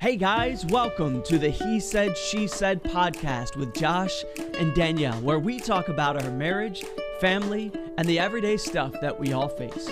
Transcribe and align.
Hey 0.00 0.16
guys, 0.16 0.64
welcome 0.64 1.22
to 1.24 1.36
the 1.36 1.50
He 1.50 1.78
Said, 1.78 2.16
She 2.16 2.46
Said 2.46 2.82
podcast 2.82 3.54
with 3.54 3.74
Josh 3.74 4.24
and 4.56 4.74
Danielle, 4.74 5.20
where 5.20 5.38
we 5.38 5.60
talk 5.60 5.90
about 5.90 6.24
our 6.24 6.30
marriage, 6.30 6.86
family, 7.20 7.70
and 7.98 8.08
the 8.08 8.18
everyday 8.18 8.56
stuff 8.56 8.98
that 9.02 9.20
we 9.20 9.34
all 9.34 9.48
face. 9.48 9.90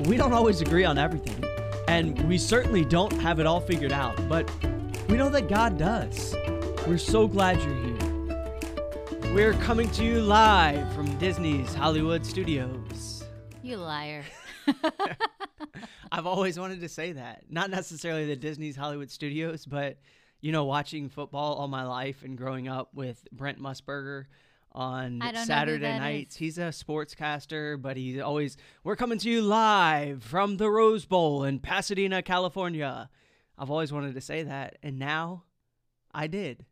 We 0.00 0.18
don't 0.18 0.34
always 0.34 0.60
agree 0.60 0.84
on 0.84 0.98
everything, 0.98 1.42
and 1.88 2.20
we 2.28 2.36
certainly 2.36 2.84
don't 2.84 3.14
have 3.14 3.40
it 3.40 3.46
all 3.46 3.62
figured 3.62 3.92
out, 3.92 4.28
but 4.28 4.46
we 5.08 5.16
know 5.16 5.30
that 5.30 5.48
God 5.48 5.78
does. 5.78 6.36
We're 6.86 6.98
so 6.98 7.26
glad 7.26 7.58
you're 7.62 7.74
here. 7.76 9.32
We're 9.32 9.54
coming 9.54 9.90
to 9.92 10.04
you 10.04 10.20
live 10.20 10.92
from 10.92 11.06
Disney's 11.16 11.72
Hollywood 11.72 12.26
Studios. 12.26 13.24
You 13.62 13.78
liar. 13.78 14.22
I've 16.12 16.26
always 16.26 16.58
wanted 16.58 16.80
to 16.80 16.88
say 16.88 17.12
that. 17.12 17.44
Not 17.50 17.70
necessarily 17.70 18.26
the 18.26 18.36
Disney's 18.36 18.76
Hollywood 18.76 19.10
Studios, 19.10 19.64
but 19.64 19.98
you 20.40 20.52
know, 20.52 20.64
watching 20.64 21.08
football 21.08 21.54
all 21.54 21.68
my 21.68 21.84
life 21.84 22.22
and 22.22 22.36
growing 22.36 22.68
up 22.68 22.90
with 22.94 23.26
Brent 23.32 23.60
Musburger 23.60 24.26
on 24.72 25.22
I 25.22 25.26
don't 25.26 25.34
know 25.34 25.40
who 25.40 25.46
Saturday 25.46 25.98
nights. 25.98 26.34
is. 26.34 26.38
He's 26.38 26.58
a 26.58 26.68
sportscaster, 26.68 27.80
but 27.80 27.96
he's 27.96 28.20
always 28.20 28.56
we're 28.84 28.96
coming 28.96 29.18
to 29.18 29.30
you 29.30 29.40
live 29.42 30.22
from 30.22 30.58
the 30.58 30.70
Rose 30.70 31.06
Bowl 31.06 31.44
in 31.44 31.58
Pasadena, 31.58 32.22
California. 32.22 33.08
I've 33.58 33.70
always 33.70 33.92
wanted 33.92 34.14
to 34.14 34.20
say 34.20 34.42
that, 34.42 34.76
and 34.82 34.98
now 34.98 35.44
I 36.12 36.26
did. 36.26 36.66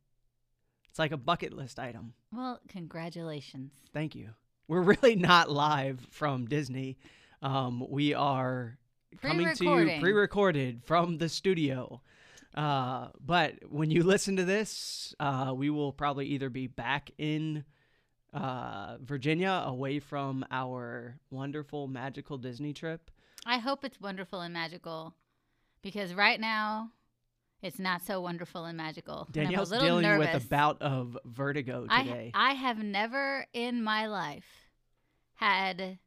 It's 0.91 0.99
like 0.99 1.13
a 1.13 1.17
bucket 1.17 1.53
list 1.53 1.79
item. 1.79 2.13
Well, 2.31 2.61
congratulations. 2.69 3.73
Thank 3.93 4.15
you. 4.15 4.31
We're 4.69 4.83
really 4.83 5.17
not 5.17 5.51
live 5.51 6.07
from 6.11 6.47
Disney. 6.47 6.99
Um, 7.43 7.85
we 7.89 8.15
are 8.15 8.79
coming 9.23 9.55
to 9.55 9.65
you 9.65 10.01
pre-recorded 10.01 10.83
from 10.85 11.19
the 11.19 11.29
studio. 11.29 12.01
Uh, 12.55 13.09
but 13.25 13.55
when 13.69 13.91
you 13.91 14.03
listen 14.05 14.37
to 14.37 14.45
this, 14.45 15.15
uh, 15.19 15.53
we 15.55 15.71
will 15.71 15.93
probably 15.93 16.27
either 16.27 16.49
be 16.49 16.67
back 16.67 17.11
in 17.19 17.65
uh, 18.33 18.97
Virginia, 19.01 19.63
away 19.67 20.01
from 20.01 20.45
our 20.51 21.17
wonderful, 21.31 21.87
magical 21.89 22.39
Disney 22.39 22.73
trip. 22.73 23.11
I 23.47 23.59
hope 23.59 23.85
it's 23.85 24.01
wonderful 24.01 24.41
and 24.41 24.53
magical 24.53 25.15
because 25.83 26.15
right 26.15 26.41
now 26.41 26.91
it's 27.63 27.79
not 27.79 28.03
so 28.03 28.21
wonderful 28.21 28.65
and 28.65 28.77
magical. 28.77 29.29
and 29.29 29.37
I'm 29.37 29.43
a 29.43 29.45
Danielle's 29.47 29.71
little 29.71 29.87
dealing 29.87 30.03
nervous. 30.03 30.35
with 30.35 30.45
a 30.45 30.47
bout 30.49 30.83
of 30.83 31.17
vertigo 31.25 31.87
I, 31.89 32.03
today. 32.03 32.33
I 32.35 32.53
have 32.53 32.79
never 32.79 33.47
in 33.53 33.83
my 33.83 34.07
life 34.07 34.69
had 35.35 35.99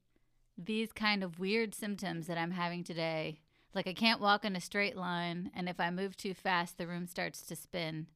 these 0.57 0.91
kind 0.91 1.23
of 1.23 1.39
weird 1.39 1.75
symptoms 1.75 2.27
that 2.27 2.37
I'm 2.37 2.51
having 2.51 2.83
today. 2.83 3.39
Like 3.73 3.87
I 3.87 3.93
can't 3.93 4.21
walk 4.21 4.43
in 4.43 4.55
a 4.55 4.61
straight 4.61 4.95
line, 4.97 5.51
and 5.55 5.69
if 5.69 5.79
I 5.79 5.91
move 5.91 6.17
too 6.17 6.33
fast, 6.33 6.77
the 6.77 6.87
room 6.87 7.05
starts 7.05 7.41
to 7.43 7.55
spin. 7.55 8.07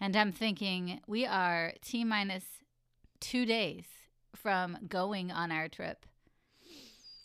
And 0.00 0.16
I'm 0.16 0.32
thinking 0.32 1.00
we 1.06 1.26
are 1.26 1.72
T 1.80 2.04
minus 2.04 2.44
two 3.20 3.44
days 3.46 3.84
from 4.34 4.78
going 4.88 5.30
on 5.32 5.50
our 5.50 5.68
trip. 5.68 6.06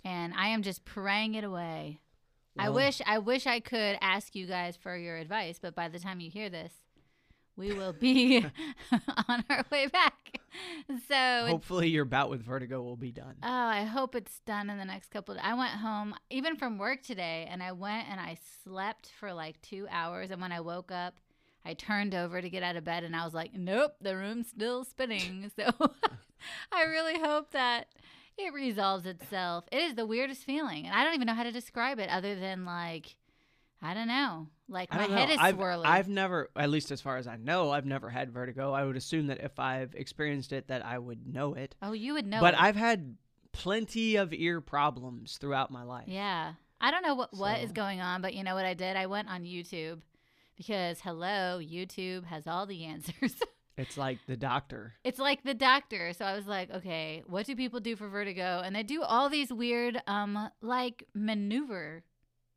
And 0.05 0.33
I 0.33 0.49
am 0.49 0.63
just 0.63 0.85
praying 0.85 1.35
it 1.35 1.43
away. 1.43 1.99
I 2.57 2.69
wish 2.69 3.01
I 3.05 3.19
wish 3.19 3.47
I 3.47 3.59
could 3.59 3.97
ask 4.01 4.35
you 4.35 4.45
guys 4.45 4.75
for 4.75 4.97
your 4.97 5.17
advice, 5.17 5.59
but 5.61 5.75
by 5.75 5.87
the 5.87 5.99
time 5.99 6.19
you 6.19 6.29
hear 6.29 6.49
this, 6.49 6.73
we 7.59 7.73
will 7.73 7.93
be 7.93 8.43
on 9.27 9.43
our 9.49 9.65
way 9.71 9.87
back. 9.87 10.39
So 11.07 11.45
Hopefully, 11.47 11.89
your 11.89 12.05
bout 12.05 12.29
with 12.29 12.41
vertigo 12.41 12.81
will 12.81 12.97
be 12.97 13.11
done. 13.11 13.35
oh, 13.43 13.47
I 13.47 13.83
hope 13.83 14.15
it's 14.15 14.39
done 14.39 14.69
in 14.69 14.77
the 14.79 14.85
next 14.85 15.11
couple 15.11 15.35
of 15.35 15.41
I 15.43 15.53
went 15.53 15.71
home 15.73 16.15
even 16.31 16.55
from 16.55 16.77
work 16.79 17.03
today 17.03 17.47
and 17.51 17.61
I 17.61 17.73
went 17.73 18.07
and 18.09 18.19
I 18.19 18.37
slept 18.63 19.11
for 19.19 19.31
like 19.33 19.61
2 19.61 19.87
hours 19.91 20.31
and 20.31 20.41
when 20.41 20.51
I 20.51 20.61
woke 20.61 20.91
up 20.91 21.15
I 21.65 21.73
turned 21.73 22.15
over 22.15 22.41
to 22.41 22.49
get 22.49 22.63
out 22.63 22.77
of 22.77 22.83
bed 22.85 23.03
and 23.03 23.15
I 23.15 23.25
was 23.25 23.33
like, 23.33 23.53
"Nope, 23.53 23.95
the 24.01 24.15
room's 24.15 24.47
still 24.47 24.83
spinning." 24.85 25.51
So 25.59 25.69
I 26.71 26.83
really 26.83 27.19
hope 27.19 27.51
that 27.51 27.87
it 28.37 28.53
resolves 28.53 29.05
itself. 29.05 29.65
It 29.71 29.81
is 29.81 29.95
the 29.95 30.05
weirdest 30.05 30.45
feeling, 30.45 30.85
and 30.85 30.95
I 30.95 31.03
don't 31.03 31.15
even 31.15 31.27
know 31.27 31.33
how 31.33 31.43
to 31.43 31.51
describe 31.51 31.99
it 31.99 32.09
other 32.09 32.39
than 32.39 32.63
like, 32.63 33.17
I 33.81 33.93
don't 33.93 34.07
know, 34.07 34.47
like 34.67 34.93
my 34.93 35.03
head 35.07 35.29
is 35.29 35.37
I've, 35.39 35.55
swirling. 35.55 35.85
I've 35.85 36.09
never, 36.09 36.49
at 36.55 36.69
least 36.69 36.91
as 36.91 36.99
far 37.01 37.15
as 37.17 37.27
I 37.27 37.37
know, 37.37 37.71
I've 37.71 37.85
never 37.85 38.09
had 38.09 38.31
vertigo. 38.31 38.73
I 38.73 38.83
would 38.83 38.97
assume 38.97 39.27
that 39.27 39.39
if 39.41 39.57
I've 39.59 39.95
experienced 39.95 40.51
it, 40.51 40.67
that 40.67 40.85
I 40.85 40.97
would 40.99 41.25
know 41.33 41.53
it. 41.53 41.75
oh, 41.81 41.93
you 41.93 42.13
would 42.13 42.27
know. 42.27 42.41
but 42.41 42.53
it. 42.55 42.61
I've 42.61 42.75
had 42.75 43.15
plenty 43.51 44.15
of 44.17 44.33
ear 44.33 44.61
problems 44.61 45.37
throughout 45.37 45.71
my 45.71 45.83
life. 45.83 46.05
Yeah. 46.07 46.53
I 46.81 46.91
don't 46.91 47.03
know 47.03 47.15
what, 47.15 47.33
what 47.33 47.59
is 47.59 47.69
So- 47.69 47.73
going 47.73 48.01
on, 48.01 48.21
but 48.21 48.33
you 48.33 48.43
know 48.43 48.55
what 48.55 48.65
I 48.65 48.73
did? 48.73 48.95
I 48.97 49.05
went 49.07 49.29
on 49.29 49.43
YouTube 49.43 50.01
because, 50.57 50.99
hello, 51.01 51.59
YouTube 51.61 52.25
has 52.25 52.47
all 52.47 52.65
the 52.65 52.83
answers. 52.85 53.35
It's 53.77 53.97
like 53.97 54.19
the 54.27 54.35
doctor. 54.35 54.93
it's 55.05 55.19
like 55.19 55.43
the 55.43 55.53
doctor. 55.53 56.11
So 56.11 56.25
I 56.25 56.35
was 56.35 56.45
like, 56.47 56.69
okay, 56.69 57.23
what 57.27 57.45
do 57.45 57.55
people 57.55 57.79
do 57.79 57.95
for 57.95 58.09
vertigo? 58.09 58.61
And 58.63 58.75
they 58.75 58.83
do 58.83 59.01
all 59.03 59.29
these 59.29 59.53
weird, 59.53 60.01
um, 60.05 60.49
like 60.61 61.05
maneuver, 61.13 62.03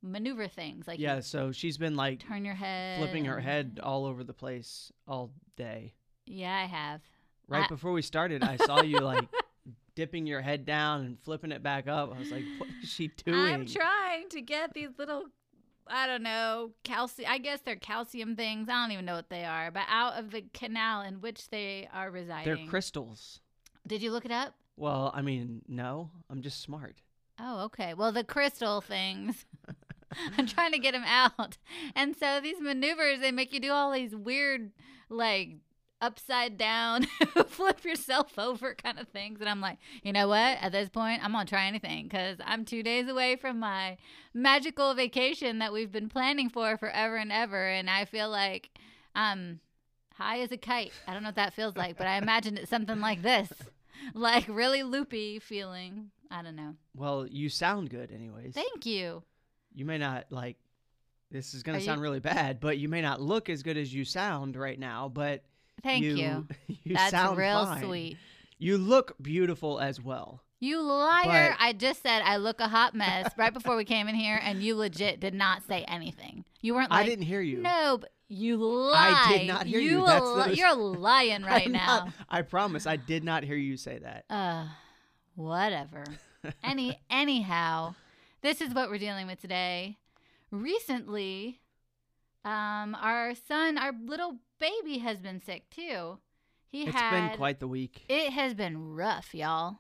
maneuver 0.03 0.49
things. 0.49 0.87
Like 0.87 0.99
Yeah, 0.99 1.21
so 1.21 1.53
she's 1.53 1.79
been 1.79 1.97
like 1.97 2.21
turn 2.21 2.45
your 2.45 2.55
head. 2.55 2.99
flipping 2.99 3.25
her 3.27 3.41
head 3.41 3.81
all 3.83 4.05
over 4.05 4.25
the 4.25 4.33
place 4.35 4.93
all 5.07 5.33
day. 5.57 5.95
Yeah, 6.27 6.55
I 6.55 6.65
have. 6.67 7.01
Right 7.49 7.65
I- 7.65 7.69
before 7.69 7.93
we 7.93 8.03
started, 8.03 8.43
I 8.43 8.57
saw 8.57 8.83
you 8.83 8.99
like 9.01 9.29
dipping 9.95 10.27
your 10.27 10.41
head 10.41 10.65
down 10.65 11.03
and 11.03 11.19
flipping 11.21 11.53
it 11.53 11.63
back 11.63 11.87
up. 11.89 12.13
I 12.15 12.19
was 12.19 12.31
like, 12.31 12.45
what 12.59 12.69
is 12.83 12.89
she 12.89 13.09
doing? 13.25 13.39
I'm 13.39 13.67
trying 13.67 14.29
to 14.31 14.41
get 14.41 14.73
these 14.75 14.91
little, 14.99 15.25
I 15.87 16.07
don't 16.07 16.23
know, 16.23 16.71
calcium. 16.85 17.31
I 17.31 17.39
guess 17.39 17.61
they're 17.65 17.77
calcium 17.77 18.37
things. 18.37 18.69
I 18.69 18.73
don't 18.83 18.93
even 18.93 19.05
know 19.05 19.15
what 19.17 19.29
they 19.31 19.45
are, 19.45 19.71
but 19.71 19.83
out 19.89 20.19
of 20.19 20.31
the 20.31 20.45
canal 20.55 21.03
in 21.03 21.21
which 21.21 21.49
they 21.51 21.89
are 21.93 22.11
residing. 22.11 22.55
They're 22.57 22.67
crystals. 22.71 23.41
Did 23.87 24.01
you 24.03 24.13
look 24.13 24.25
it 24.25 24.31
up? 24.31 24.55
Well, 24.77 25.11
I 25.15 25.21
mean, 25.23 25.63
no, 25.69 26.11
I'm 26.31 26.41
just 26.41 26.63
smart. 26.63 26.97
Oh, 27.39 27.65
okay. 27.65 27.93
Well, 27.95 28.13
the 28.13 28.25
crystal 28.25 28.81
things. 28.81 29.45
I'm 30.39 30.47
trying 30.47 30.73
to 30.73 30.79
get 30.79 30.95
him 30.95 31.05
out. 31.07 31.59
And 31.95 32.17
so 32.17 32.41
these 32.41 32.61
maneuvers, 32.61 33.21
they 33.21 33.33
make 33.33 33.53
you 33.53 33.61
do 33.61 33.73
all 33.73 33.93
these 33.93 34.15
weird, 34.15 34.73
like, 35.09 35.57
upside 36.01 36.59
down, 36.59 37.07
flip 37.47 37.85
yourself 37.85 38.39
over 38.39 38.75
kind 38.75 38.99
of 38.99 39.09
things. 39.09 39.41
And 39.41 39.49
I'm 39.49 39.61
like, 39.61 39.79
you 40.03 40.13
know 40.13 40.29
what? 40.29 40.59
At 40.61 40.73
this 40.73 40.89
point, 40.89 41.25
I'm 41.25 41.33
going 41.33 41.47
to 41.47 41.51
try 41.51 41.67
anything 41.67 42.05
because 42.05 42.39
I'm 42.45 42.65
two 42.65 42.83
days 42.83 43.09
away 43.09 43.37
from 43.37 43.61
my 43.61 43.97
magical 44.35 44.95
vacation 44.95 45.61
that 45.61 45.73
we've 45.73 45.93
been 45.93 46.09
planning 46.09 46.51
for 46.51 46.77
forever 46.77 47.17
and 47.17 47.31
ever. 47.31 47.69
And 47.69 47.89
I 47.89 48.05
feel 48.05 48.29
like 48.29 48.71
I'm 49.15 49.61
high 50.15 50.41
as 50.41 50.51
a 50.51 50.57
kite. 50.57 50.93
I 51.07 51.13
don't 51.13 51.23
know 51.23 51.29
what 51.29 51.37
that 51.37 51.55
feels 51.55 51.77
like, 51.77 51.97
but 51.97 52.07
I 52.07 52.17
imagine 52.17 52.57
it's 52.57 52.71
something 52.71 53.01
like 53.01 53.23
this 53.23 53.53
like 54.15 54.47
really 54.49 54.83
loopy 54.83 55.39
feeling. 55.39 56.11
I 56.31 56.43
don't 56.43 56.57
know. 56.57 56.75
Well, 56.97 57.27
you 57.27 57.49
sound 57.49 57.91
good, 57.91 58.11
anyways. 58.11 58.55
Thank 58.55 58.87
you. 58.87 59.23
You 59.75 59.85
may 59.85 59.99
not 59.99 60.27
like 60.31 60.57
this 61.31 61.55
is 61.55 61.63
going 61.63 61.79
to 61.79 61.83
you- 61.83 61.87
sound 61.87 62.01
really 62.01 62.21
bad, 62.21 62.61
but 62.61 62.79
you 62.79 62.89
may 62.89 63.01
not 63.03 63.21
look 63.21 63.49
as 63.49 63.63
good 63.63 63.77
as 63.77 63.93
you 63.93 64.05
sound 64.05 64.57
right 64.57 64.79
now, 64.79 65.09
but 65.09 65.43
Thank 65.83 66.05
you 66.05 66.15
you. 66.17 66.47
you 66.85 66.95
That's 66.95 67.11
sound 67.11 67.39
real 67.39 67.65
fine. 67.65 67.83
sweet. 67.85 68.17
You 68.59 68.79
look 68.79 69.15
beautiful 69.21 69.81
as 69.81 70.01
well. 70.01 70.43
You 70.61 70.81
liar. 70.81 71.57
But- 71.59 71.65
I 71.65 71.73
just 71.73 72.03
said 72.03 72.23
I 72.23 72.37
look 72.37 72.61
a 72.61 72.69
hot 72.69 72.95
mess 72.95 73.33
right 73.37 73.53
before 73.53 73.77
we 73.77 73.85
came 73.85 74.07
in 74.09 74.15
here, 74.15 74.39
and 74.43 74.63
you 74.63 74.77
legit 74.77 75.19
did 75.19 75.35
not 75.35 75.63
say 75.67 75.85
anything. 75.89 76.45
You 76.61 76.75
weren't 76.75 76.91
like, 76.91 77.05
I 77.05 77.09
didn't 77.09 77.25
hear 77.25 77.41
you. 77.41 77.59
no, 77.59 77.99
but 78.01 78.13
you 78.29 78.57
lie. 78.59 79.25
I 79.27 79.39
did 79.39 79.47
not 79.49 79.67
hear 79.67 79.81
you. 79.81 80.05
a 80.05 80.07
That's 80.07 80.49
li- 80.51 80.55
You're 80.59 80.75
lying 80.77 81.43
right 81.43 81.67
I'm 81.67 81.73
now. 81.73 81.87
not- 82.05 82.09
I 82.29 82.43
promise 82.43 82.87
I 82.87 82.97
did 82.97 83.25
not 83.25 83.43
hear 83.43 83.57
you 83.57 83.77
say 83.77 83.99
that. 83.99 84.25
Uh, 84.31 84.67
whatever. 85.35 86.05
Any 86.63 86.99
anyhow, 87.11 87.95
this 88.43 88.61
is 88.61 88.75
what 88.75 88.91
we're 88.91 88.99
dealing 88.99 89.27
with 89.27 89.41
today. 89.41 89.99
Recently, 90.51 91.61
um, 92.45 92.97
our 93.01 93.35
son, 93.35 93.79
our 93.79 93.93
little 94.05 94.39
baby, 94.59 94.99
has 94.99 95.19
been 95.19 95.41
sick 95.41 95.71
too. 95.71 96.19
He 96.69 96.85
It's 96.85 96.95
had 96.95 97.29
been 97.29 97.37
quite 97.37 97.61
the 97.61 97.69
week. 97.69 98.05
It 98.09 98.33
has 98.33 98.55
been 98.55 98.95
rough, 98.95 99.35
y'all. 99.35 99.79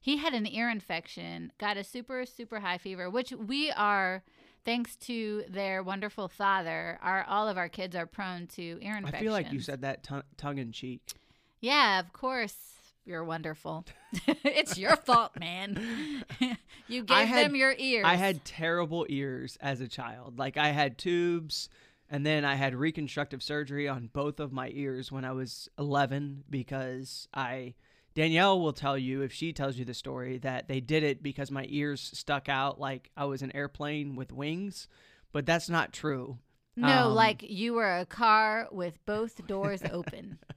He 0.00 0.18
had 0.18 0.32
an 0.32 0.46
ear 0.46 0.70
infection, 0.70 1.52
got 1.58 1.76
a 1.76 1.84
super, 1.84 2.24
super 2.24 2.60
high 2.60 2.78
fever, 2.78 3.10
which 3.10 3.32
we 3.32 3.70
are, 3.72 4.22
thanks 4.64 4.96
to 4.96 5.44
their 5.48 5.82
wonderful 5.82 6.28
father, 6.28 6.98
our 7.02 7.24
all 7.24 7.48
of 7.48 7.58
our 7.58 7.68
kids 7.68 7.96
are 7.96 8.06
prone 8.06 8.46
to 8.48 8.78
ear 8.80 8.96
infections. 8.96 9.14
I 9.14 9.18
feel 9.18 9.32
like 9.32 9.52
you 9.52 9.60
said 9.60 9.82
that 9.82 10.02
tongue 10.02 10.22
tongue 10.36 10.58
in 10.58 10.72
cheek. 10.72 11.02
Yeah, 11.60 11.98
of 11.98 12.12
course. 12.12 12.77
You're 13.08 13.24
wonderful. 13.24 13.86
it's 14.44 14.76
your 14.76 14.94
fault, 14.96 15.32
man. 15.40 16.24
you 16.88 17.02
gave 17.04 17.26
had- 17.26 17.46
them 17.46 17.56
your 17.56 17.74
ears. 17.78 18.04
I 18.06 18.16
had 18.16 18.44
terrible 18.44 19.06
ears 19.08 19.56
as 19.62 19.80
a 19.80 19.88
child. 19.88 20.38
Like 20.38 20.58
I 20.58 20.68
had 20.68 20.98
tubes 20.98 21.70
and 22.10 22.26
then 22.26 22.44
I 22.44 22.54
had 22.56 22.74
reconstructive 22.74 23.42
surgery 23.42 23.88
on 23.88 24.10
both 24.12 24.40
of 24.40 24.52
my 24.52 24.68
ears 24.74 25.10
when 25.10 25.24
I 25.24 25.32
was 25.32 25.70
11 25.78 26.44
because 26.50 27.28
I 27.32 27.74
Danielle 28.14 28.60
will 28.60 28.74
tell 28.74 28.98
you 28.98 29.22
if 29.22 29.32
she 29.32 29.54
tells 29.54 29.78
you 29.78 29.86
the 29.86 29.94
story 29.94 30.36
that 30.38 30.68
they 30.68 30.80
did 30.80 31.02
it 31.02 31.22
because 31.22 31.50
my 31.50 31.64
ears 31.70 32.10
stuck 32.12 32.50
out 32.50 32.78
like 32.78 33.10
I 33.16 33.24
was 33.24 33.40
an 33.40 33.56
airplane 33.56 34.16
with 34.16 34.32
wings, 34.32 34.86
but 35.32 35.46
that's 35.46 35.70
not 35.70 35.94
true. 35.94 36.40
No, 36.76 37.06
Um, 37.08 37.14
like 37.14 37.42
you 37.42 37.72
were 37.72 37.96
a 38.00 38.04
car 38.04 38.68
with 38.70 38.98
both 39.06 39.46
doors 39.46 39.80
open. 39.90 40.40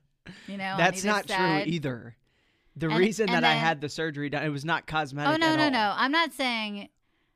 You 0.47 0.55
know, 0.55 0.75
That's 0.77 1.03
not 1.03 1.27
side. 1.27 1.63
true 1.63 1.73
either. 1.73 2.15
The 2.75 2.87
And- 2.89 2.97
reason 2.97 3.29
and 3.29 3.35
that 3.35 3.43
I 3.43 3.53
had 3.53 3.81
the 3.81 3.89
surgery 3.89 4.29
done, 4.29 4.43
it 4.43 4.49
was 4.49 4.63
not 4.65 4.87
cosmetic. 4.87 5.33
Oh 5.33 5.37
no, 5.37 5.55
no, 5.55 5.65
all. 5.65 5.71
no! 5.71 5.93
I'm 5.95 6.11
not 6.11 6.31
saying 6.33 6.89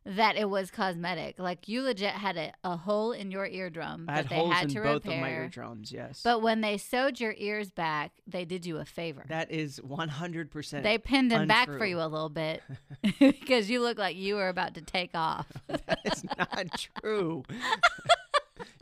that 0.08 0.36
it 0.38 0.50
was 0.50 0.70
cosmetic. 0.72 1.40
Like 1.40 1.68
you 1.68 1.82
legit 1.82 2.12
had 2.12 2.38
a, 2.38 2.54
a 2.64 2.78
hole 2.78 3.12
in 3.12 3.32
your 3.32 3.46
eardrum 3.48 4.06
I 4.08 4.14
that 4.14 4.18
had 4.26 4.30
they 4.30 4.36
holes 4.36 4.54
had 4.54 4.64
in 4.66 4.70
to 4.76 4.82
both 4.82 5.06
of 5.06 5.18
my 5.18 5.30
eardrums. 5.32 5.92
Yes, 5.92 6.22
But 6.24 6.42
when 6.44 6.62
they 6.62 6.78
sewed 6.78 7.20
your 7.20 7.34
ears 7.38 7.72
back, 7.72 8.12
they 8.28 8.46
did 8.46 8.66
you 8.68 8.78
a 8.78 8.86
favor. 8.86 9.26
that 9.30 9.52
is 9.52 9.82
one 9.82 10.08
hundred 10.10 10.52
percent. 10.52 10.84
They 10.84 10.98
pinned 11.00 11.32
them 11.32 11.48
back 11.48 11.68
for 11.68 11.86
you 11.86 12.00
a 12.00 12.08
little 12.08 12.30
bit 12.30 12.62
because 13.20 13.70
you 13.70 13.82
look 13.82 13.98
like 13.98 14.16
you 14.16 14.36
were 14.36 14.48
about 14.50 14.76
to 14.76 14.82
take 14.82 15.12
off. 15.16 15.48
that 15.68 16.00
is 16.06 16.24
not 16.38 16.88
true. 17.02 17.44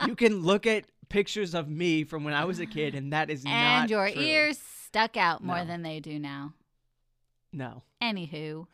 you 0.06 0.16
can 0.16 0.42
look 0.44 0.68
at 0.68 0.86
pictures 1.10 1.54
of 1.54 1.70
me 1.70 2.04
from 2.04 2.24
when 2.24 2.34
I 2.34 2.46
was 2.46 2.60
a 2.60 2.66
kid, 2.66 2.96
and 2.96 3.14
that 3.14 3.30
is 3.30 3.44
not 3.44 3.54
and 3.54 3.90
your 3.90 4.10
true. 4.10 4.22
ears 4.22 4.60
stuck 4.94 5.18
out 5.18 5.44
more 5.44 5.57
No. 5.60 5.66
than 5.66 5.81
they 5.81 6.00
do 6.00 6.19
now. 6.19 6.54
No. 7.51 7.81
Anywho, 8.01 8.68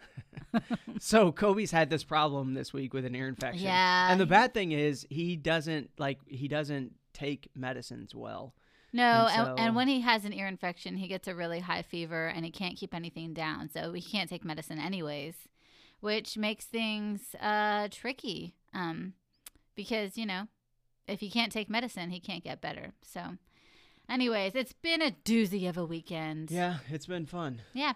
So 1.00 1.32
Kobe's 1.32 1.72
had 1.72 1.90
this 1.90 2.04
problem 2.04 2.54
this 2.54 2.74
week 2.74 2.94
with 2.94 3.06
an 3.06 3.16
ear 3.16 3.28
infection. 3.28 3.64
Yeah, 3.64 4.12
And 4.12 4.20
the 4.20 4.26
bad 4.26 4.54
thing 4.54 4.72
is 4.74 5.06
he 5.10 5.36
doesn't 5.38 5.92
like 5.98 6.20
he 6.28 6.48
doesn't 6.48 6.94
take 7.14 7.50
medicines 7.56 8.14
well. 8.16 8.54
no, 8.94 9.28
And 9.30 9.38
and, 9.40 9.48
so- 9.48 9.64
and 9.64 9.76
when 9.76 9.88
he 9.88 10.02
has 10.02 10.26
an 10.26 10.34
ear 10.34 10.48
infection, 10.48 10.98
he 10.98 11.08
gets 11.08 11.28
a 11.28 11.36
really 11.36 11.60
high 11.62 11.82
fever 11.84 12.28
and 12.28 12.44
he 12.46 12.52
can't 12.52 12.76
keep 12.78 12.94
anything 12.94 13.34
down. 13.34 13.70
So 13.70 13.94
he 13.94 14.02
can't 14.02 14.30
take 14.30 14.44
medicine 14.46 14.80
anyways, 14.80 15.36
which 16.02 16.38
makes 16.38 16.66
things 16.66 17.36
uh, 17.42 17.88
tricky. 17.92 18.56
Um, 18.74 19.14
because 19.76 20.18
you 20.18 20.26
know, 20.26 20.48
if 21.08 21.20
he 21.22 21.30
can't 21.30 21.52
take 21.52 21.70
medicine, 21.70 22.10
he 22.12 22.20
can't 22.20 22.44
get 22.44 22.62
better. 22.62 22.94
So, 23.04 23.38
anyways, 24.10 24.54
it's 24.56 24.74
been 24.74 25.02
a 25.02 25.12
doozy 25.12 25.70
of 25.70 25.78
a 25.78 25.86
weekend. 25.86 26.52
Yeah, 26.52 26.78
it's 26.90 27.06
been 27.06 27.26
fun. 27.26 27.62
Yeah. 27.74 27.94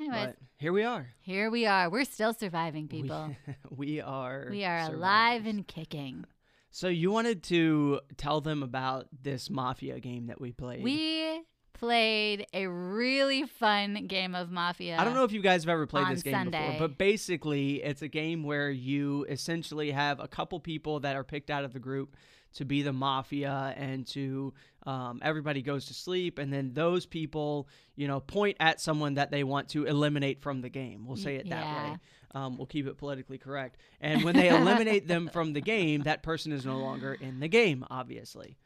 Anyways, 0.00 0.26
But 0.26 0.36
here 0.56 0.72
we 0.72 0.82
are. 0.82 1.06
here 1.20 1.50
we 1.50 1.66
are. 1.66 1.88
We're 1.88 2.04
still 2.04 2.34
surviving, 2.34 2.88
We- 2.90 3.02
people. 3.02 3.36
We, 3.70 4.00
are 4.00 4.48
We, 4.50 4.64
are 4.64 4.80
survivors. 4.86 4.98
alive 4.98 5.46
and 5.46 5.66
kicking. 5.66 6.24
So 6.70 6.88
you 6.88 7.12
wanted 7.12 7.44
to 7.44 8.00
tell 8.16 8.40
them 8.40 8.62
about 8.64 9.06
this 9.22 9.48
mafia 9.48 10.00
game 10.00 10.26
that 10.26 10.40
we 10.40 10.50
played. 10.50 10.82
We 10.82 11.42
played 11.74 12.46
a 12.54 12.66
really 12.66 13.44
fun 13.44 14.06
game 14.06 14.34
of 14.34 14.50
Mafia. 14.50 14.96
I 14.98 15.04
don't 15.04 15.14
know 15.14 15.24
if 15.24 15.32
you 15.32 15.42
guys 15.42 15.64
have 15.64 15.70
ever 15.70 15.86
played 15.86 16.08
this 16.08 16.22
game 16.22 16.32
Sunday. 16.32 16.72
before, 16.72 16.88
but 16.88 16.98
basically 16.98 17.82
it's 17.82 18.00
a 18.02 18.08
game 18.08 18.42
where 18.42 18.70
you 18.70 19.26
essentially 19.28 19.90
have 19.90 20.20
a 20.20 20.28
couple 20.28 20.58
people 20.60 21.00
that 21.00 21.16
are 21.16 21.24
picked 21.24 21.50
out 21.50 21.64
of 21.64 21.72
the 21.72 21.80
group 21.80 22.16
to 22.54 22.64
be 22.64 22.82
the 22.82 22.92
mafia 22.92 23.74
and 23.76 24.06
to 24.06 24.54
um, 24.86 25.20
everybody 25.22 25.60
goes 25.60 25.86
to 25.86 25.94
sleep 25.94 26.38
and 26.38 26.52
then 26.52 26.72
those 26.72 27.04
people 27.04 27.68
you 27.96 28.06
know 28.06 28.20
point 28.20 28.56
at 28.60 28.80
someone 28.80 29.14
that 29.14 29.30
they 29.30 29.44
want 29.44 29.68
to 29.68 29.84
eliminate 29.84 30.40
from 30.40 30.60
the 30.60 30.68
game 30.68 31.04
we'll 31.06 31.16
say 31.16 31.36
it 31.36 31.48
that 31.48 31.64
yeah. 31.64 31.90
way 31.90 31.98
um, 32.34 32.56
we'll 32.56 32.66
keep 32.66 32.86
it 32.86 32.96
politically 32.96 33.38
correct 33.38 33.76
and 34.00 34.22
when 34.22 34.36
they 34.36 34.48
eliminate 34.48 35.06
them 35.08 35.28
from 35.32 35.52
the 35.52 35.60
game 35.60 36.02
that 36.02 36.22
person 36.22 36.52
is 36.52 36.64
no 36.64 36.78
longer 36.78 37.14
in 37.14 37.40
the 37.40 37.48
game 37.48 37.84
obviously 37.90 38.56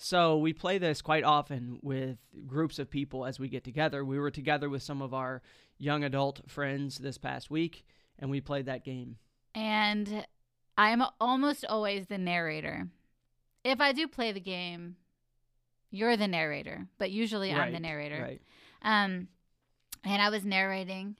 so 0.00 0.38
we 0.38 0.52
play 0.52 0.78
this 0.78 1.02
quite 1.02 1.24
often 1.24 1.80
with 1.82 2.18
groups 2.46 2.78
of 2.78 2.88
people 2.88 3.26
as 3.26 3.40
we 3.40 3.48
get 3.48 3.64
together. 3.64 4.04
We 4.04 4.18
were 4.18 4.30
together 4.30 4.70
with 4.70 4.82
some 4.82 5.02
of 5.02 5.12
our 5.12 5.42
young 5.76 6.04
adult 6.04 6.42
friends 6.48 6.98
this 6.98 7.18
past 7.18 7.50
week, 7.50 7.84
and 8.16 8.30
we 8.30 8.40
played 8.40 8.66
that 8.66 8.84
game. 8.84 9.16
And 9.56 10.24
I'm 10.76 11.02
almost 11.20 11.64
always 11.64 12.06
the 12.06 12.16
narrator. 12.16 12.86
If 13.64 13.80
I 13.80 13.92
do 13.92 14.06
play 14.06 14.30
the 14.30 14.40
game, 14.40 14.94
you're 15.90 16.16
the 16.16 16.28
narrator, 16.28 16.86
but 16.98 17.10
usually 17.10 17.52
I'm 17.52 17.72
the 17.72 17.80
narrator. 17.80 18.22
Right. 18.22 18.42
Um, 18.82 19.26
and 20.04 20.22
I 20.22 20.30
was 20.30 20.44
narrating. 20.44 21.16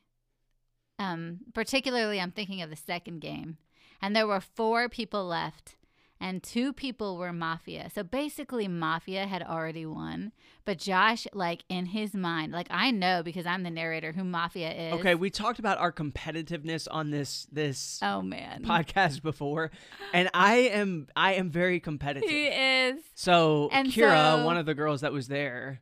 Um, 1.01 1.39
particularly, 1.53 2.21
I'm 2.21 2.31
thinking 2.31 2.63
of 2.63 2.71
the 2.71 2.77
second 2.77 3.21
game, 3.21 3.57
and 4.01 4.15
there 4.15 4.27
were 4.27 4.41
four 4.41 4.89
people 4.89 5.25
left, 5.27 5.75
and 6.21 6.43
two 6.43 6.73
people 6.73 7.17
were 7.17 7.33
mafia. 7.33 7.91
So 7.95 8.03
basically, 8.03 8.69
mafia 8.69 9.27
had 9.27 9.43
already 9.43 9.87
won, 9.87 10.33
but 10.65 10.79
Josh, 10.79 11.27
like 11.33 11.65
in 11.69 11.87
his 11.87 12.15
mind, 12.15 12.53
like 12.53 12.67
I 12.71 12.91
know 12.91 13.23
because 13.23 13.47
I'm 13.47 13.63
the 13.63 13.71
narrator 13.71 14.13
who 14.13 14.25
mafia 14.25 14.73
is. 14.73 14.95
Okay, 15.01 15.15
we 15.15 15.31
talked 15.31 15.59
about 15.59 15.79
our 15.79 15.93
competitiveness 15.93 16.87
on 16.91 17.11
this 17.11 17.47
this 17.53 18.01
Oh 18.03 18.23
man, 18.23 18.63
podcast 18.65 19.23
before, 19.23 19.71
and 20.13 20.29
I 20.35 20.55
am 20.57 21.07
I 21.17 21.35
am 21.35 21.51
very 21.51 21.81
competitive. 21.81 22.29
he 22.29 22.47
is. 22.47 23.03
So 23.15 23.69
And 23.73 23.89
Kira, 23.89 24.39
so- 24.39 24.45
one 24.45 24.57
of 24.57 24.67
the 24.67 24.75
girls 24.75 25.01
that 25.03 25.13
was 25.13 25.29
there, 25.29 25.81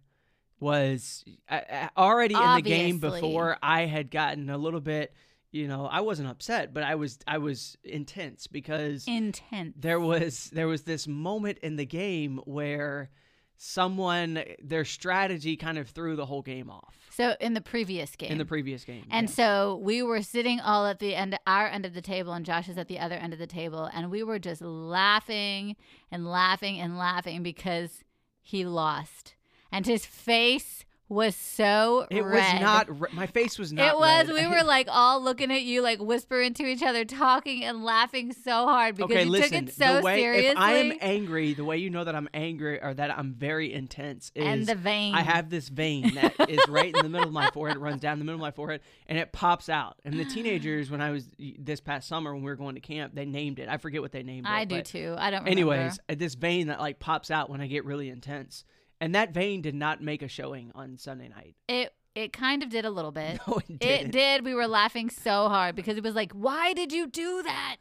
was 0.61 1.25
uh, 1.51 1.61
uh, 1.71 1.89
already 1.97 2.35
in 2.35 2.55
the 2.57 2.63
game 2.63 2.99
before 2.99 3.57
I 3.63 3.83
had 3.87 4.11
gotten 4.11 4.49
a 4.51 4.59
little 4.59 4.81
bit. 4.81 5.13
You 5.57 5.69
know, 5.69 5.87
I 5.87 6.01
wasn't 6.03 6.29
upset, 6.29 6.75
but 6.75 6.83
I 6.83 6.97
was 6.97 7.19
I 7.27 7.39
was 7.39 7.79
intense 7.83 8.47
because 8.47 9.07
Intense. 9.09 9.75
there 9.79 9.99
was 9.99 10.51
there 10.53 10.69
was 10.69 10.83
this 10.83 11.09
moment 11.09 11.59
in 11.63 11.77
the 11.77 11.87
game 11.87 12.41
where 12.45 13.11
someone 13.57 14.43
their 14.63 14.85
strategy 14.85 15.57
kind 15.57 15.79
of 15.79 15.89
threw 15.89 16.15
the 16.15 16.27
whole 16.27 16.43
game 16.43 16.69
off 16.71 16.95
So 17.11 17.35
in 17.41 17.55
the 17.55 17.63
previous 17.63 18.15
game. 18.15 18.31
in 18.33 18.37
the 18.37 18.45
previous 18.45 18.85
game. 18.85 19.05
And 19.11 19.29
yeah. 19.29 19.35
so 19.35 19.81
we 19.83 20.03
were 20.03 20.21
sitting 20.21 20.61
all 20.61 20.87
at 20.87 20.99
the 20.99 21.15
end, 21.15 21.39
our 21.47 21.67
end 21.67 21.87
of 21.87 21.95
the 21.95 22.03
table, 22.03 22.35
and 22.35 22.45
Josh 22.45 22.69
is 22.69 22.77
at 22.77 22.89
the 22.89 22.99
other 22.99 23.15
end 23.15 23.33
of 23.33 23.39
the 23.39 23.47
table, 23.47 23.89
and 23.95 24.11
we 24.11 24.23
were 24.23 24.39
just 24.39 24.61
laughing 24.61 25.77
and 26.11 26.27
laughing 26.27 26.79
and 26.79 26.99
laughing 26.99 27.43
because 27.43 28.05
he 28.43 28.67
lost, 28.67 29.35
and 29.73 29.87
his 29.87 30.05
face 30.05 30.85
was 31.09 31.37
so 31.37 32.05
it 32.11 32.21
red. 32.23 32.55
was 32.55 32.61
not 32.61 33.01
re- 33.01 33.09
my 33.13 33.27
face 33.29 33.59
was 33.59 33.73
not 33.73 33.95
It 33.95 33.99
was. 33.99 34.29
red. 34.29 34.35
We 34.35 34.47
were 34.49 34.63
like 34.67 34.89
all 34.91 35.23
looking 35.23 35.53
at 35.53 35.63
you, 35.63 35.81
like 35.81 36.01
whispering 36.01 36.53
to 36.55 36.65
each 36.65 36.83
other, 36.83 37.05
talking 37.05 37.63
and 37.65 37.85
laughing 37.85 38.33
so 38.33 38.67
hard 38.67 38.97
because 38.97 39.13
okay, 39.13 39.25
you 39.25 39.31
listen. 39.31 39.67
took 39.67 39.69
it 39.69 39.75
so 39.75 39.97
the 39.99 40.03
way 40.03 40.17
seriously. 40.19 40.49
if 40.49 40.59
I 40.59 40.73
am 40.75 40.99
angry, 41.01 41.55
the 41.55 41.65
way 41.65 41.79
you 41.79 41.91
know 41.91 42.03
that 42.03 42.17
I'm 42.17 42.29
angry 42.35 42.83
or 42.83 42.93
that 42.95 43.17
I'm 43.17 43.35
very 43.35 43.73
intense 43.73 44.33
is 44.35 44.45
and 44.45 44.67
the 44.67 44.75
vein. 44.75 45.15
I 45.15 45.21
have 45.23 45.49
this 45.49 45.69
vein 45.69 46.15
that 46.15 46.35
is 46.51 46.67
right 46.69 46.95
in 46.95 47.03
the 47.03 47.09
middle 47.09 47.29
of 47.29 47.33
my 47.33 47.51
forehead. 47.51 47.77
It 47.77 47.81
runs 47.81 48.01
down 48.01 48.19
the 48.19 48.25
middle 48.25 48.41
of 48.41 48.43
my 48.43 48.51
forehead, 48.51 48.81
and 49.07 49.17
it 49.17 49.33
pops 49.33 49.69
out. 49.69 49.97
And 50.05 50.19
the 50.19 50.25
teenagers, 50.35 50.91
when 50.91 51.01
I 51.01 51.11
was 51.13 51.29
this 51.59 51.81
past 51.81 52.09
summer 52.09 52.35
when 52.35 52.43
we 52.43 52.51
were 52.51 52.57
going 52.57 52.75
to 52.75 52.81
camp, 52.81 53.15
they 53.15 53.27
named 53.27 53.61
it. 53.61 53.69
I 53.69 53.77
forget 53.77 54.03
what 54.03 54.11
they 54.11 54.25
named 54.25 54.47
it. 54.47 54.51
I 54.51 54.65
do 54.65 54.83
too. 54.83 55.15
I 55.19 55.31
don't. 55.31 55.45
Remember. 55.45 55.51
Anyways, 55.51 56.01
this 56.09 56.35
vein 56.35 56.67
that 56.67 56.81
like 56.81 56.99
pops 56.99 57.31
out 57.31 57.49
when 57.49 57.61
I 57.61 57.69
get 57.69 57.85
really 57.85 58.09
intense, 58.09 58.65
and 59.01 59.15
that 59.15 59.33
vein 59.33 59.63
did 59.63 59.75
not 59.75 60.03
make 60.03 60.23
a 60.23 60.29
showing 60.29 60.73
on 60.75 60.97
Sunday 60.99 61.29
night. 61.29 61.55
it 61.69 61.93
it 62.17 62.33
kind 62.33 62.63
of 62.63 62.71
did 62.71 62.87
a 62.87 62.91
little 62.91 63.13
bit. 63.13 63.39
No, 63.47 63.61
it 63.69 63.85
It 63.85 64.11
did. 64.11 64.45
We 64.45 64.55
were 64.55 64.67
laughing 64.67 65.11
so 65.11 65.49
hard 65.49 65.77
because 65.77 65.99
it 65.99 66.03
was 66.03 66.15
like, 66.15 66.33
why 66.33 66.73
did 66.73 66.91
you 66.91 67.07
do 67.07 67.43
that? 67.43 67.77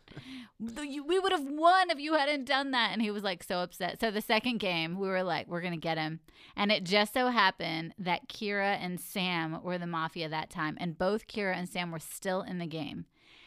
We 0.59 1.19
would 1.19 1.31
have 1.31 1.45
won 1.45 1.89
if 1.89 1.99
you 1.99 2.15
hadn't 2.15 2.43
done 2.45 2.71
that. 2.71 2.89
And 2.91 3.01
he 3.01 3.11
was 3.11 3.23
like 3.23 3.43
so 3.43 3.59
upset. 3.59 3.99
So 4.01 4.11
the 4.11 4.21
second 4.21 4.57
game, 4.59 4.99
we 4.99 5.07
were 5.07 5.23
like, 5.23 5.47
we're 5.47 5.61
going 5.61 5.73
to 5.73 5.79
get 5.79 5.97
him. 5.97 6.19
And 6.55 6.69
it 6.69 6.83
just 6.83 7.13
so 7.13 7.29
happened 7.29 7.93
that 7.97 8.27
Kira 8.27 8.77
and 8.79 8.99
Sam 8.99 9.63
were 9.63 9.77
the 9.77 9.87
mafia 9.87 10.27
that 10.27 10.49
time. 10.49 10.77
And 10.81 10.97
both 10.97 11.27
Kira 11.27 11.55
and 11.55 11.69
Sam 11.69 11.91
were 11.91 11.99
still 11.99 12.41
in 12.41 12.57
the 12.57 12.67
game. 12.67 13.05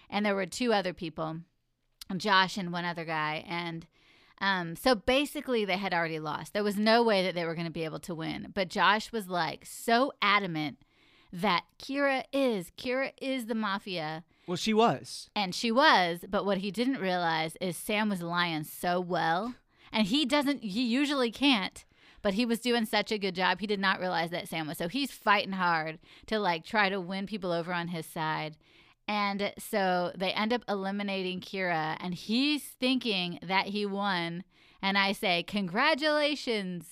And 0.09 0.25
there 0.25 0.35
were 0.35 0.47
two 0.47 0.73
other 0.73 0.95
people, 0.95 1.41
Josh 2.17 2.57
and 2.57 2.73
one 2.73 2.87
other 2.87 3.05
guy. 3.05 3.45
And 3.47 3.87
um, 4.41 4.77
so 4.77 4.95
basically, 4.95 5.65
they 5.65 5.77
had 5.77 5.93
already 5.95 6.19
lost. 6.21 6.53
There 6.53 6.65
was 6.65 6.77
no 6.77 7.03
way 7.03 7.23
that 7.25 7.35
they 7.35 7.45
were 7.45 7.55
going 7.55 7.67
to 7.67 7.73
be 7.73 7.85
able 7.85 8.01
to 8.01 8.15
win. 8.15 8.53
But 8.55 8.69
Josh 8.69 9.11
was 9.13 9.29
like 9.29 9.65
so 9.67 10.13
adamant 10.23 10.79
that 11.33 11.65
Kira 11.79 12.25
is 12.33 12.71
Kira 12.79 13.13
is 13.21 13.47
the 13.47 13.55
mafia, 13.55 14.25
Well, 14.47 14.57
she 14.57 14.73
was. 14.73 15.29
and 15.37 15.55
she 15.55 15.71
was. 15.71 16.21
But 16.29 16.47
what 16.47 16.59
he 16.59 16.71
didn't 16.71 17.01
realize 17.01 17.57
is 17.61 17.77
Sam 17.77 18.09
was 18.09 18.23
lying 18.23 18.65
so 18.65 19.01
well, 19.01 19.55
and 19.93 20.07
he 20.07 20.25
doesn't. 20.25 20.63
He 20.63 20.83
usually 20.87 21.31
can't. 21.31 21.85
But 22.21 22.35
he 22.35 22.45
was 22.45 22.59
doing 22.59 22.85
such 22.85 23.13
a 23.13 23.19
good 23.19 23.37
job. 23.37 23.61
He 23.61 23.67
did 23.69 23.79
not 23.79 24.01
realize 24.01 24.31
that 24.31 24.49
Sam 24.49 24.67
was. 24.67 24.77
So 24.79 24.89
he's 24.89 25.13
fighting 25.13 25.53
hard 25.53 26.01
to 26.27 26.41
like 26.41 26.65
try 26.65 26.89
to 26.89 27.01
win 27.01 27.27
people 27.27 27.53
over 27.53 27.73
on 27.73 27.89
his 27.89 28.07
side. 28.07 28.57
And 29.09 29.55
so 29.59 30.13
they 30.15 30.33
end 30.33 30.53
up 30.53 30.63
eliminating 30.69 31.41
Kira, 31.41 31.97
and 31.99 32.15
he's 32.15 32.63
thinking 32.63 33.39
that 33.43 33.69
he 33.69 33.87
won. 33.87 34.45
And 34.83 34.99
I 34.99 35.13
say, 35.13 35.43
Congratulations. 35.43 36.87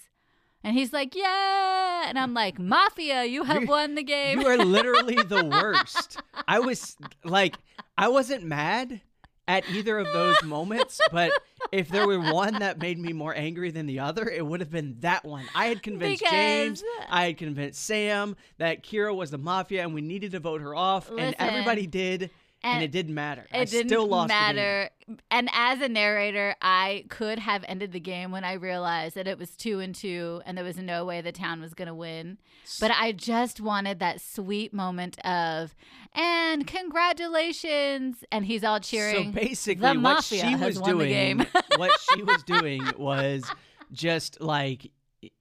And 0.64 0.74
he's 0.74 0.92
like, 0.94 1.14
Yeah. 1.14 2.08
And 2.08 2.18
I'm 2.18 2.32
like, 2.32 2.58
Mafia, 2.58 3.24
you 3.24 3.44
have 3.44 3.68
won 3.68 3.94
the 3.94 4.02
game. 4.16 4.40
You 4.40 4.46
are 4.46 4.56
literally 4.56 5.16
the 5.22 5.44
worst. 5.44 6.18
I 6.48 6.58
was 6.58 6.96
like, 7.22 7.56
I 7.98 8.08
wasn't 8.08 8.44
mad 8.44 9.02
at 9.46 9.68
either 9.70 9.98
of 9.98 10.06
those 10.12 10.42
moments, 10.42 11.00
but 11.12 11.30
if 11.72 11.88
there 11.88 12.06
were 12.06 12.20
one 12.20 12.54
that 12.60 12.80
made 12.80 12.98
me 12.98 13.12
more 13.12 13.34
angry 13.34 13.70
than 13.70 13.86
the 13.86 14.00
other, 14.00 14.28
it 14.28 14.44
would 14.44 14.60
have 14.60 14.70
been 14.70 14.96
that 15.00 15.24
one. 15.24 15.44
I 15.54 15.66
had 15.66 15.82
convinced 15.82 16.24
James, 16.24 16.82
I 17.08 17.26
had 17.26 17.36
convinced 17.36 17.84
Sam 17.84 18.36
that 18.58 18.82
Kira 18.82 19.14
was 19.14 19.30
the 19.30 19.38
mafia 19.38 19.82
and 19.82 19.94
we 19.94 20.00
needed 20.00 20.32
to 20.32 20.40
vote 20.40 20.60
her 20.60 20.74
off, 20.74 21.10
and 21.10 21.34
everybody 21.38 21.86
did 21.86 22.30
and, 22.62 22.82
it 22.82 22.90
didn't 22.90 23.14
matter. 23.14 23.46
It 23.52 23.56
I 23.56 23.64
didn't 23.64 23.88
still 23.88 24.06
lost 24.06 24.28
the 24.28 24.34
game. 24.34 24.56
matter. 24.56 24.90
And 25.30 25.48
as 25.52 25.80
a 25.80 25.88
narrator, 25.88 26.56
I 26.60 27.04
could 27.08 27.38
have 27.38 27.64
ended 27.68 27.92
the 27.92 28.00
game 28.00 28.32
when 28.32 28.44
I 28.44 28.54
realized 28.54 29.14
that 29.14 29.28
it 29.28 29.38
was 29.38 29.50
two 29.50 29.78
and 29.80 29.94
two, 29.94 30.42
and 30.44 30.56
there 30.58 30.64
was 30.64 30.76
no 30.78 31.04
way 31.04 31.20
the 31.20 31.32
town 31.32 31.60
was 31.60 31.74
going 31.74 31.88
to 31.88 31.94
win. 31.94 32.38
But 32.80 32.90
I 32.90 33.12
just 33.12 33.60
wanted 33.60 34.00
that 34.00 34.20
sweet 34.20 34.72
moment 34.72 35.24
of, 35.24 35.74
and 36.12 36.66
congratulations, 36.66 38.24
and 38.32 38.44
he's 38.44 38.64
all 38.64 38.80
cheering. 38.80 39.32
So 39.32 39.40
basically, 39.40 39.92
the 39.92 40.00
what 40.00 40.24
she 40.24 40.56
was 40.56 40.80
doing, 40.80 41.08
game. 41.08 41.46
what 41.76 41.92
she 42.12 42.22
was 42.22 42.42
doing 42.46 42.82
was 42.96 43.48
just 43.92 44.40
like, 44.40 44.90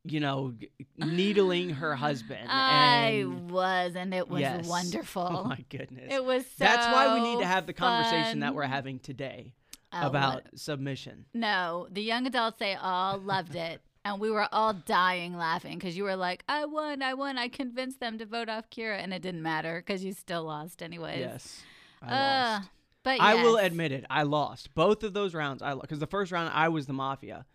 you 0.04 0.20
know, 0.20 0.54
needling 0.98 1.72
her 1.72 1.96
husband. 1.96 2.48
I 2.50 3.26
was, 3.50 3.96
and 3.96 4.14
it 4.14 4.28
was 4.30 4.42
yes. 4.42 4.68
wonderful. 4.70 5.28
Oh 5.30 5.44
my 5.44 5.64
goodness. 5.70 6.12
It 6.14 6.24
was. 6.24 6.44
So 6.44 6.50
That's 6.60 6.86
why 6.88 7.14
we 7.14 7.22
need 7.22 7.40
to 7.40 7.46
have 7.46 7.66
the 7.68 7.74
conversation 7.74 8.40
that 8.40 8.56
we're 8.56 8.64
having 8.64 9.00
today 9.00 9.54
Oh, 9.94 10.08
about 10.08 10.36
what- 10.46 10.60
submission. 10.60 11.26
No, 11.34 11.88
the 11.92 12.02
young 12.02 12.26
adults 12.28 12.58
they 12.60 12.76
all 12.76 13.18
loved 13.18 13.56
it. 13.56 13.82
And 14.08 14.20
we 14.20 14.30
were 14.30 14.48
all 14.52 14.72
dying 14.74 15.36
laughing 15.36 15.80
because 15.80 15.98
you 15.98 16.04
were 16.04 16.16
like, 16.16 16.44
I 16.48 16.66
won, 16.66 17.02
I 17.02 17.16
won. 17.16 17.40
I 17.40 17.48
convinced 17.48 18.00
them 18.00 18.20
to 18.20 18.28
vote 18.28 18.50
off 18.50 18.70
Kira. 18.70 19.00
And 19.04 19.12
it 19.12 19.24
didn't 19.24 19.42
matter 19.42 19.82
because 19.84 20.04
you 20.06 20.14
still 20.14 20.44
lost 20.44 20.84
anyways. 20.84 21.18
Yes. 21.22 21.64
I 22.04 22.06
Uh, 22.14 22.50
lost. 22.60 22.70
but 23.02 23.20
I 23.20 23.42
will 23.42 23.58
admit 23.58 23.92
it. 23.92 24.06
I 24.08 24.22
lost 24.22 24.76
both 24.76 25.02
of 25.02 25.14
those 25.16 25.34
rounds. 25.34 25.64
I 25.64 25.74
because 25.74 25.98
the 25.98 26.06
first 26.06 26.32
round 26.32 26.52
I 26.54 26.70
was 26.70 26.86
the 26.86 26.94
mafia, 26.94 27.48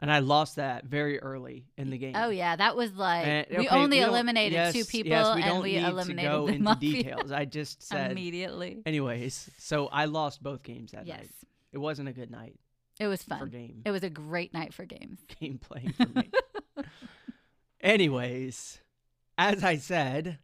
and 0.00 0.10
I 0.12 0.20
lost 0.20 0.56
that 0.56 0.84
very 0.84 1.18
early 1.20 1.66
in 1.76 1.90
the 1.90 1.98
game. 1.98 2.14
Oh, 2.16 2.28
yeah. 2.30 2.54
That 2.56 2.76
was 2.76 2.92
like, 2.94 3.26
And- 3.26 3.46
we 3.58 3.68
only 3.68 3.98
don't- 4.00 4.10
eliminated 4.10 4.52
yes, 4.52 4.72
two 4.72 4.84
people 4.84 5.10
Yes, 5.10 5.34
we 5.36 5.42
and 5.42 5.62
we 5.62 5.76
eliminated 5.76 6.30
to 6.30 6.36
go 6.36 6.46
the 6.46 6.52
into 6.52 6.62
mafia 6.64 6.92
details. 7.02 7.32
I 7.32 7.44
just 7.44 7.82
said. 7.88 8.12
immediately. 8.12 8.82
Anyways, 8.86 9.50
so 9.58 9.86
I 9.88 10.04
lost 10.06 10.42
both 10.42 10.62
games 10.62 10.92
that 10.92 11.06
Yes. 11.06 11.18
night. 11.20 11.30
It 11.72 11.78
wasn't 11.78 12.08
a 12.08 12.12
good 12.12 12.30
night 12.30 12.58
It 13.00 13.08
was 13.08 13.22
fun. 13.22 13.38
for 13.40 13.46
game 13.46 13.82
It 13.84 13.90
was 13.90 14.02
a 14.04 14.10
great 14.10 14.54
night 14.54 14.72
for 14.72 14.84
games. 14.84 15.18
game 15.40 15.58
playing 15.58 15.92
for 15.92 16.06
me. 16.06 16.30
Anyways, 17.80 18.80
as 19.36 19.62
I 19.62 19.76
said, 19.76 20.38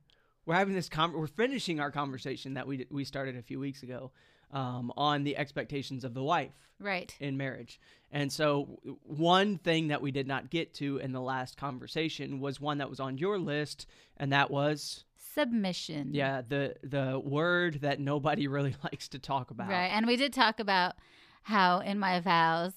we're 0.46 0.54
having 0.54 0.74
this 0.74 0.88
con- 0.88 1.12
we're 1.12 1.26
finishing 1.26 1.80
our 1.80 1.90
conversation 1.90 2.54
that 2.54 2.66
we 2.66 2.86
we 2.90 3.04
started 3.04 3.36
a 3.36 3.42
few 3.42 3.58
weeks 3.60 3.82
ago 3.82 4.10
um, 4.52 4.92
on 4.96 5.24
the 5.24 5.36
expectations 5.36 6.04
of 6.04 6.14
the 6.14 6.22
wife 6.22 6.52
Right. 6.80 7.14
in 7.20 7.36
marriage. 7.36 7.80
And 8.12 8.32
so, 8.32 8.78
one 9.04 9.58
thing 9.58 9.88
that 9.88 10.00
we 10.02 10.10
did 10.12 10.26
not 10.28 10.50
get 10.50 10.74
to 10.74 10.98
in 10.98 11.12
the 11.12 11.20
last 11.20 11.56
conversation 11.56 12.40
was 12.40 12.60
one 12.60 12.78
that 12.78 12.88
was 12.90 13.00
on 13.00 13.18
your 13.18 13.38
list, 13.38 13.86
and 14.16 14.32
that 14.32 14.50
was 14.50 15.04
Submission. 15.16 16.10
yeah 16.12 16.42
the 16.48 16.76
the 16.84 17.18
word 17.18 17.80
that 17.80 17.98
nobody 18.00 18.46
really 18.56 18.74
likes 18.84 19.08
to 19.08 19.18
talk 19.18 19.50
about. 19.50 19.68
Right. 19.68 19.90
And 19.92 20.06
we 20.06 20.16
did 20.16 20.32
talk 20.32 20.60
about 20.60 20.94
how 21.42 21.80
in 21.80 21.98
my 21.98 22.20
vows, 22.20 22.72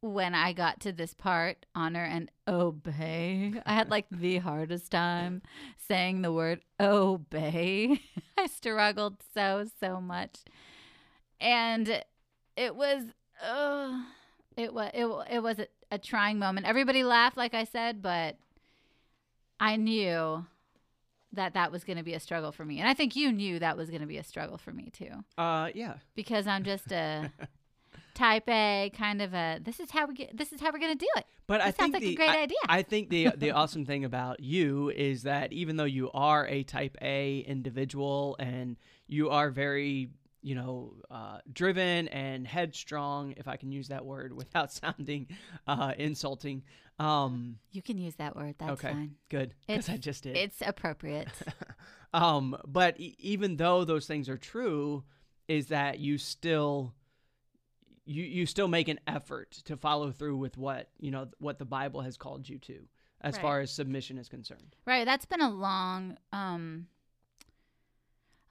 when 0.00 0.34
I 0.34 0.52
got 0.52 0.80
to 0.80 0.92
this 0.92 1.14
part, 1.14 1.66
honor 1.74 2.04
and 2.04 2.30
obey, 2.46 3.54
I 3.64 3.72
had 3.74 3.90
like 3.90 4.06
the 4.10 4.38
hardest 4.38 4.90
time 4.92 5.42
saying 5.88 6.22
the 6.22 6.32
word 6.32 6.60
obey. 6.78 8.00
I 8.38 8.46
struggled 8.46 9.16
so, 9.34 9.66
so 9.80 10.00
much. 10.00 10.40
And 11.40 12.02
it 12.56 12.76
was, 12.76 13.02
uh, 13.42 14.02
it 14.56 14.72
was, 14.72 14.90
it, 14.94 15.06
it 15.30 15.42
was 15.42 15.58
a, 15.58 15.66
a 15.90 15.98
trying 15.98 16.38
moment. 16.38 16.66
Everybody 16.66 17.02
laughed, 17.02 17.36
like 17.36 17.54
I 17.54 17.64
said, 17.64 18.00
but 18.02 18.36
I 19.58 19.76
knew 19.76 20.46
that 21.32 21.54
that 21.54 21.70
was 21.72 21.84
going 21.84 21.98
to 21.98 22.02
be 22.04 22.14
a 22.14 22.20
struggle 22.20 22.52
for 22.52 22.64
me. 22.64 22.78
And 22.80 22.88
I 22.88 22.94
think 22.94 23.16
you 23.16 23.32
knew 23.32 23.58
that 23.58 23.76
was 23.76 23.90
going 23.90 24.00
to 24.00 24.06
be 24.06 24.16
a 24.18 24.24
struggle 24.24 24.56
for 24.56 24.72
me 24.72 24.90
too 24.90 25.10
Uh, 25.36 25.68
yeah. 25.74 25.94
because 26.14 26.46
I'm 26.46 26.64
just 26.64 26.90
a 26.92 27.30
type 28.16 28.48
A 28.48 28.90
kind 28.96 29.22
of 29.22 29.34
a 29.34 29.60
this 29.62 29.78
is 29.78 29.90
how 29.90 30.06
we 30.06 30.14
get 30.14 30.36
this 30.36 30.52
is 30.52 30.60
how 30.60 30.72
we're 30.72 30.78
gonna 30.78 30.94
do 30.96 31.06
it. 31.16 31.26
But 31.46 31.60
I 31.60 31.70
sounds 31.70 31.92
think 31.92 31.94
like 31.94 32.02
a 32.02 32.14
great 32.14 32.30
I, 32.30 32.42
idea. 32.42 32.58
I 32.68 32.82
think 32.82 33.10
the 33.10 33.28
the 33.36 33.50
awesome 33.52 33.84
thing 33.84 34.04
about 34.04 34.40
you 34.40 34.90
is 34.90 35.22
that 35.22 35.52
even 35.52 35.76
though 35.76 35.84
you 35.84 36.10
are 36.12 36.46
a 36.48 36.64
type 36.64 36.96
A 37.02 37.38
individual 37.40 38.36
and 38.38 38.76
you 39.06 39.30
are 39.30 39.50
very 39.50 40.10
you 40.42 40.54
know 40.54 40.94
uh, 41.10 41.38
driven 41.52 42.08
and 42.08 42.46
headstrong, 42.46 43.34
if 43.36 43.46
I 43.46 43.56
can 43.56 43.70
use 43.70 43.88
that 43.88 44.04
word 44.04 44.32
without 44.32 44.72
sounding 44.80 45.28
uh, 45.66 45.92
insulting. 45.98 46.62
Um, 46.98 47.58
You 47.72 47.82
can 47.82 47.98
use 47.98 48.14
that 48.14 48.34
word. 48.34 48.54
That's 48.58 48.72
okay, 48.72 48.92
fine. 48.92 49.16
good 49.28 49.54
because 49.66 49.88
I 49.90 49.98
just 49.98 50.22
did. 50.22 50.34
It's 50.36 50.62
appropriate. 50.64 51.28
um, 52.14 52.56
but 52.66 52.98
e- 52.98 53.14
even 53.18 53.56
though 53.56 53.84
those 53.84 54.06
things 54.06 54.30
are 54.30 54.38
true, 54.38 55.04
is 55.46 55.66
that 55.66 55.98
you 55.98 56.16
still 56.16 56.94
you 58.06 58.22
you 58.24 58.46
still 58.46 58.68
make 58.68 58.88
an 58.88 58.98
effort 59.06 59.50
to 59.64 59.76
follow 59.76 60.10
through 60.12 60.36
with 60.36 60.56
what 60.56 60.88
you 60.98 61.10
know 61.10 61.28
what 61.38 61.58
the 61.58 61.64
Bible 61.64 62.00
has 62.02 62.16
called 62.16 62.48
you 62.48 62.58
to, 62.60 62.80
as 63.20 63.34
Right. 63.34 63.42
far 63.42 63.60
as 63.60 63.70
submission 63.70 64.16
is 64.18 64.28
concerned. 64.28 64.76
right. 64.86 65.04
That's 65.04 65.26
been 65.26 65.40
a 65.42 65.50
long 65.50 66.16
um 66.32 66.86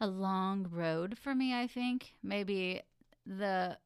a 0.02 0.08
long 0.08 0.68
road 0.70 1.18
for 1.18 1.34
me, 1.34 1.54
I 1.54 1.68
think. 1.68 2.14
Maybe 2.22 2.82
the 3.26 3.78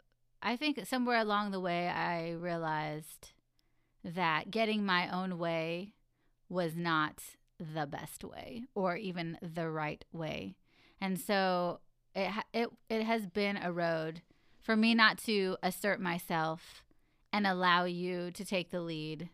I 0.42 0.56
think 0.56 0.86
somewhere 0.88 1.20
along 1.20 1.52
the 1.52 1.60
way 1.60 1.88
I 1.88 2.32
realized 2.32 3.32
that 4.04 4.50
getting 4.52 4.86
my 4.86 5.10
own 5.10 5.38
way 5.38 5.94
was 6.48 6.76
not 6.76 7.22
the 7.60 7.86
best 7.86 8.24
way 8.24 8.64
or 8.74 8.96
even 8.96 9.38
the 9.42 9.70
right 9.70 10.04
way. 10.12 10.56
And 11.02 11.20
so 11.20 11.80
it 12.16 12.32
it 12.54 12.70
it 12.90 13.04
has 13.04 13.28
been 13.28 13.58
a 13.58 13.72
road 13.72 14.22
for 14.62 14.76
me 14.76 14.94
not 14.94 15.18
to 15.20 15.58
assert 15.64 16.00
myself 16.00 16.84
and 17.32 17.46
allow 17.46 17.86
you 17.86 18.32
to 18.32 18.46
take 18.46 18.72
the 18.72 18.82
lead. 18.82 19.30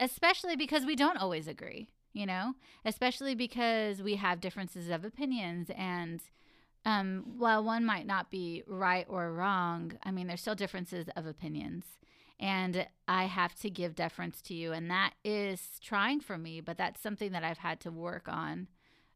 Especially 0.00 0.56
because 0.56 0.86
we 0.86 0.96
don't 0.96 1.18
always 1.18 1.46
agree, 1.46 1.88
you 2.12 2.24
know? 2.24 2.54
Especially 2.84 3.34
because 3.34 4.02
we 4.02 4.16
have 4.16 4.40
differences 4.40 4.88
of 4.88 5.04
opinions 5.04 5.70
and 5.76 6.22
um, 6.84 7.24
while 7.38 7.62
one 7.62 7.84
might 7.84 8.06
not 8.06 8.30
be 8.30 8.62
right 8.66 9.06
or 9.08 9.32
wrong, 9.32 9.92
I 10.02 10.10
mean, 10.10 10.26
there's 10.26 10.40
still 10.40 10.54
differences 10.54 11.06
of 11.14 11.26
opinions. 11.26 11.84
And 12.40 12.88
I 13.06 13.24
have 13.24 13.54
to 13.60 13.70
give 13.70 13.94
deference 13.94 14.42
to 14.42 14.54
you. 14.54 14.72
And 14.72 14.90
that 14.90 15.12
is 15.24 15.78
trying 15.80 16.20
for 16.20 16.36
me, 16.36 16.60
but 16.60 16.76
that's 16.76 17.00
something 17.00 17.30
that 17.32 17.44
I've 17.44 17.58
had 17.58 17.78
to 17.80 17.92
work 17.92 18.26
on 18.26 18.66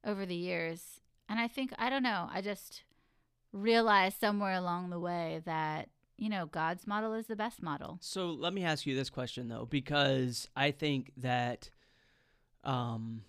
over 0.04 0.24
the 0.24 0.36
years. 0.36 1.00
And 1.28 1.40
I 1.40 1.48
think, 1.48 1.72
I 1.76 1.90
don't 1.90 2.04
know, 2.04 2.28
I 2.32 2.40
just 2.40 2.84
realized 3.56 4.20
somewhere 4.20 4.54
along 4.54 4.90
the 4.90 5.00
way 5.00 5.40
that, 5.44 5.88
you 6.16 6.28
know, 6.28 6.46
God's 6.46 6.86
model 6.86 7.14
is 7.14 7.26
the 7.26 7.36
best 7.36 7.62
model. 7.62 7.98
So 8.00 8.30
let 8.30 8.52
me 8.52 8.64
ask 8.64 8.86
you 8.86 8.94
this 8.94 9.10
question 9.10 9.48
though, 9.48 9.66
because 9.68 10.48
I 10.54 10.70
think 10.70 11.12
that, 11.16 11.70
um, 12.64 13.22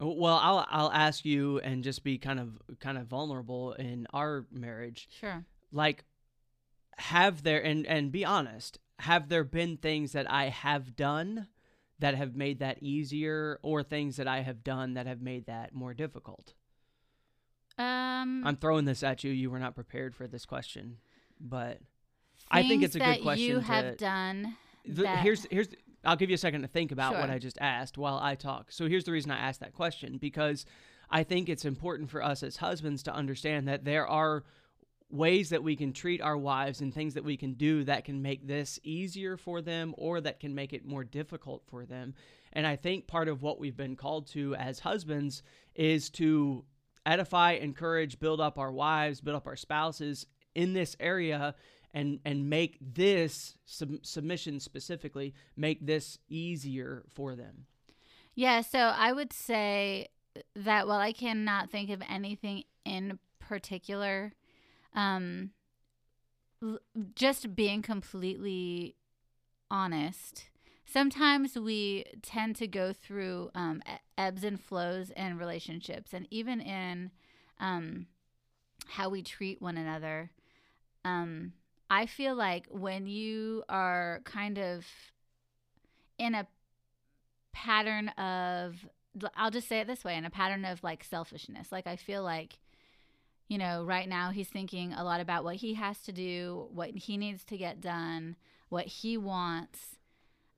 well, 0.00 0.38
I'll 0.42 0.66
I'll 0.68 0.92
ask 0.92 1.24
you 1.24 1.60
and 1.60 1.84
just 1.84 2.02
be 2.02 2.18
kind 2.18 2.40
of 2.40 2.60
kind 2.80 2.98
of 2.98 3.06
vulnerable 3.06 3.72
in 3.74 4.06
our 4.12 4.46
marriage. 4.50 5.08
Sure. 5.20 5.44
Like, 5.70 6.04
have 6.98 7.42
there 7.42 7.62
and 7.64 7.86
and 7.86 8.10
be 8.10 8.24
honest, 8.24 8.78
have 8.98 9.28
there 9.28 9.44
been 9.44 9.76
things 9.76 10.12
that 10.12 10.30
I 10.30 10.48
have 10.48 10.96
done 10.96 11.46
that 12.00 12.16
have 12.16 12.34
made 12.34 12.58
that 12.58 12.82
easier, 12.82 13.60
or 13.62 13.84
things 13.84 14.16
that 14.16 14.26
I 14.26 14.40
have 14.40 14.64
done 14.64 14.94
that 14.94 15.06
have 15.06 15.22
made 15.22 15.46
that 15.46 15.72
more 15.72 15.94
difficult? 15.94 16.54
Um, 17.78 18.42
I'm 18.46 18.56
throwing 18.56 18.84
this 18.84 19.02
at 19.02 19.24
you. 19.24 19.30
You 19.32 19.50
were 19.50 19.58
not 19.58 19.74
prepared 19.74 20.14
for 20.14 20.26
this 20.26 20.44
question, 20.44 20.98
but 21.40 21.78
I 22.50 22.62
think 22.62 22.82
it's 22.82 22.94
a 22.94 22.98
good 23.00 23.22
question 23.22 23.44
you 23.44 23.54
to- 23.56 23.60
have 23.62 23.96
done. 23.96 24.56
the, 24.84 25.02
that- 25.02 25.20
here's 25.20 25.46
here's 25.50 25.68
I'll 26.04 26.16
give 26.16 26.30
you 26.30 26.34
a 26.34 26.38
second 26.38 26.62
to 26.62 26.68
think 26.68 26.90
about 26.90 27.14
what 27.14 27.30
I 27.30 27.38
just 27.38 27.58
asked 27.60 27.96
while 27.96 28.18
I 28.20 28.34
talk. 28.34 28.72
So 28.72 28.88
here's 28.88 29.04
the 29.04 29.12
reason 29.12 29.30
I 29.30 29.38
asked 29.38 29.60
that 29.60 29.72
question 29.72 30.18
because 30.18 30.66
I 31.08 31.22
think 31.22 31.48
it's 31.48 31.64
important 31.64 32.10
for 32.10 32.22
us 32.22 32.42
as 32.42 32.56
husbands 32.56 33.04
to 33.04 33.14
understand 33.14 33.68
that 33.68 33.84
there 33.84 34.06
are 34.08 34.42
ways 35.10 35.50
that 35.50 35.62
we 35.62 35.76
can 35.76 35.92
treat 35.92 36.20
our 36.20 36.36
wives 36.36 36.80
and 36.80 36.92
things 36.92 37.14
that 37.14 37.22
we 37.22 37.36
can 37.36 37.52
do 37.52 37.84
that 37.84 38.04
can 38.04 38.20
make 38.20 38.48
this 38.48 38.80
easier 38.82 39.36
for 39.36 39.62
them 39.62 39.94
or 39.96 40.20
that 40.22 40.40
can 40.40 40.54
make 40.54 40.72
it 40.72 40.84
more 40.84 41.04
difficult 41.04 41.62
for 41.68 41.84
them. 41.84 42.14
And 42.52 42.66
I 42.66 42.74
think 42.76 43.06
part 43.06 43.28
of 43.28 43.42
what 43.42 43.60
we've 43.60 43.76
been 43.76 43.94
called 43.94 44.26
to 44.28 44.56
as 44.56 44.80
husbands 44.80 45.42
is 45.76 46.10
to 46.10 46.64
edify, 47.06 47.52
encourage, 47.52 48.18
build 48.18 48.40
up 48.40 48.58
our 48.58 48.72
wives, 48.72 49.20
build 49.20 49.36
up 49.36 49.46
our 49.46 49.56
spouses 49.56 50.26
in 50.54 50.72
this 50.72 50.96
area 51.00 51.54
and 51.94 52.20
and 52.24 52.48
make 52.48 52.78
this 52.80 53.58
sub- 53.66 54.04
submission 54.04 54.60
specifically 54.60 55.34
make 55.56 55.84
this 55.86 56.18
easier 56.28 57.04
for 57.08 57.34
them. 57.34 57.66
Yeah, 58.34 58.62
so 58.62 58.78
I 58.78 59.12
would 59.12 59.32
say 59.32 60.08
that 60.56 60.86
while 60.86 60.98
I 61.00 61.12
cannot 61.12 61.70
think 61.70 61.90
of 61.90 62.02
anything 62.08 62.64
in 62.84 63.18
particular, 63.38 64.32
um, 64.94 65.50
l- 66.62 66.78
just 67.14 67.54
being 67.54 67.82
completely 67.82 68.96
honest, 69.70 70.46
sometimes 70.92 71.56
we 71.58 72.04
tend 72.22 72.56
to 72.56 72.66
go 72.66 72.92
through 72.92 73.50
um, 73.54 73.82
ebbs 74.18 74.44
and 74.44 74.60
flows 74.60 75.10
in 75.16 75.38
relationships, 75.38 76.12
and 76.12 76.26
even 76.30 76.60
in 76.60 77.10
um, 77.58 78.06
how 78.88 79.08
we 79.08 79.22
treat 79.22 79.62
one 79.62 79.76
another. 79.76 80.30
Um, 81.04 81.54
I 81.90 82.06
feel 82.06 82.34
like 82.34 82.66
when 82.70 83.06
you 83.06 83.64
are 83.68 84.20
kind 84.24 84.58
of 84.58 84.86
in 86.18 86.34
a 86.34 86.46
pattern 87.52 88.08
of, 88.10 88.76
I'll 89.36 89.50
just 89.50 89.68
say 89.68 89.80
it 89.80 89.86
this 89.86 90.04
way, 90.04 90.16
in 90.16 90.24
a 90.24 90.30
pattern 90.30 90.64
of 90.64 90.82
like 90.82 91.04
selfishness. 91.04 91.70
Like 91.70 91.86
I 91.86 91.96
feel 91.96 92.22
like, 92.22 92.58
you 93.48 93.58
know, 93.58 93.84
right 93.84 94.08
now 94.08 94.30
he's 94.30 94.48
thinking 94.48 94.92
a 94.92 95.04
lot 95.04 95.20
about 95.20 95.44
what 95.44 95.56
he 95.56 95.74
has 95.74 96.00
to 96.02 96.12
do, 96.12 96.68
what 96.72 96.90
he 96.90 97.16
needs 97.16 97.44
to 97.44 97.58
get 97.58 97.80
done, 97.80 98.36
what 98.68 98.86
he 98.86 99.18
wants. 99.18 99.96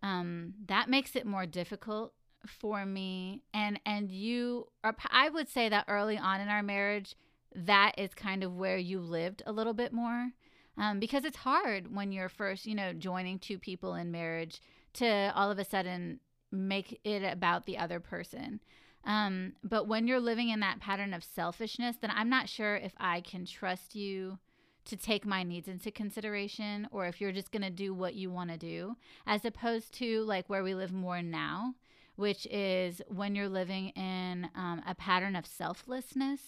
Um, 0.04 0.52
that 0.66 0.90
makes 0.90 1.16
it 1.16 1.26
more 1.26 1.46
difficult 1.46 2.12
for 2.46 2.84
me. 2.84 3.42
And 3.54 3.80
and 3.87 4.12
you 4.12 4.68
are 4.84 4.94
i 5.11 5.30
would 5.30 5.49
say 5.49 5.70
that 5.70 5.87
early 5.88 6.18
on 6.18 6.42
in 6.42 6.49
our 6.49 6.62
marriage 6.62 7.16
that 7.56 7.92
is 7.96 8.12
kind 8.14 8.44
of 8.44 8.54
where 8.54 8.76
you 8.76 9.00
lived 9.00 9.42
a 9.46 9.52
little 9.52 9.73
bit 9.73 9.92
more. 9.92 10.30
Um, 10.76 10.99
because 10.99 11.25
it's 11.25 11.38
hard 11.38 11.94
when 11.94 12.12
you're 12.12 12.28
first 12.28 12.66
you 12.66 12.75
know 12.75 12.92
joining 12.92 13.38
two 13.38 13.58
people 13.58 13.94
in 13.94 14.12
marriage 14.12 14.61
to 14.94 15.32
all 15.34 15.50
of 15.50 15.58
a 15.58 15.64
sudden 15.64 16.20
make 16.52 17.00
it 17.02 17.25
about 17.25 17.64
the 17.64 17.78
other 17.78 17.99
person. 17.99 18.61
Um, 19.06 19.54
but 19.62 19.87
when 19.88 20.06
you're 20.06 20.20
living 20.20 20.50
in 20.50 20.61
that 20.61 20.80
pattern 20.80 21.12
of 21.12 21.23
selfishness 21.23 21.96
then 22.00 22.11
i'm 22.14 22.30
not 22.30 22.49
sure 22.49 22.76
if 22.76 22.94
i 22.96 23.20
can 23.20 23.44
trust 23.44 23.94
you 23.94 24.38
to 24.85 24.97
take 24.97 25.25
my 25.25 25.43
needs 25.43 25.69
into 25.69 25.91
consideration 25.91 26.87
or 26.91 27.07
if 27.07 27.21
you're 27.21 27.33
just 27.33 27.50
going 27.50 27.62
to 27.62 27.71
do 27.71 27.95
what 27.95 28.14
you 28.14 28.31
want 28.31 28.50
to 28.50 28.57
do 28.57 28.97
as 29.26 29.45
opposed 29.45 29.93
to 29.95 30.23
like 30.25 30.49
where 30.49 30.62
we 30.62 30.75
live 30.75 30.93
more 30.93 31.23
now 31.23 31.75
which 32.17 32.47
is 32.47 33.03
when 33.09 33.35
you're 33.35 33.49
living 33.49 33.88
in 33.91 34.49
um, 34.55 34.83
a 34.87 34.95
pattern 34.95 35.35
of 35.37 35.47
selflessness. 35.47 36.41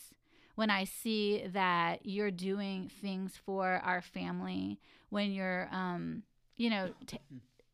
When 0.55 0.71
I 0.71 0.85
see 0.85 1.45
that 1.52 2.07
you're 2.07 2.31
doing 2.31 2.90
things 3.02 3.38
for 3.45 3.81
our 3.85 4.00
family, 4.00 4.78
when 5.11 5.33
you're, 5.33 5.69
um, 5.71 6.23
you 6.57 6.71
know, 6.71 6.90
t- 7.07 7.21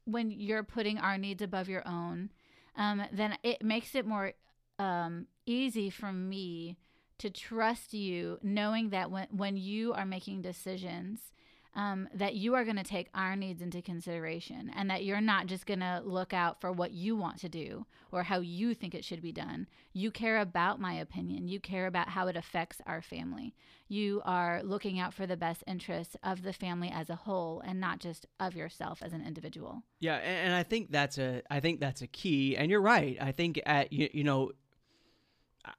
when 0.04 0.32
you're 0.32 0.64
putting 0.64 0.98
our 0.98 1.16
needs 1.16 1.42
above 1.42 1.68
your 1.68 1.86
own, 1.86 2.30
um, 2.76 3.02
then 3.12 3.36
it 3.44 3.62
makes 3.62 3.94
it 3.94 4.04
more 4.04 4.32
um, 4.80 5.26
easy 5.46 5.90
for 5.90 6.12
me 6.12 6.76
to 7.22 7.30
trust 7.30 7.94
you, 7.94 8.38
knowing 8.42 8.90
that 8.90 9.10
when 9.10 9.28
when 9.30 9.56
you 9.56 9.92
are 9.92 10.04
making 10.04 10.42
decisions, 10.42 11.32
um, 11.74 12.08
that 12.12 12.34
you 12.34 12.54
are 12.54 12.64
going 12.64 12.76
to 12.76 12.82
take 12.82 13.08
our 13.14 13.34
needs 13.34 13.62
into 13.62 13.80
consideration 13.80 14.70
and 14.74 14.90
that 14.90 15.04
you're 15.04 15.20
not 15.20 15.46
just 15.46 15.64
going 15.64 15.80
to 15.80 16.02
look 16.04 16.34
out 16.34 16.60
for 16.60 16.70
what 16.70 16.92
you 16.92 17.16
want 17.16 17.38
to 17.38 17.48
do 17.48 17.86
or 18.10 18.24
how 18.24 18.40
you 18.40 18.74
think 18.74 18.94
it 18.94 19.04
should 19.04 19.22
be 19.22 19.32
done. 19.32 19.66
You 19.92 20.10
care 20.10 20.38
about 20.38 20.80
my 20.80 20.94
opinion. 20.94 21.48
You 21.48 21.60
care 21.60 21.86
about 21.86 22.10
how 22.10 22.26
it 22.26 22.36
affects 22.36 22.82
our 22.86 23.00
family. 23.00 23.54
You 23.88 24.20
are 24.24 24.62
looking 24.62 24.98
out 24.98 25.14
for 25.14 25.26
the 25.26 25.36
best 25.36 25.64
interests 25.66 26.16
of 26.22 26.42
the 26.42 26.52
family 26.52 26.90
as 26.92 27.08
a 27.08 27.16
whole 27.16 27.62
and 27.64 27.80
not 27.80 28.00
just 28.00 28.26
of 28.38 28.54
yourself 28.54 29.02
as 29.02 29.12
an 29.12 29.24
individual. 29.24 29.82
Yeah, 30.00 30.16
and 30.16 30.54
I 30.54 30.64
think 30.64 30.90
that's 30.90 31.18
a 31.18 31.42
I 31.50 31.60
think 31.60 31.80
that's 31.80 32.02
a 32.02 32.06
key. 32.06 32.56
And 32.56 32.70
you're 32.70 32.82
right. 32.82 33.16
I 33.20 33.32
think 33.32 33.60
at 33.64 33.92
you, 33.92 34.10
you 34.12 34.24
know 34.24 34.52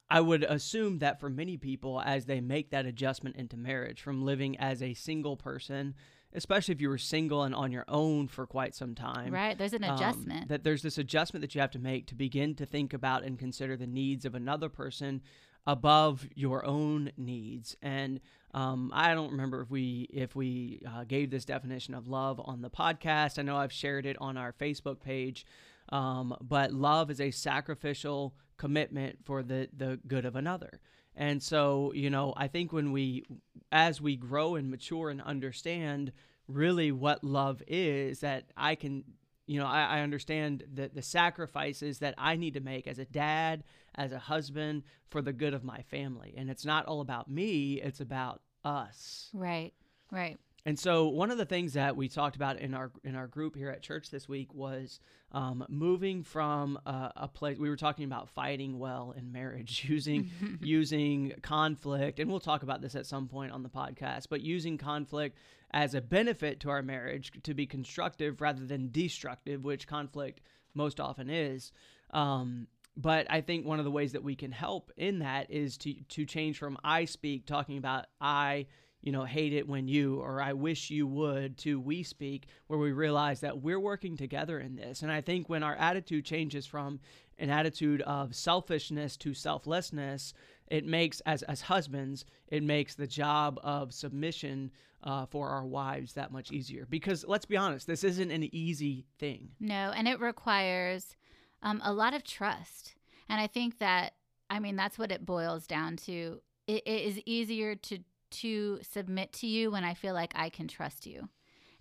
I 0.08 0.20
would 0.20 0.44
assume 0.44 0.98
that 1.00 1.20
for 1.20 1.28
many 1.28 1.56
people, 1.56 2.00
as 2.00 2.24
they 2.24 2.40
make 2.40 2.70
that 2.70 2.86
adjustment 2.86 3.36
into 3.36 3.56
marriage 3.56 4.00
from 4.00 4.24
living 4.24 4.56
as 4.58 4.82
a 4.82 4.94
single 4.94 5.36
person, 5.36 5.94
especially 6.32 6.72
if 6.72 6.80
you 6.80 6.88
were 6.88 6.98
single 6.98 7.42
and 7.42 7.54
on 7.54 7.70
your 7.70 7.84
own 7.86 8.28
for 8.28 8.46
quite 8.46 8.74
some 8.74 8.94
time. 8.94 9.32
Right. 9.32 9.56
There's 9.56 9.72
an 9.72 9.84
um, 9.84 9.94
adjustment. 9.94 10.48
that 10.48 10.64
there's 10.64 10.82
this 10.82 10.98
adjustment 10.98 11.42
that 11.42 11.54
you 11.54 11.60
have 11.60 11.70
to 11.72 11.78
make 11.78 12.06
to 12.06 12.14
begin 12.14 12.54
to 12.56 12.66
think 12.66 12.92
about 12.92 13.24
and 13.24 13.38
consider 13.38 13.76
the 13.76 13.86
needs 13.86 14.24
of 14.24 14.34
another 14.34 14.68
person 14.68 15.22
above 15.66 16.28
your 16.34 16.64
own 16.64 17.12
needs. 17.16 17.76
And 17.82 18.20
um, 18.52 18.90
I 18.94 19.14
don't 19.14 19.30
remember 19.30 19.60
if 19.60 19.70
we 19.70 20.08
if 20.12 20.36
we 20.36 20.82
uh, 20.88 21.04
gave 21.04 21.30
this 21.30 21.44
definition 21.44 21.94
of 21.94 22.08
love 22.08 22.40
on 22.44 22.62
the 22.62 22.70
podcast. 22.70 23.38
I 23.38 23.42
know 23.42 23.56
I've 23.56 23.72
shared 23.72 24.06
it 24.06 24.16
on 24.20 24.36
our 24.36 24.52
Facebook 24.52 25.00
page. 25.00 25.46
Um, 25.90 26.36
but 26.40 26.72
love 26.72 27.10
is 27.10 27.20
a 27.20 27.30
sacrificial 27.30 28.34
commitment 28.56 29.18
for 29.24 29.42
the 29.42 29.68
the 29.76 29.98
good 30.06 30.24
of 30.24 30.36
another. 30.36 30.80
And 31.16 31.42
so, 31.42 31.92
you 31.94 32.10
know, 32.10 32.34
I 32.36 32.48
think 32.48 32.72
when 32.72 32.92
we 32.92 33.24
as 33.70 34.00
we 34.00 34.16
grow 34.16 34.56
and 34.56 34.70
mature 34.70 35.10
and 35.10 35.20
understand 35.22 36.12
really 36.48 36.92
what 36.92 37.22
love 37.22 37.62
is, 37.66 38.20
that 38.20 38.50
I 38.56 38.74
can 38.74 39.04
you 39.46 39.60
know, 39.60 39.66
I, 39.66 39.98
I 39.98 40.00
understand 40.00 40.64
the, 40.72 40.90
the 40.92 41.02
sacrifices 41.02 41.98
that 41.98 42.14
I 42.16 42.36
need 42.36 42.54
to 42.54 42.60
make 42.60 42.86
as 42.86 42.98
a 42.98 43.04
dad, 43.04 43.64
as 43.94 44.12
a 44.12 44.18
husband, 44.18 44.84
for 45.10 45.20
the 45.20 45.32
good 45.32 45.54
of 45.54 45.62
my 45.62 45.82
family. 45.82 46.34
And 46.36 46.48
it's 46.48 46.64
not 46.64 46.86
all 46.86 47.00
about 47.00 47.30
me, 47.30 47.74
it's 47.74 48.00
about 48.00 48.40
us. 48.64 49.28
Right, 49.34 49.72
right. 50.10 50.38
And 50.66 50.78
so 50.78 51.08
one 51.08 51.30
of 51.30 51.36
the 51.36 51.44
things 51.44 51.74
that 51.74 51.94
we 51.94 52.08
talked 52.08 52.36
about 52.36 52.58
in 52.58 52.72
our 52.72 52.90
in 53.02 53.14
our 53.16 53.26
group 53.26 53.54
here 53.54 53.68
at 53.68 53.82
church 53.82 54.10
this 54.10 54.26
week 54.28 54.54
was 54.54 54.98
um, 55.32 55.66
moving 55.68 56.22
from 56.22 56.78
a, 56.86 57.12
a, 57.16 57.28
place. 57.28 57.58
We 57.58 57.68
were 57.68 57.76
talking 57.76 58.06
about 58.06 58.30
fighting 58.30 58.78
well 58.78 59.14
in 59.16 59.30
marriage, 59.30 59.84
using 59.88 60.30
using 60.62 61.34
conflict, 61.42 62.18
and 62.18 62.30
we'll 62.30 62.40
talk 62.40 62.62
about 62.62 62.80
this 62.80 62.94
at 62.94 63.04
some 63.04 63.28
point 63.28 63.52
on 63.52 63.62
the 63.62 63.68
podcast. 63.68 64.28
But 64.30 64.40
using 64.40 64.78
conflict 64.78 65.36
as 65.72 65.94
a 65.94 66.00
benefit 66.00 66.60
to 66.60 66.70
our 66.70 66.82
marriage 66.82 67.32
to 67.42 67.52
be 67.52 67.66
constructive 67.66 68.40
rather 68.40 68.64
than 68.64 68.90
destructive, 68.90 69.64
which 69.64 69.86
conflict 69.86 70.40
most 70.72 70.98
often 70.98 71.28
is. 71.28 71.72
Um, 72.10 72.68
but 72.96 73.26
I 73.28 73.40
think 73.40 73.66
one 73.66 73.80
of 73.80 73.84
the 73.84 73.90
ways 73.90 74.12
that 74.12 74.22
we 74.22 74.36
can 74.36 74.52
help 74.52 74.92
in 74.96 75.18
that 75.18 75.50
is 75.50 75.76
to 75.78 75.92
to 75.92 76.24
change 76.24 76.56
from 76.56 76.78
I 76.82 77.04
speak, 77.04 77.44
talking 77.44 77.76
about 77.76 78.06
I 78.18 78.66
you 79.04 79.12
know, 79.12 79.24
hate 79.24 79.52
it 79.52 79.68
when 79.68 79.86
you 79.86 80.18
or 80.20 80.40
I 80.40 80.54
wish 80.54 80.88
you 80.88 81.06
would 81.06 81.58
to 81.58 81.78
we 81.78 82.02
speak, 82.02 82.46
where 82.68 82.78
we 82.78 82.90
realize 82.90 83.40
that 83.40 83.60
we're 83.60 83.78
working 83.78 84.16
together 84.16 84.58
in 84.58 84.76
this. 84.76 85.02
And 85.02 85.12
I 85.12 85.20
think 85.20 85.50
when 85.50 85.62
our 85.62 85.76
attitude 85.76 86.24
changes 86.24 86.64
from 86.64 87.00
an 87.38 87.50
attitude 87.50 88.00
of 88.02 88.34
selfishness 88.34 89.18
to 89.18 89.34
selflessness, 89.34 90.32
it 90.68 90.86
makes, 90.86 91.20
as, 91.26 91.42
as 91.42 91.60
husbands, 91.60 92.24
it 92.48 92.62
makes 92.62 92.94
the 92.94 93.06
job 93.06 93.60
of 93.62 93.92
submission 93.92 94.70
uh, 95.02 95.26
for 95.26 95.50
our 95.50 95.66
wives 95.66 96.14
that 96.14 96.32
much 96.32 96.50
easier. 96.50 96.86
Because 96.88 97.26
let's 97.28 97.44
be 97.44 97.58
honest, 97.58 97.86
this 97.86 98.04
isn't 98.04 98.30
an 98.30 98.48
easy 98.54 99.04
thing. 99.18 99.50
No, 99.60 99.92
and 99.94 100.08
it 100.08 100.18
requires 100.18 101.14
um, 101.62 101.82
a 101.84 101.92
lot 101.92 102.14
of 102.14 102.24
trust. 102.24 102.94
And 103.28 103.38
I 103.38 103.48
think 103.48 103.80
that, 103.80 104.14
I 104.48 104.60
mean, 104.60 104.76
that's 104.76 104.98
what 104.98 105.12
it 105.12 105.26
boils 105.26 105.66
down 105.66 105.96
to. 106.06 106.40
it, 106.66 106.82
it 106.86 107.02
is 107.04 107.20
easier 107.26 107.74
to 107.74 107.98
to 108.40 108.80
submit 108.82 109.32
to 109.34 109.46
you 109.46 109.70
when 109.70 109.84
I 109.84 109.94
feel 109.94 110.14
like 110.14 110.32
I 110.34 110.48
can 110.48 110.68
trust 110.68 111.06
you. 111.06 111.28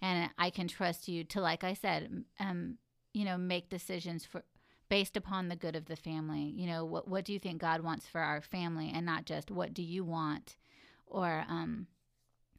And 0.01 0.29
I 0.37 0.49
can 0.49 0.67
trust 0.67 1.07
you 1.07 1.23
to, 1.25 1.39
like 1.39 1.63
I 1.63 1.73
said, 1.73 2.25
um, 2.39 2.77
you 3.13 3.23
know, 3.23 3.37
make 3.37 3.69
decisions 3.69 4.25
for 4.25 4.43
based 4.89 5.15
upon 5.15 5.47
the 5.47 5.55
good 5.55 5.75
of 5.75 5.85
the 5.85 5.95
family. 5.95 6.53
You 6.55 6.67
know, 6.67 6.85
what 6.85 7.07
what 7.07 7.25
do 7.25 7.33
you 7.33 7.39
think 7.39 7.61
God 7.61 7.81
wants 7.81 8.05
for 8.05 8.19
our 8.19 8.41
family, 8.41 8.91
and 8.93 9.05
not 9.05 9.25
just 9.25 9.49
what 9.49 9.73
do 9.73 9.81
you 9.81 10.03
want, 10.03 10.57
or 11.05 11.45
um, 11.47 11.87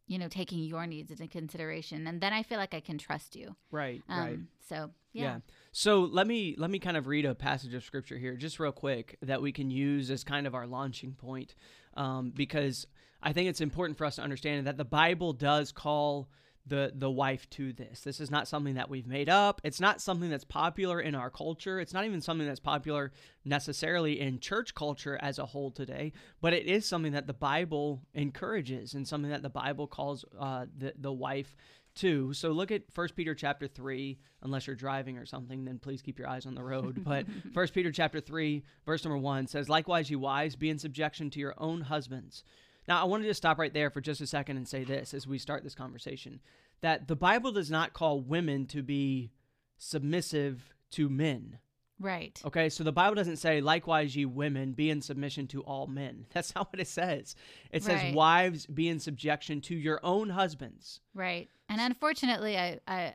you 0.07 0.19
know, 0.19 0.29
taking 0.29 0.59
your 0.61 0.87
needs 0.87 1.11
into 1.11 1.27
consideration. 1.27 2.07
And 2.07 2.21
then 2.21 2.33
I 2.33 2.43
feel 2.43 2.59
like 2.59 2.75
I 2.75 2.81
can 2.81 2.99
trust 2.99 3.37
you. 3.37 3.57
Right. 3.71 4.03
Um, 4.09 4.21
right. 4.21 4.39
So 4.69 4.91
yeah. 5.13 5.23
yeah. 5.23 5.39
So 5.73 6.01
let 6.01 6.27
me 6.27 6.55
let 6.59 6.71
me 6.71 6.79
kind 6.79 6.97
of 6.97 7.07
read 7.07 7.25
a 7.25 7.35
passage 7.35 7.75
of 7.75 7.85
scripture 7.85 8.19
here, 8.19 8.37
just 8.37 8.59
real 8.59 8.73
quick, 8.73 9.17
that 9.23 9.41
we 9.41 9.53
can 9.53 9.71
use 9.71 10.11
as 10.11 10.25
kind 10.25 10.47
of 10.47 10.55
our 10.55 10.67
launching 10.67 11.13
point, 11.13 11.55
um, 11.97 12.33
because 12.35 12.87
I 13.23 13.33
think 13.33 13.49
it's 13.49 13.61
important 13.61 13.97
for 13.97 14.05
us 14.05 14.17
to 14.17 14.23
understand 14.23 14.67
that 14.67 14.77
the 14.77 14.85
Bible 14.85 15.33
does 15.33 15.73
call 15.73 16.29
the 16.67 16.93
the 16.95 17.11
wife 17.11 17.49
to 17.51 17.73
this. 17.73 18.01
This 18.01 18.21
is 18.21 18.31
not 18.31 18.49
something 18.49 18.75
that 18.75 18.89
we've 18.89 19.07
made 19.07 19.29
up. 19.29 19.61
It's 19.65 19.81
not 19.81 20.01
something 20.01 20.31
that's 20.31 20.45
popular 20.45 21.01
in 21.01 21.15
our 21.15 21.31
culture. 21.31 21.79
It's 21.79 21.93
not 21.93 22.05
even 22.05 22.21
something 22.21 22.47
that's 22.47 22.61
popular 22.61 23.13
necessarily 23.45 24.21
in 24.21 24.41
church 24.41 24.75
culture 24.75 25.19
as 25.21 25.39
a 25.39 25.47
whole 25.47 25.71
today. 25.71 26.13
But 26.41 26.55
it 26.55 26.67
is 26.67 26.87
something 26.87 27.13
that 27.13 27.27
the 27.27 27.35
Bible 27.35 28.03
encourages 28.15 28.95
and 28.95 29.07
something 29.07 29.31
that 29.31 29.43
the 29.43 29.51
Bible 29.51 29.87
calls 29.87 30.25
uh, 30.39 30.67
the 30.77 30.95
the 30.99 31.13
wife 31.13 31.55
to. 31.97 32.33
So 32.33 32.51
look 32.53 32.71
at 32.71 32.91
First 32.93 33.15
Peter 33.15 33.35
chapter 33.35 33.67
three. 33.67 34.19
Unless 34.43 34.67
you're 34.67 34.77
driving 34.77 35.17
or 35.17 35.25
something, 35.25 35.65
then 35.65 35.79
please 35.79 36.03
keep 36.03 36.19
your 36.19 36.29
eyes 36.29 36.45
on 36.45 36.55
the 36.55 36.63
road. 36.63 37.03
But 37.05 37.27
First 37.55 37.73
Peter 37.73 37.91
chapter 37.91 38.21
three, 38.21 38.65
verse 38.85 39.05
number 39.05 39.19
one 39.19 39.47
says, 39.47 39.69
"Likewise, 39.69 40.11
you 40.11 40.19
wives, 40.19 40.57
be 40.57 40.71
in 40.71 40.79
subjection 40.79 41.31
to 41.31 41.41
your 41.41 41.55
own 41.59 41.83
husbands." 41.83 42.45
Now, 42.87 43.01
I 43.01 43.05
wanted 43.05 43.27
to 43.27 43.35
stop 43.35 43.59
right 43.59 43.73
there 43.73 43.91
for 43.91 44.01
just 44.01 44.21
a 44.21 44.27
second 44.27 44.57
and 44.57 44.69
say 44.69 44.85
this 44.85 45.15
as 45.15 45.27
we 45.27 45.39
start 45.39 45.65
this 45.65 45.75
conversation 45.75 46.41
that 46.81 47.09
the 47.09 47.17
Bible 47.17 47.53
does 47.53 47.71
not 47.71 47.93
call 47.93 48.21
women 48.21 48.67
to 48.67 48.83
be 48.83 49.31
submissive 49.79 50.75
to 50.91 51.09
men. 51.09 51.59
Right. 52.01 52.41
Okay, 52.45 52.69
so 52.69 52.85
the 52.85 52.93
Bible 52.93 53.15
doesn't 53.15 53.37
say, 53.37 53.61
likewise, 53.61 54.15
ye 54.15 54.25
women, 54.25 54.73
be 54.73 54.91
in 54.91 55.01
submission 55.01 55.47
to 55.49 55.63
all 55.63 55.87
men. 55.87 56.27
That's 56.35 56.55
not 56.55 56.73
what 56.73 56.81
it 56.81 56.89
says. 56.89 57.37
It 57.71 57.83
says, 57.83 58.03
right. 58.03 58.15
wives, 58.15 58.67
be 58.67 58.89
in 58.89 58.99
subjection 58.99 59.61
to 59.63 59.75
your 59.75 60.01
own 60.03 60.31
husbands. 60.31 61.01
Right. 61.15 61.49
And 61.69 61.81
unfortunately, 61.81 62.59
I, 62.59 62.81
I, 62.87 63.15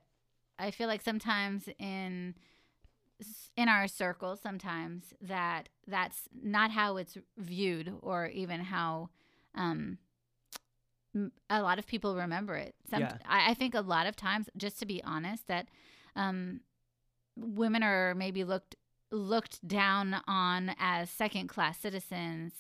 I 0.58 0.72
feel 0.72 0.88
like 0.88 1.02
sometimes 1.02 1.70
in 1.78 2.36
in 3.58 3.68
our 3.68 3.86
circles 3.86 4.40
sometimes 4.42 5.14
that 5.20 5.68
that's 5.86 6.30
not 6.42 6.72
how 6.72 6.96
it's 6.96 7.18
viewed 7.38 7.94
or 8.02 8.28
even 8.28 8.62
how 8.62 9.10
um, 9.56 9.98
a 11.50 11.62
lot 11.62 11.80
of 11.80 11.88
people 11.88 12.16
remember 12.16 12.56
it. 12.56 12.76
Some, 12.90 13.02
Yeah. 13.02 13.18
I, 13.28 13.52
I 13.52 13.54
think 13.56 13.74
a 13.74 13.82
lot 13.82 14.06
of 14.08 14.16
times, 14.16 14.50
just 14.56 14.80
to 14.80 14.86
be 14.86 15.04
honest, 15.04 15.48
that 15.48 15.68
um, 16.16 16.62
women 17.36 17.84
are 17.84 18.14
maybe 18.16 18.44
looked 18.44 18.76
looked 19.12 19.68
down 19.68 20.18
on 20.28 20.76
as 20.78 21.10
second 21.10 21.48
class 21.48 21.80
citizens, 21.80 22.54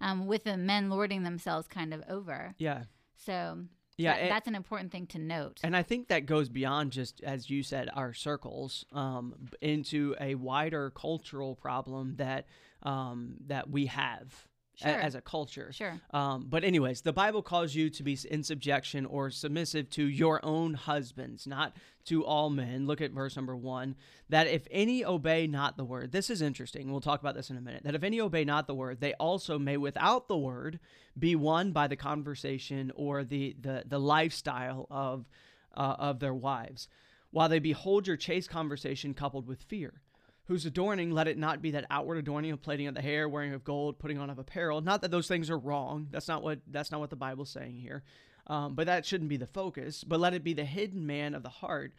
um, 0.00 0.26
with 0.28 0.44
the 0.44 0.56
men 0.56 0.88
lording 0.88 1.24
themselves 1.24 1.66
kind 1.66 1.92
of 1.92 2.04
over. 2.08 2.54
Yeah. 2.58 2.84
So 3.16 3.64
Yeah. 3.96 4.12
that- 4.14 4.20
and- 4.22 4.30
that's 4.30 4.46
an 4.46 4.54
important 4.54 4.92
thing 4.92 5.08
to 5.08 5.18
note. 5.18 5.58
And 5.64 5.76
I 5.76 5.82
think 5.82 6.06
that 6.06 6.26
goes 6.26 6.48
beyond 6.48 6.92
just, 6.92 7.20
as 7.24 7.50
you 7.50 7.64
said, 7.64 7.90
our 7.92 8.12
circles 8.14 8.84
um, 8.92 9.48
into 9.60 10.14
a 10.20 10.36
wider 10.36 10.90
cultural 10.90 11.56
problem 11.56 12.14
that 12.16 12.46
um, 12.82 13.38
that 13.46 13.68
we 13.68 13.86
have 13.86 14.46
Sure. 14.76 14.90
as 14.90 15.14
a 15.14 15.22
culture. 15.22 15.72
sure. 15.72 15.98
Um, 16.10 16.48
but 16.50 16.62
anyways, 16.62 17.00
the 17.00 17.12
Bible 17.12 17.40
calls 17.40 17.74
you 17.74 17.88
to 17.88 18.02
be 18.02 18.18
in 18.30 18.42
subjection 18.42 19.06
or 19.06 19.30
submissive 19.30 19.88
to 19.90 20.06
your 20.06 20.44
own 20.44 20.74
husbands, 20.74 21.46
not 21.46 21.74
to 22.04 22.26
all 22.26 22.50
men. 22.50 22.86
Look 22.86 23.00
at 23.00 23.12
verse 23.12 23.36
number 23.36 23.56
one. 23.56 23.96
That 24.28 24.46
if 24.48 24.68
any 24.70 25.02
obey 25.02 25.46
not 25.46 25.78
the 25.78 25.84
word, 25.84 26.12
this 26.12 26.28
is 26.28 26.42
interesting. 26.42 26.90
We'll 26.90 27.00
talk 27.00 27.20
about 27.20 27.34
this 27.34 27.48
in 27.48 27.56
a 27.56 27.60
minute. 27.62 27.84
That 27.84 27.94
if 27.94 28.02
any 28.02 28.20
obey 28.20 28.44
not 28.44 28.66
the 28.66 28.74
word, 28.74 29.00
they 29.00 29.14
also 29.14 29.58
may, 29.58 29.78
without 29.78 30.28
the 30.28 30.36
word, 30.36 30.78
be 31.18 31.34
won 31.34 31.72
by 31.72 31.86
the 31.86 31.96
conversation 31.96 32.92
or 32.94 33.24
the 33.24 33.56
the 33.58 33.84
the 33.86 33.98
lifestyle 33.98 34.86
of 34.90 35.26
uh, 35.74 35.96
of 35.98 36.20
their 36.20 36.34
wives, 36.34 36.86
while 37.30 37.48
they 37.48 37.60
behold 37.60 38.06
your 38.06 38.18
chaste 38.18 38.50
conversation 38.50 39.14
coupled 39.14 39.46
with 39.46 39.62
fear 39.62 40.02
whose 40.46 40.64
adorning 40.64 41.10
let 41.10 41.28
it 41.28 41.38
not 41.38 41.60
be 41.60 41.72
that 41.72 41.86
outward 41.90 42.18
adorning 42.18 42.52
of 42.52 42.62
plaiting 42.62 42.86
of 42.86 42.94
the 42.94 43.02
hair 43.02 43.28
wearing 43.28 43.52
of 43.52 43.64
gold 43.64 43.98
putting 43.98 44.18
on 44.18 44.30
of 44.30 44.38
apparel. 44.38 44.80
Not 44.80 45.02
that 45.02 45.10
those 45.10 45.28
things 45.28 45.50
are 45.50 45.58
wrong. 45.58 46.08
That's 46.10 46.28
not 46.28 46.42
what 46.42 46.60
that's 46.70 46.90
not 46.90 47.00
what 47.00 47.10
the 47.10 47.16
bible's 47.16 47.50
saying 47.50 47.76
here. 47.76 48.02
Um, 48.46 48.74
but 48.74 48.86
that 48.86 49.04
shouldn't 49.04 49.30
be 49.30 49.36
the 49.36 49.46
focus. 49.46 50.04
But 50.04 50.20
let 50.20 50.34
it 50.34 50.44
be 50.44 50.54
the 50.54 50.64
hidden 50.64 51.06
man 51.06 51.34
of 51.34 51.42
the 51.42 51.48
heart 51.48 51.92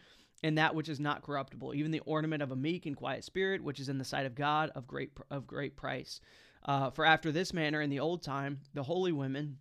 and 0.44 0.58
that 0.58 0.76
which 0.76 0.88
is 0.88 1.00
not 1.00 1.24
corruptible 1.24 1.74
even 1.74 1.92
the 1.92 2.00
ornament 2.02 2.44
of 2.44 2.52
a 2.52 2.56
meek 2.56 2.86
and 2.86 2.96
quiet 2.96 3.24
spirit 3.24 3.64
which 3.64 3.80
is 3.80 3.90
in 3.90 3.98
the 3.98 4.06
sight 4.06 4.26
of 4.26 4.36
god 4.36 4.70
of 4.76 4.88
great 4.88 5.12
of 5.30 5.48
great 5.48 5.76
price. 5.76 6.22
Uh, 6.66 6.90
for 6.90 7.06
after 7.06 7.32
this 7.32 7.54
manner 7.54 7.82
in 7.82 7.90
the 7.90 8.00
old 8.00 8.24
time 8.24 8.60
the 8.74 8.84
holy 8.84 9.12
women 9.12 9.58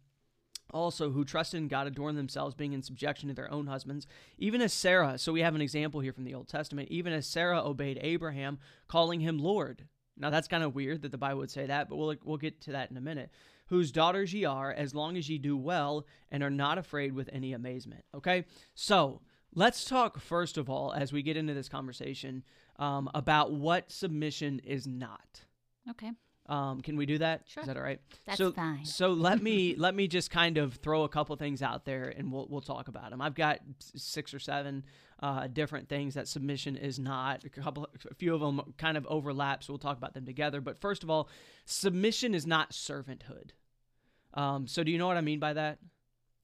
also 0.71 1.11
who 1.11 1.25
trusted 1.25 1.59
in 1.59 1.69
God 1.69 1.87
adorned 1.87 2.19
themselves, 2.19 2.55
being 2.55 2.73
in 2.73 2.83
subjection 2.83 3.29
to 3.29 3.35
their 3.35 3.51
own 3.51 3.67
husbands, 3.67 4.07
even 4.39 4.61
as 4.61 4.73
Sarah. 4.73 5.19
So 5.19 5.33
we 5.33 5.41
have 5.41 5.55
an 5.55 5.61
example 5.61 6.01
here 6.01 6.13
from 6.13 6.25
the 6.25 6.35
Old 6.35 6.49
Testament. 6.49 6.89
Even 6.91 7.13
as 7.13 7.27
Sarah 7.27 7.63
obeyed 7.63 7.99
Abraham, 8.03 8.59
calling 8.89 9.21
him 9.21 9.39
Lord. 9.39 9.87
Now 10.17 10.31
that's 10.31 10.49
kind 10.49 10.65
of 10.65 10.75
weird 10.75 11.03
that 11.03 11.13
the 11.13 11.19
Bible 11.19 11.41
would 11.41 11.51
say 11.51 11.67
that, 11.67 11.89
but 11.89 11.97
we'll 11.97 12.15
we'll 12.25 12.37
get 12.39 12.61
to 12.63 12.73
that 12.73 12.91
in 12.91 12.97
a 12.97 13.03
minute. 13.03 13.31
Whose 13.69 13.91
daughters 13.91 14.33
ye 14.33 14.45
are, 14.45 14.73
as 14.73 14.95
long 14.95 15.17
as 15.17 15.29
ye 15.29 15.39
do 15.39 15.57
well 15.57 16.07
and 16.31 16.43
are 16.43 16.51
not 16.51 16.79
afraid 16.79 17.13
with 17.13 17.29
any 17.33 17.53
amazement. 17.53 18.05
Okay, 18.15 18.45
so 18.75 19.21
let's 19.55 19.85
talk 19.85 20.21
first 20.21 20.57
of 20.57 20.71
all 20.71 20.93
as 20.93 21.13
we 21.13 21.23
get 21.23 21.37
into 21.37 21.53
this 21.53 21.69
conversation 21.69 22.45
um, 22.79 23.11
about 23.15 23.53
what 23.53 23.91
submission 23.91 24.61
is 24.61 24.87
not. 24.87 25.43
Okay. 25.91 26.13
Um, 26.49 26.81
can 26.81 26.97
we 26.97 27.07
do 27.07 27.19
that? 27.19 27.43
Is 27.47 27.53
Sure. 27.55 27.65
that 27.65 27.77
all 27.77 27.83
right? 27.83 28.01
That's 28.25 28.39
so, 28.39 28.53
fine. 28.53 28.85
So 28.85 29.09
let 29.11 29.43
me 29.43 29.75
let 29.79 29.95
me 29.97 30.07
just 30.07 30.31
kind 30.31 30.59
of 30.59 30.75
throw 30.75 31.03
a 31.03 31.09
couple 31.09 31.35
things 31.37 31.61
out 31.61 31.85
there, 31.85 32.09
and 32.17 32.31
we'll 32.33 32.47
we'll 32.49 32.61
talk 32.61 32.87
about 32.89 33.11
them. 33.11 33.21
I've 33.21 33.35
got 33.35 33.59
six 33.81 34.33
or 34.33 34.39
seven 34.39 34.85
uh, 35.21 35.49
different 35.49 35.89
things 35.89 36.15
that 36.15 36.29
submission 36.29 36.77
is 36.77 36.99
not. 37.01 37.43
A 37.45 37.49
couple, 37.49 37.89
a 38.09 38.15
few 38.15 38.33
of 38.35 38.41
them 38.41 38.75
kind 38.79 38.97
of 38.97 39.05
overlap, 39.07 39.65
so 39.65 39.73
we'll 39.73 39.79
talk 39.79 39.97
about 39.99 40.15
them 40.15 40.25
together. 40.25 40.61
But 40.61 40.81
first 40.81 41.03
of 41.03 41.11
all, 41.11 41.29
submission 41.65 42.33
is 42.35 42.47
not 42.47 42.71
servanthood. 42.71 43.51
Um, 44.35 44.67
so 44.69 44.85
do 44.85 44.93
you 44.93 44.99
know 44.99 45.07
what 45.09 45.17
I 45.17 45.23
mean 45.23 45.41
by 45.41 45.55
that? 45.55 45.79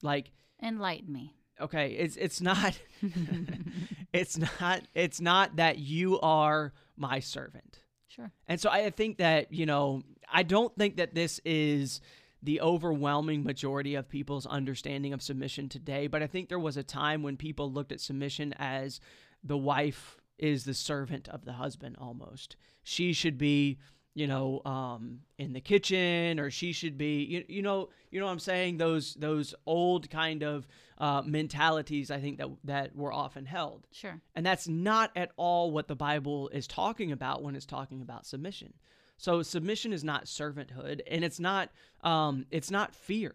Like, 0.01 0.31
Enlighten 0.61 1.13
me. 1.13 1.33
okay, 1.61 1.91
it's 1.91 2.17
it's 2.17 2.41
not 2.41 2.77
it's 4.13 4.37
not 4.37 4.81
it's 4.93 5.21
not 5.21 5.55
that 5.55 5.77
you 5.77 6.19
are 6.19 6.73
my 6.97 7.19
servant. 7.19 7.79
Sure. 8.13 8.31
And 8.47 8.59
so 8.59 8.69
I 8.69 8.89
think 8.91 9.17
that, 9.17 9.51
you 9.51 9.65
know, 9.65 10.03
I 10.31 10.43
don't 10.43 10.75
think 10.77 10.97
that 10.97 11.15
this 11.15 11.39
is 11.45 11.99
the 12.43 12.61
overwhelming 12.61 13.43
majority 13.43 13.95
of 13.95 14.07
people's 14.09 14.45
understanding 14.45 15.13
of 15.13 15.21
submission 15.21 15.69
today, 15.69 16.07
but 16.07 16.21
I 16.21 16.27
think 16.27 16.49
there 16.49 16.59
was 16.59 16.77
a 16.77 16.83
time 16.83 17.23
when 17.23 17.37
people 17.37 17.71
looked 17.71 17.91
at 17.91 18.01
submission 18.01 18.53
as 18.59 18.99
the 19.43 19.57
wife 19.57 20.17
is 20.37 20.65
the 20.65 20.73
servant 20.73 21.27
of 21.29 21.45
the 21.45 21.53
husband 21.53 21.95
almost. 21.99 22.55
She 22.83 23.13
should 23.13 23.37
be, 23.37 23.79
you 24.15 24.27
know, 24.27 24.61
um, 24.65 25.19
in 25.37 25.53
the 25.53 25.61
kitchen 25.61 26.39
or 26.39 26.51
she 26.51 26.71
should 26.71 26.97
be, 26.97 27.23
you, 27.23 27.43
you 27.47 27.61
know, 27.61 27.89
you 28.11 28.19
know 28.19 28.27
what 28.27 28.31
I'm 28.31 28.39
saying? 28.39 28.77
Those 28.77 29.15
those 29.15 29.55
old 29.65 30.09
kind 30.09 30.43
of 30.43 30.67
uh, 30.99 31.23
mentalities 31.25 32.11
I 32.11 32.19
think 32.19 32.37
that 32.37 32.49
that 32.65 32.95
were 32.95 33.11
often 33.11 33.45
held. 33.45 33.87
Sure. 33.91 34.21
And 34.35 34.45
that's 34.45 34.67
not 34.67 35.11
at 35.15 35.31
all 35.35 35.71
what 35.71 35.87
the 35.87 35.95
Bible 35.95 36.49
is 36.49 36.67
talking 36.67 37.11
about 37.11 37.41
when 37.41 37.55
it's 37.55 37.65
talking 37.65 38.01
about 38.01 38.25
submission. 38.25 38.73
So 39.17 39.41
submission 39.41 39.93
is 39.93 40.03
not 40.03 40.25
servanthood, 40.25 41.01
and 41.09 41.23
it's 41.23 41.39
not 41.39 41.69
um, 42.01 42.45
it's 42.51 42.69
not 42.69 42.93
fear. 42.93 43.33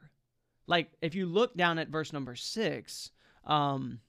Like 0.67 0.93
if 1.03 1.15
you 1.15 1.27
look 1.27 1.57
down 1.57 1.79
at 1.79 1.89
verse 1.89 2.13
number 2.13 2.37
six, 2.37 3.11
um, 3.45 4.01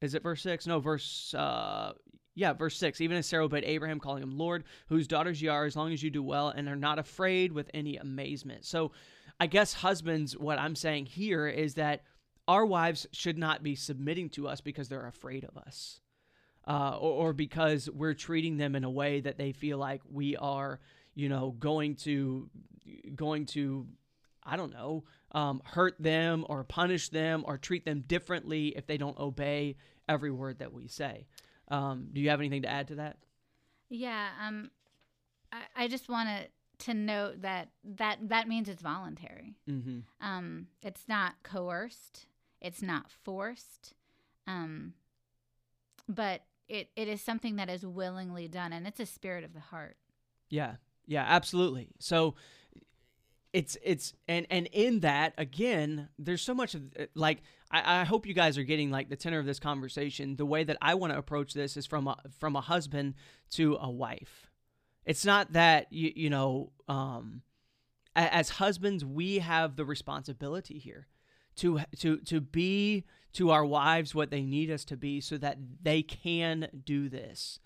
is 0.00 0.14
it 0.14 0.22
verse 0.22 0.42
six? 0.42 0.66
No, 0.66 0.80
verse 0.80 1.34
uh, 1.34 1.92
yeah, 2.38 2.52
verse 2.52 2.76
six. 2.76 3.00
Even 3.00 3.16
as 3.16 3.26
Sarah 3.26 3.44
obeyed 3.44 3.64
Abraham, 3.64 3.98
calling 3.98 4.22
him 4.22 4.38
Lord, 4.38 4.62
whose 4.88 5.08
daughters 5.08 5.42
ye 5.42 5.48
are, 5.48 5.64
as 5.64 5.74
long 5.74 5.92
as 5.92 6.04
you 6.04 6.10
do 6.10 6.22
well 6.22 6.50
and 6.50 6.68
are 6.68 6.76
not 6.76 7.00
afraid 7.00 7.52
with 7.52 7.68
any 7.74 7.96
amazement. 7.96 8.64
So, 8.64 8.92
I 9.40 9.48
guess 9.48 9.72
husbands, 9.72 10.38
what 10.38 10.60
I'm 10.60 10.76
saying 10.76 11.06
here 11.06 11.48
is 11.48 11.74
that 11.74 12.02
our 12.46 12.64
wives 12.64 13.08
should 13.12 13.38
not 13.38 13.64
be 13.64 13.74
submitting 13.74 14.30
to 14.30 14.46
us 14.46 14.60
because 14.60 14.88
they're 14.88 15.06
afraid 15.06 15.44
of 15.44 15.56
us. 15.58 16.00
Uh, 16.66 16.96
or, 16.96 17.28
or 17.28 17.32
because 17.32 17.90
we're 17.90 18.14
treating 18.14 18.56
them 18.56 18.76
in 18.76 18.84
a 18.84 18.90
way 18.90 19.20
that 19.20 19.38
they 19.38 19.52
feel 19.52 19.78
like 19.78 20.02
we 20.08 20.36
are, 20.36 20.78
you 21.14 21.28
know, 21.28 21.56
going 21.58 21.96
to, 21.96 22.48
going 23.14 23.46
to, 23.46 23.86
I 24.44 24.56
don't 24.56 24.72
know, 24.72 25.04
um, 25.32 25.60
hurt 25.64 25.96
them 25.98 26.44
or 26.48 26.62
punish 26.64 27.08
them 27.08 27.42
or 27.46 27.58
treat 27.58 27.84
them 27.84 28.04
differently 28.06 28.74
if 28.76 28.86
they 28.86 28.98
don't 28.98 29.18
obey 29.18 29.76
every 30.08 30.30
word 30.30 30.58
that 30.58 30.72
we 30.72 30.88
say. 30.88 31.26
Um, 31.70 32.08
do 32.12 32.20
you 32.20 32.30
have 32.30 32.40
anything 32.40 32.62
to 32.62 32.70
add 32.70 32.88
to 32.88 32.94
that? 32.96 33.16
Yeah. 33.88 34.28
Um, 34.44 34.70
I, 35.52 35.84
I 35.84 35.88
just 35.88 36.08
want 36.08 36.28
to 36.28 36.46
to 36.86 36.94
note 36.94 37.42
that 37.42 37.70
that 37.84 38.18
that 38.28 38.48
means 38.48 38.68
it's 38.68 38.82
voluntary. 38.82 39.56
Mm-hmm. 39.68 40.00
Um, 40.26 40.68
it's 40.82 41.04
not 41.08 41.34
coerced. 41.42 42.26
It's 42.60 42.82
not 42.82 43.10
forced. 43.24 43.94
Um, 44.46 44.94
but 46.08 46.42
it, 46.68 46.88
it 46.96 47.08
is 47.08 47.20
something 47.20 47.56
that 47.56 47.68
is 47.68 47.84
willingly 47.84 48.48
done, 48.48 48.72
and 48.72 48.86
it's 48.86 49.00
a 49.00 49.06
spirit 49.06 49.44
of 49.44 49.54
the 49.54 49.60
heart. 49.60 49.96
Yeah, 50.50 50.76
yeah, 51.06 51.24
absolutely. 51.26 51.88
So 51.98 52.34
it's 53.58 53.76
it's 53.82 54.14
and 54.28 54.46
and 54.50 54.68
in 54.70 55.00
that 55.00 55.34
again, 55.36 56.08
there's 56.16 56.42
so 56.42 56.54
much 56.54 56.76
of 56.76 56.82
uh, 56.96 57.06
like 57.16 57.42
I, 57.72 58.02
I 58.02 58.04
hope 58.04 58.24
you 58.24 58.32
guys 58.32 58.56
are 58.56 58.62
getting 58.62 58.92
like 58.92 59.08
the 59.08 59.16
tenor 59.16 59.40
of 59.40 59.46
this 59.46 59.58
conversation. 59.58 60.36
The 60.36 60.46
way 60.46 60.62
that 60.62 60.76
I 60.80 60.94
want 60.94 61.12
to 61.12 61.18
approach 61.18 61.54
this 61.54 61.76
is 61.76 61.84
from 61.84 62.06
a 62.06 62.16
from 62.38 62.54
a 62.54 62.60
husband 62.60 63.14
to 63.54 63.76
a 63.80 63.90
wife. 63.90 64.48
It's 65.04 65.24
not 65.24 65.54
that 65.54 65.88
you 65.90 66.12
you 66.14 66.30
know 66.30 66.70
um, 66.86 67.42
as 68.14 68.48
husbands 68.48 69.04
we 69.04 69.40
have 69.40 69.74
the 69.74 69.84
responsibility 69.84 70.78
here 70.78 71.08
to 71.56 71.80
to 71.98 72.18
to 72.18 72.40
be 72.40 73.06
to 73.32 73.50
our 73.50 73.64
wives 73.64 74.14
what 74.14 74.30
they 74.30 74.42
need 74.42 74.70
us 74.70 74.84
to 74.84 74.96
be 74.96 75.20
so 75.20 75.36
that 75.36 75.58
they 75.82 76.00
can 76.00 76.68
do 76.84 77.08
this. 77.08 77.58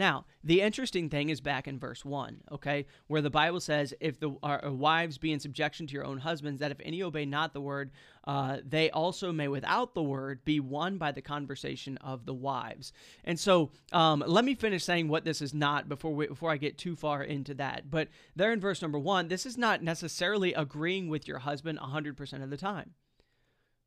Now, 0.00 0.24
the 0.42 0.62
interesting 0.62 1.10
thing 1.10 1.28
is 1.28 1.42
back 1.42 1.68
in 1.68 1.78
verse 1.78 2.06
1, 2.06 2.44
okay, 2.52 2.86
where 3.08 3.20
the 3.20 3.28
Bible 3.28 3.60
says, 3.60 3.92
If 4.00 4.18
the 4.18 4.34
our, 4.42 4.64
our 4.64 4.72
wives 4.72 5.18
be 5.18 5.30
in 5.30 5.40
subjection 5.40 5.86
to 5.86 5.92
your 5.92 6.06
own 6.06 6.16
husbands, 6.16 6.60
that 6.60 6.70
if 6.70 6.78
any 6.82 7.02
obey 7.02 7.26
not 7.26 7.52
the 7.52 7.60
word, 7.60 7.90
uh, 8.26 8.60
they 8.66 8.88
also 8.88 9.30
may 9.30 9.46
without 9.46 9.92
the 9.92 10.02
word 10.02 10.42
be 10.42 10.58
won 10.58 10.96
by 10.96 11.12
the 11.12 11.20
conversation 11.20 11.98
of 11.98 12.24
the 12.24 12.32
wives. 12.32 12.94
And 13.24 13.38
so 13.38 13.72
um, 13.92 14.24
let 14.26 14.46
me 14.46 14.54
finish 14.54 14.84
saying 14.84 15.08
what 15.08 15.26
this 15.26 15.42
is 15.42 15.52
not 15.52 15.86
before, 15.86 16.14
we, 16.14 16.28
before 16.28 16.50
I 16.50 16.56
get 16.56 16.78
too 16.78 16.96
far 16.96 17.22
into 17.22 17.52
that. 17.56 17.90
But 17.90 18.08
there 18.34 18.54
in 18.54 18.60
verse 18.60 18.80
number 18.80 18.98
1, 18.98 19.28
this 19.28 19.44
is 19.44 19.58
not 19.58 19.82
necessarily 19.82 20.54
agreeing 20.54 21.10
with 21.10 21.28
your 21.28 21.40
husband 21.40 21.78
100% 21.78 22.42
of 22.42 22.48
the 22.48 22.56
time. 22.56 22.92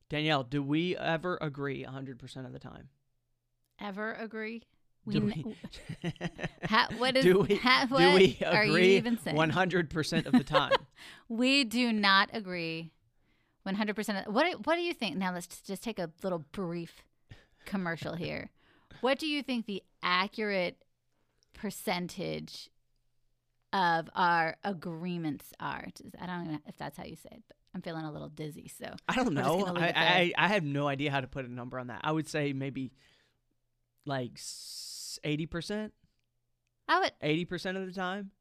Danielle, 0.09 0.43
do 0.43 0.61
we 0.61 0.95
ever 0.95 1.39
agree 1.41 1.83
100% 1.83 2.45
of 2.45 2.53
the 2.53 2.59
time? 2.59 2.89
Ever 3.79 4.13
agree? 4.13 4.61
Do 5.07 5.21
we, 5.21 5.45
Ha, 6.65 6.87
what 6.97 7.17
is 7.17 7.23
do 7.25 7.39
we, 7.39 7.55
ha, 7.55 7.85
do 7.89 7.95
we 8.15 8.37
agree 8.41 8.95
even 8.95 9.17
saying? 9.17 9.35
100% 9.35 10.25
of 10.25 10.31
the 10.31 10.43
time? 10.43 10.71
We 11.27 11.63
do 11.63 11.91
not 11.91 12.29
agree 12.31 12.91
100%. 13.67 14.27
Of, 14.27 14.33
what, 14.33 14.65
what 14.65 14.75
do 14.75 14.81
you 14.81 14.93
think? 14.93 15.17
Now, 15.17 15.33
let's 15.33 15.61
just 15.61 15.83
take 15.83 15.99
a 15.99 16.11
little 16.21 16.45
brief 16.51 17.03
commercial 17.65 18.13
here. 18.13 18.51
What 19.01 19.19
do 19.19 19.27
you 19.27 19.41
think 19.41 19.65
the 19.65 19.83
accurate 20.01 20.77
percentage 21.53 22.69
of 23.71 24.09
our 24.15 24.55
agreements 24.63 25.53
are? 25.59 25.87
I 26.19 26.25
don't 26.25 26.51
know 26.51 26.59
if 26.67 26.77
that's 26.77 26.97
how 26.97 27.05
you 27.05 27.15
say 27.15 27.29
it, 27.31 27.43
but 27.47 27.57
I'm 27.73 27.81
feeling 27.81 28.05
a 28.05 28.11
little 28.11 28.29
dizzy. 28.29 28.67
So 28.67 28.93
I 29.07 29.15
don't 29.15 29.33
know. 29.33 29.65
I. 29.75 29.93
I 29.95 30.33
I 30.37 30.47
have 30.49 30.63
no 30.63 30.87
idea 30.87 31.09
how 31.11 31.21
to 31.21 31.27
put 31.27 31.45
a 31.45 31.51
number 31.51 31.79
on 31.79 31.87
that. 31.87 32.01
I 32.03 32.11
would 32.11 32.27
say 32.27 32.53
maybe 32.53 32.91
like 34.05 34.31
eighty 35.23 35.45
percent, 35.45 35.93
I 36.87 36.99
would 36.99 37.11
eighty 37.21 37.45
percent 37.45 37.77
of 37.77 37.85
the 37.85 37.93
time. 37.93 38.31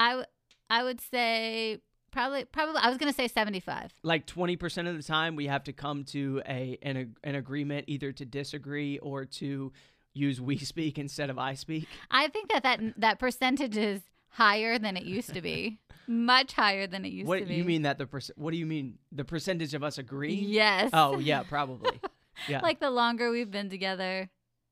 I 0.00 0.16
would 0.16 0.26
I 0.70 0.82
would 0.82 1.00
say 1.00 1.78
probably 2.10 2.44
probably 2.44 2.76
I 2.82 2.88
was 2.88 2.98
gonna 2.98 3.12
say 3.12 3.28
75. 3.28 3.92
Like 4.02 4.26
twenty 4.26 4.56
percent 4.56 4.88
of 4.88 4.96
the 4.96 5.02
time, 5.02 5.36
we 5.36 5.46
have 5.46 5.64
to 5.64 5.72
come 5.72 6.04
to 6.06 6.42
a 6.46 6.78
an, 6.82 6.96
ag- 6.96 7.16
an 7.24 7.34
agreement, 7.34 7.84
either 7.88 8.12
to 8.12 8.24
disagree 8.24 8.98
or 8.98 9.24
to 9.24 9.72
use 10.14 10.40
we 10.40 10.58
speak 10.58 10.98
instead 10.98 11.30
of 11.30 11.38
I 11.38 11.54
speak. 11.54 11.88
I 12.10 12.28
think 12.28 12.50
that 12.52 12.62
that 12.64 12.80
that 12.98 13.18
percentage 13.18 13.76
is 13.76 14.00
higher 14.28 14.78
than 14.78 14.96
it 14.96 15.04
used 15.04 15.34
to 15.34 15.42
be. 15.42 15.78
Much 16.08 16.52
higher 16.54 16.86
than 16.88 17.04
it 17.04 17.12
used 17.12 17.28
What 17.28 17.38
to 17.38 17.44
be. 17.44 17.54
you 17.54 17.64
mean 17.64 17.82
that 17.82 17.96
the 17.96 18.06
perc- 18.06 18.32
What 18.36 18.50
do 18.50 18.56
you 18.56 18.66
mean 18.66 18.98
the 19.12 19.24
percentage 19.24 19.72
of 19.72 19.84
us 19.84 19.98
agree? 19.98 20.34
Yes. 20.34 20.90
Oh 20.92 21.18
yeah, 21.18 21.42
probably. 21.44 22.00
Yeah. 22.48 22.60
like 22.60 22.80
the 22.80 22.90
longer 22.90 23.30
we've 23.30 23.50
been 23.50 23.68
together, 23.68 24.28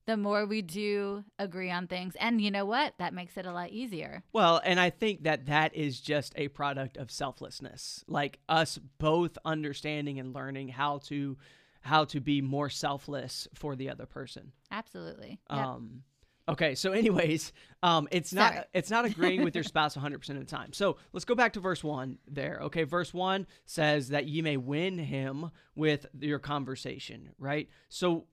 the 0.06 0.16
more 0.16 0.46
we 0.46 0.62
do 0.62 1.24
agree 1.38 1.70
on 1.70 1.86
things. 1.86 2.14
And 2.18 2.40
you 2.40 2.50
know 2.50 2.64
what? 2.64 2.94
That 2.98 3.14
makes 3.14 3.36
it 3.36 3.46
a 3.46 3.52
lot 3.52 3.70
easier. 3.70 4.22
Well, 4.32 4.60
and 4.64 4.80
I 4.80 4.90
think 4.90 5.24
that 5.24 5.46
that 5.46 5.74
is 5.74 6.00
just 6.00 6.32
a 6.36 6.48
product 6.48 6.96
of 6.96 7.10
selflessness. 7.10 8.04
Like 8.08 8.38
us 8.48 8.78
both 8.98 9.38
understanding 9.44 10.18
and 10.18 10.34
learning 10.34 10.68
how 10.68 10.98
to 11.04 11.36
how 11.82 12.04
to 12.04 12.20
be 12.20 12.42
more 12.42 12.68
selfless 12.68 13.48
for 13.54 13.74
the 13.76 13.88
other 13.90 14.06
person. 14.06 14.52
Absolutely. 14.70 15.40
Yep. 15.50 15.58
Um 15.58 16.02
okay, 16.48 16.74
so 16.74 16.92
anyways, 16.92 17.52
um 17.82 18.08
it's 18.10 18.32
not 18.32 18.52
Sorry. 18.52 18.64
it's 18.74 18.90
not 18.90 19.04
agreeing 19.04 19.44
with 19.44 19.54
your 19.54 19.64
spouse 19.72 19.96
100% 19.96 20.30
of 20.30 20.38
the 20.38 20.44
time. 20.44 20.72
So, 20.72 20.96
let's 21.12 21.24
go 21.24 21.34
back 21.34 21.54
to 21.54 21.60
verse 21.60 21.82
1 21.82 22.18
there. 22.26 22.58
Okay, 22.64 22.82
verse 22.84 23.14
1 23.14 23.46
says 23.64 24.08
that 24.08 24.26
ye 24.26 24.42
may 24.42 24.56
win 24.56 24.98
him 24.98 25.50
with 25.74 26.06
your 26.18 26.38
conversation, 26.38 27.30
right? 27.38 27.68
So 27.88 28.26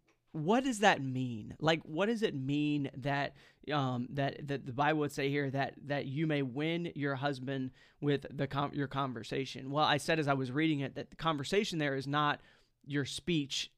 what 0.43 0.63
does 0.63 0.80
that 0.80 1.02
mean? 1.02 1.56
Like, 1.60 1.82
what 1.84 2.08
does 2.08 2.23
it 2.23 2.36
mean 2.36 2.89
that 2.97 3.36
um, 3.71 4.08
that 4.12 4.47
that 4.47 4.65
the 4.65 4.73
Bible 4.73 5.00
would 5.02 5.12
say 5.12 5.30
here 5.30 5.50
that 5.50 5.73
that 5.86 6.06
you 6.06 6.28
may 6.28 6.41
win 6.41 6.91
your 6.95 7.15
husband 7.15 7.71
with 8.02 8.26
the 8.36 8.47
con- 8.47 8.71
your 8.73 8.88
conversation? 8.88 9.71
Well, 9.71 9.86
I 9.86 9.97
said 9.97 10.19
as 10.19 10.28
I 10.28 10.34
was 10.34 10.52
reading 10.52 10.82
it 10.82 10.95
that 10.95 11.10
the 11.10 11.15
conversation 11.15 11.80
there 11.80 11.95
is 11.95 12.08
not 12.08 12.39
your 12.86 13.06
speech 13.06 13.71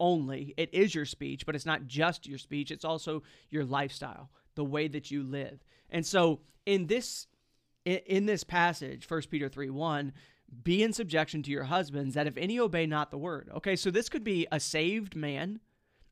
only. 0.00 0.54
It 0.56 0.72
is 0.72 0.94
your 0.94 1.04
speech, 1.04 1.46
but 1.46 1.54
it's 1.54 1.66
not 1.66 1.86
just 1.86 2.26
your 2.26 2.38
speech. 2.38 2.70
It's 2.70 2.84
also 2.84 3.22
your 3.50 3.64
lifestyle, 3.64 4.30
the 4.54 4.64
way 4.64 4.88
that 4.88 5.10
you 5.10 5.22
live. 5.22 5.64
And 5.90 6.04
so, 6.04 6.40
in 6.66 6.86
this 6.86 7.26
in, 7.84 7.98
in 8.06 8.26
this 8.26 8.44
passage, 8.44 9.08
1 9.08 9.22
Peter 9.30 9.48
3 9.48 9.70
1, 9.70 10.12
be 10.62 10.82
in 10.82 10.92
subjection 10.92 11.42
to 11.42 11.50
your 11.50 11.64
husbands, 11.64 12.14
that 12.14 12.26
if 12.26 12.36
any 12.36 12.58
obey 12.58 12.86
not 12.86 13.10
the 13.10 13.18
word. 13.18 13.50
Okay, 13.56 13.76
so 13.76 13.90
this 13.90 14.08
could 14.08 14.24
be 14.24 14.46
a 14.50 14.60
saved 14.60 15.14
man. 15.14 15.60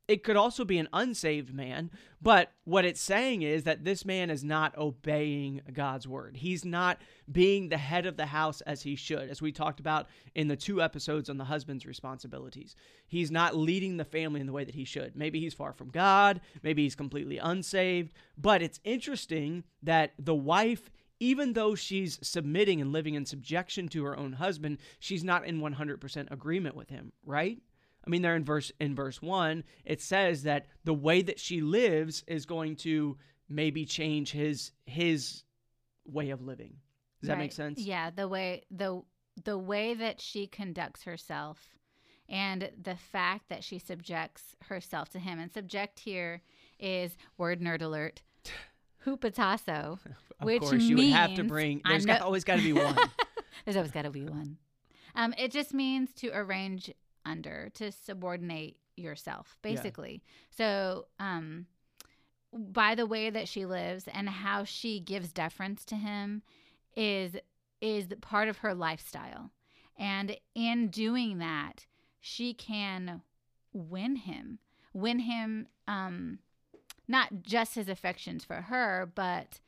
It 0.07 0.23
could 0.23 0.37
also 0.37 0.63
be 0.63 0.77
an 0.77 0.87
unsaved 0.93 1.53
man, 1.53 1.91
but 2.21 2.53
what 2.63 2.85
it's 2.85 3.01
saying 3.01 3.41
is 3.41 3.63
that 3.63 3.83
this 3.83 4.05
man 4.05 4.29
is 4.29 4.41
not 4.41 4.77
obeying 4.77 5.61
God's 5.73 6.07
word. 6.07 6.37
He's 6.37 6.63
not 6.63 7.01
being 7.29 7.67
the 7.67 7.77
head 7.77 8.05
of 8.05 8.15
the 8.15 8.27
house 8.27 8.61
as 8.61 8.83
he 8.83 8.95
should, 8.95 9.29
as 9.29 9.41
we 9.41 9.51
talked 9.51 9.81
about 9.81 10.07
in 10.33 10.47
the 10.47 10.55
two 10.55 10.81
episodes 10.81 11.29
on 11.29 11.37
the 11.37 11.43
husband's 11.43 11.85
responsibilities. 11.85 12.73
He's 13.05 13.31
not 13.31 13.57
leading 13.57 13.97
the 13.97 14.05
family 14.05 14.39
in 14.39 14.47
the 14.47 14.53
way 14.53 14.63
that 14.63 14.75
he 14.75 14.85
should. 14.85 15.13
Maybe 15.13 15.41
he's 15.41 15.53
far 15.53 15.73
from 15.73 15.89
God, 15.89 16.39
maybe 16.63 16.83
he's 16.83 16.95
completely 16.95 17.37
unsaved, 17.37 18.13
but 18.37 18.61
it's 18.61 18.79
interesting 18.85 19.65
that 19.83 20.13
the 20.17 20.35
wife 20.35 20.89
even 21.19 21.53
though 21.53 21.73
she's 21.73 22.19
submitting 22.21 22.79
and 22.79 22.91
living 22.91 23.15
in 23.15 23.25
subjection 23.25 23.87
to 23.89 24.03
her 24.03 24.17
own 24.17 24.33
husband, 24.33 24.77
she's 24.99 25.23
not 25.23 25.45
in 25.45 25.59
100% 25.59 26.31
agreement 26.31 26.75
with 26.75 26.89
him, 26.89 27.11
right? 27.25 27.57
I 28.07 28.09
mean, 28.09 28.21
there 28.21 28.35
in 28.35 28.45
verse 28.45 28.71
in 28.79 28.95
verse 28.95 29.21
one, 29.21 29.63
it 29.83 30.01
says 30.01 30.43
that 30.43 30.67
the 30.85 30.93
way 30.93 31.21
that 31.21 31.39
she 31.39 31.61
lives 31.61 32.23
is 32.27 32.45
going 32.45 32.77
to 32.77 33.17
maybe 33.49 33.85
change 33.85 34.31
his 34.31 34.71
his 34.85 35.43
way 36.05 36.29
of 36.29 36.41
living. 36.41 36.77
Does 37.21 37.27
that 37.27 37.37
make 37.37 37.51
sense? 37.51 37.79
Yeah, 37.79 38.09
the 38.09 38.27
way 38.27 38.63
the 38.71 39.01
the 39.43 39.57
way 39.57 39.93
that 39.93 40.21
she 40.21 40.47
conducts 40.47 41.03
herself 41.03 41.77
and 42.29 42.69
the 42.81 42.95
fact 42.95 43.49
that 43.49 43.63
she 43.63 43.79
subjects 43.79 44.55
herself 44.63 45.09
to 45.09 45.19
him. 45.19 45.39
And 45.39 45.51
subject 45.51 45.99
here 45.99 46.41
is 46.79 47.17
word 47.37 47.61
nerd 47.61 47.81
alert. 47.81 48.21
Hupotasso. 49.05 49.99
Of 50.39 50.45
which 50.45 50.61
course, 50.61 50.83
you 50.83 50.97
would 50.97 51.05
have 51.07 51.35
to 51.35 51.43
bring. 51.43 51.81
There's 51.85 52.05
got, 52.05 52.21
always 52.21 52.43
got 52.43 52.57
to 52.57 52.63
be 52.63 52.73
one. 52.73 52.95
There's 53.65 53.77
always 53.77 53.91
got 53.91 54.03
to 54.03 54.11
be 54.11 54.23
one. 54.23 54.57
Um, 55.15 55.33
it 55.37 55.51
just 55.51 55.73
means 55.73 56.13
to 56.15 56.29
arrange 56.29 56.91
under, 57.27 57.69
to 57.75 57.91
subordinate 57.91 58.77
yourself, 58.95 59.57
Yeah. 59.63 59.73
basically. 59.73 60.23
So, 60.49 61.07
um, 61.19 61.67
by 62.53 62.95
the 62.95 63.05
way 63.05 63.29
that 63.29 63.47
she 63.47 63.65
lives 63.65 64.07
and 64.07 64.29
how 64.29 64.63
she 64.63 64.99
gives 64.99 65.31
deference 65.31 65.83
to 65.85 65.95
him 65.95 66.41
is 66.95 67.35
is 67.79 68.07
part 68.21 68.47
of 68.47 68.57
her 68.59 68.73
lifestyle. 68.73 69.51
And 69.97 70.37
in 70.55 70.87
doing 70.87 71.37
that, 71.39 71.85
she 72.19 72.53
can 72.53 73.21
win 73.73 74.15
him. 74.15 74.59
Win 74.93 75.19
him 75.19 75.67
um 75.87 76.39
not 77.07 77.41
just 77.43 77.75
his 77.75 77.87
affections 77.87 78.43
for 78.43 78.61
her, 78.61 79.11
but 79.13 79.59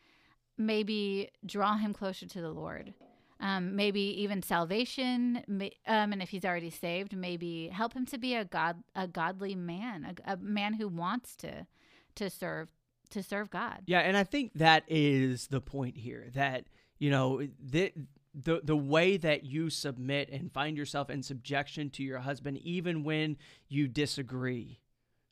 maybe 0.58 1.30
draw 1.46 1.78
him 1.78 1.94
closer 1.94 2.26
to 2.28 2.42
the 2.42 2.52
Lord. 2.52 2.94
Um, 3.42 3.78
maybe 3.78 4.02
even 4.22 4.44
salvation, 4.44 5.44
um, 5.88 6.12
and 6.12 6.22
if 6.22 6.30
he's 6.30 6.44
already 6.44 6.70
saved, 6.70 7.16
maybe 7.16 7.70
help 7.70 7.94
him 7.94 8.06
to 8.08 8.18
be 8.18 8.36
a 8.36 8.44
god, 8.44 8.84
a 8.94 9.08
godly 9.08 9.56
man, 9.56 10.14
a, 10.28 10.34
a 10.34 10.38
man 10.38 10.74
who 10.74 10.90
wants 10.90 11.38
to 11.38 11.66
to 12.16 12.30
serve 12.30 12.68
to 13.12 13.24
serve 13.24 13.50
God. 13.50 13.84
Yeah, 13.86 14.00
and 14.00 14.18
I 14.18 14.26
think 14.26 14.54
that 14.56 14.84
is 14.88 15.48
the 15.48 15.62
point 15.62 15.98
here 15.98 16.28
that, 16.34 16.66
you 16.98 17.10
know, 17.10 17.42
the 17.60 17.94
the 18.34 18.62
the 18.64 18.76
way 18.76 19.18
that 19.18 19.44
you 19.46 19.70
submit 19.70 20.30
and 20.30 20.52
find 20.52 20.78
yourself 20.78 21.10
in 21.10 21.24
subjection 21.24 21.90
to 21.92 22.04
your 22.04 22.20
husband 22.20 22.58
even 22.58 23.04
when 23.04 23.38
you 23.68 23.88
disagree. 23.88 24.80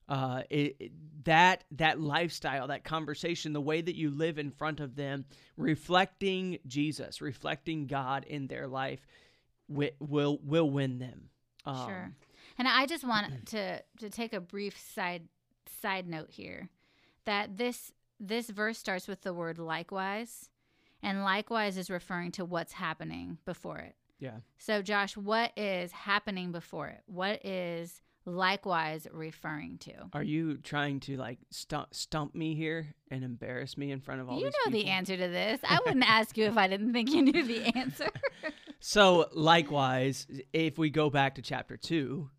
Uh 0.10 0.44
it, 0.50 0.76
it- 0.80 0.92
that 1.26 1.66
that 1.72 2.00
lifestyle, 2.00 2.68
that 2.68 2.86
conversation, 2.86 3.52
the 3.52 3.60
way 3.60 3.82
that 3.82 3.96
you 3.96 4.10
live 4.10 4.38
in 4.40 4.50
front 4.50 4.80
of 4.80 4.96
them, 4.96 5.26
reflecting 5.58 6.58
Jesus, 6.66 7.20
reflecting 7.22 7.86
God 7.88 8.24
in 8.24 8.48
their 8.48 8.66
life 8.68 9.06
wi- 9.70 9.92
will 10.00 10.40
will 10.44 10.70
win 10.70 11.00
them. 11.00 11.30
Um, 11.66 11.86
Sure. 11.88 12.12
And 12.58 12.68
I 12.68 12.86
just 12.86 13.06
want 13.06 13.46
to 13.48 13.82
to 14.00 14.10
take 14.10 14.34
a 14.34 14.40
brief 14.40 14.80
side 14.80 15.28
side 15.82 16.08
note 16.08 16.30
here 16.32 16.70
that 17.26 17.58
this 17.58 17.92
this 18.20 18.50
verse 18.50 18.78
starts 18.78 19.08
with 19.08 19.22
the 19.22 19.34
word 19.34 19.60
likewise 19.60 20.50
and 21.04 21.24
likewise 21.24 21.78
is 21.78 21.90
referring 21.90 22.32
to 22.32 22.46
what's 22.46 22.74
happening 22.74 23.38
before 23.46 23.78
it. 23.80 23.96
Yeah. 24.20 24.38
So 24.58 24.82
Josh, 24.82 25.16
what 25.18 25.52
is 25.58 25.92
happening 25.92 26.52
before 26.52 26.88
it? 26.88 27.02
What 27.06 27.46
is 27.46 28.02
likewise 28.28 29.08
referring 29.12 29.78
to? 29.80 29.94
Are 30.14 30.22
you 30.22 30.58
trying 30.58 31.00
to 31.02 31.18
like 31.18 31.40
stump, 31.50 31.94
stump 31.94 32.36
me 32.36 32.54
here 32.56 32.94
and 33.10 33.24
embarrass 33.24 33.78
me 33.78 33.92
in 33.92 34.02
front 34.02 34.22
of 34.22 34.30
all 34.30 34.38
You 34.38 34.46
know 34.46 34.72
the 34.72 34.88
answer 34.88 35.16
to 35.16 35.28
this. 35.28 35.60
I 35.68 35.80
wouldn't 35.86 36.08
ask 36.08 36.38
you 36.38 36.46
if 36.46 36.58
I 36.58 36.68
didn't 36.68 36.94
think 36.94 37.10
you 37.12 37.22
knew 37.24 37.44
the 37.44 37.76
answer. 37.76 38.10
So, 38.80 39.28
likewise, 39.34 40.28
if 40.54 40.78
we 40.78 40.92
go 40.92 41.10
back 41.10 41.36
to 41.36 41.42
chapter 41.42 41.78
two, 41.78 42.30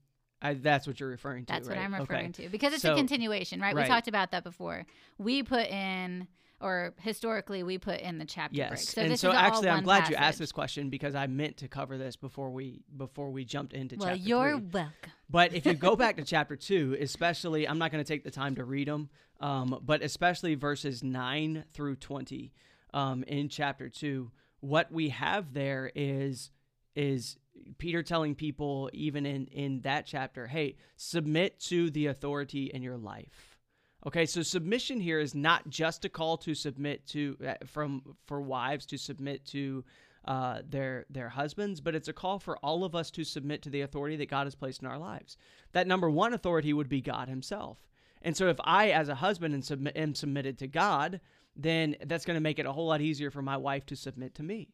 I, 0.41 0.55
that's 0.55 0.87
what 0.87 1.01
you're 1.01 1.09
referring 1.09 1.47
to. 1.47 1.53
That's 1.53 1.69
what? 1.69 1.77
I'm 1.77 1.93
Okay. 1.93 2.01
referring 2.01 2.33
to 2.35 2.49
because 2.49 2.73
it's 2.73 2.83
So- 2.83 2.93
a 2.93 2.97
continuation, 2.97 3.61
right? 3.61 3.75
right. 3.75 3.83
We 3.83 3.89
talked 3.89 4.07
about 4.07 4.31
that 4.31 4.45
before. 4.45 4.87
We 5.19 5.43
put 5.43 5.67
in, 5.67 6.29
or 6.61 6.95
historically, 7.01 7.63
we 7.63 7.79
put 7.79 8.01
in 8.01 8.19
the 8.19 8.25
chapter 8.25 8.57
break. 8.69 8.79
So 8.79 9.03
and 9.03 9.11
this 9.13 9.21
so 9.21 9.31
is 9.31 9.37
all 9.37 9.41
actually, 9.41 9.71
I'm 9.71 9.85
glad 9.85 10.09
you 10.09 10.17
asked 10.17 10.39
this 10.39 10.53
question 10.53 10.91
because 10.91 11.15
I 11.15 11.27
meant 11.27 11.59
to 11.59 11.69
cover 11.69 11.97
this 11.99 12.17
before 12.17 12.51
we 12.51 12.81
before 12.97 13.31
we 13.31 13.45
jumped 13.45 13.73
into 13.73 13.97
Well, 13.97 14.09
chapter 14.09 14.23
you're 14.23 14.59
three. 14.59 14.69
welcome. 14.73 15.13
But 15.31 15.55
if 15.55 15.67
you 15.67 15.75
go 15.75 15.95
back 15.95 16.17
to 16.17 16.25
chapter 16.25 16.57
two, 16.57 16.97
especially, 17.01 17.69
I'm 17.69 17.79
not 17.79 17.93
going 17.93 18.03
to 18.03 18.09
take 18.09 18.25
the 18.25 18.31
time 18.31 18.57
to 18.57 18.65
read 18.65 18.89
them, 18.89 19.09
um, 19.41 19.79
but 19.85 20.03
especially 20.03 20.55
verses 20.55 21.03
nine 21.05 21.65
through 21.73 21.97
twenty 21.97 22.53
um, 22.93 23.23
in 23.25 23.49
chapter 23.49 23.89
two, 23.89 24.31
what 24.61 24.91
we 24.91 25.11
have 25.11 25.53
there 25.55 25.91
is 25.95 26.51
is 26.97 27.37
Peter 27.79 28.03
telling 28.03 28.35
people, 28.35 28.91
even 28.93 29.27
in 29.27 29.47
in 29.47 29.81
that 29.83 30.07
chapter, 30.07 30.47
hey, 30.47 30.77
submit 30.97 31.61
to 31.61 31.91
the 31.91 32.07
authority 32.07 32.67
in 32.73 32.83
your 32.83 32.97
life. 32.97 33.58
Okay, 34.07 34.27
so 34.27 34.43
submission 34.43 35.01
here 35.01 35.19
is 35.19 35.35
not 35.35 35.69
just 35.69 36.05
a 36.05 36.09
call 36.09 36.37
to 36.39 36.55
submit 36.55 37.05
to 37.09 37.37
uh, 37.47 37.55
from 37.67 38.17
for 38.27 38.41
wives 38.41 38.87
to 38.87 38.97
submit 38.97 39.45
to 39.47 39.85
uh, 40.25 40.61
their 40.69 41.05
their 41.11 41.29
husbands, 41.29 41.81
but 41.81 41.95
it's 41.97 42.09
a 42.09 42.13
call 42.13 42.39
for 42.39 42.57
all 42.59 42.85
of 42.85 42.95
us 42.95 43.11
to 43.11 43.25
submit 43.25 43.63
to 43.63 43.71
the 43.71 43.81
authority 43.81 44.17
that 44.17 44.31
God 44.31 44.47
has 44.47 44.55
placed 44.55 44.83
in 44.83 44.89
our 44.89 44.99
lives. 44.99 45.37
That 45.73 45.89
number 45.89 46.09
one 46.09 46.33
authority 46.33 46.73
would 46.73 46.89
be 46.89 47.01
God 47.01 47.29
Himself. 47.29 47.79
And 48.23 48.37
so, 48.37 48.49
if 48.49 48.59
I, 48.63 48.91
as 48.91 49.09
a 49.09 49.17
husband, 49.17 49.55
am, 49.55 49.63
submit, 49.63 49.97
am 49.97 50.15
submitted 50.15 50.59
to 50.59 50.69
God, 50.69 51.21
then 51.57 51.97
that's 52.07 52.25
going 52.25 52.37
to 52.37 52.41
make 52.41 52.59
it 52.61 52.67
a 52.67 52.73
whole 52.73 52.87
lot 52.87 53.01
easier 53.01 53.31
for 53.31 53.43
my 53.43 53.57
wife 53.57 53.85
to 53.87 53.97
submit 53.97 54.35
to 54.37 54.43
me. 54.45 54.69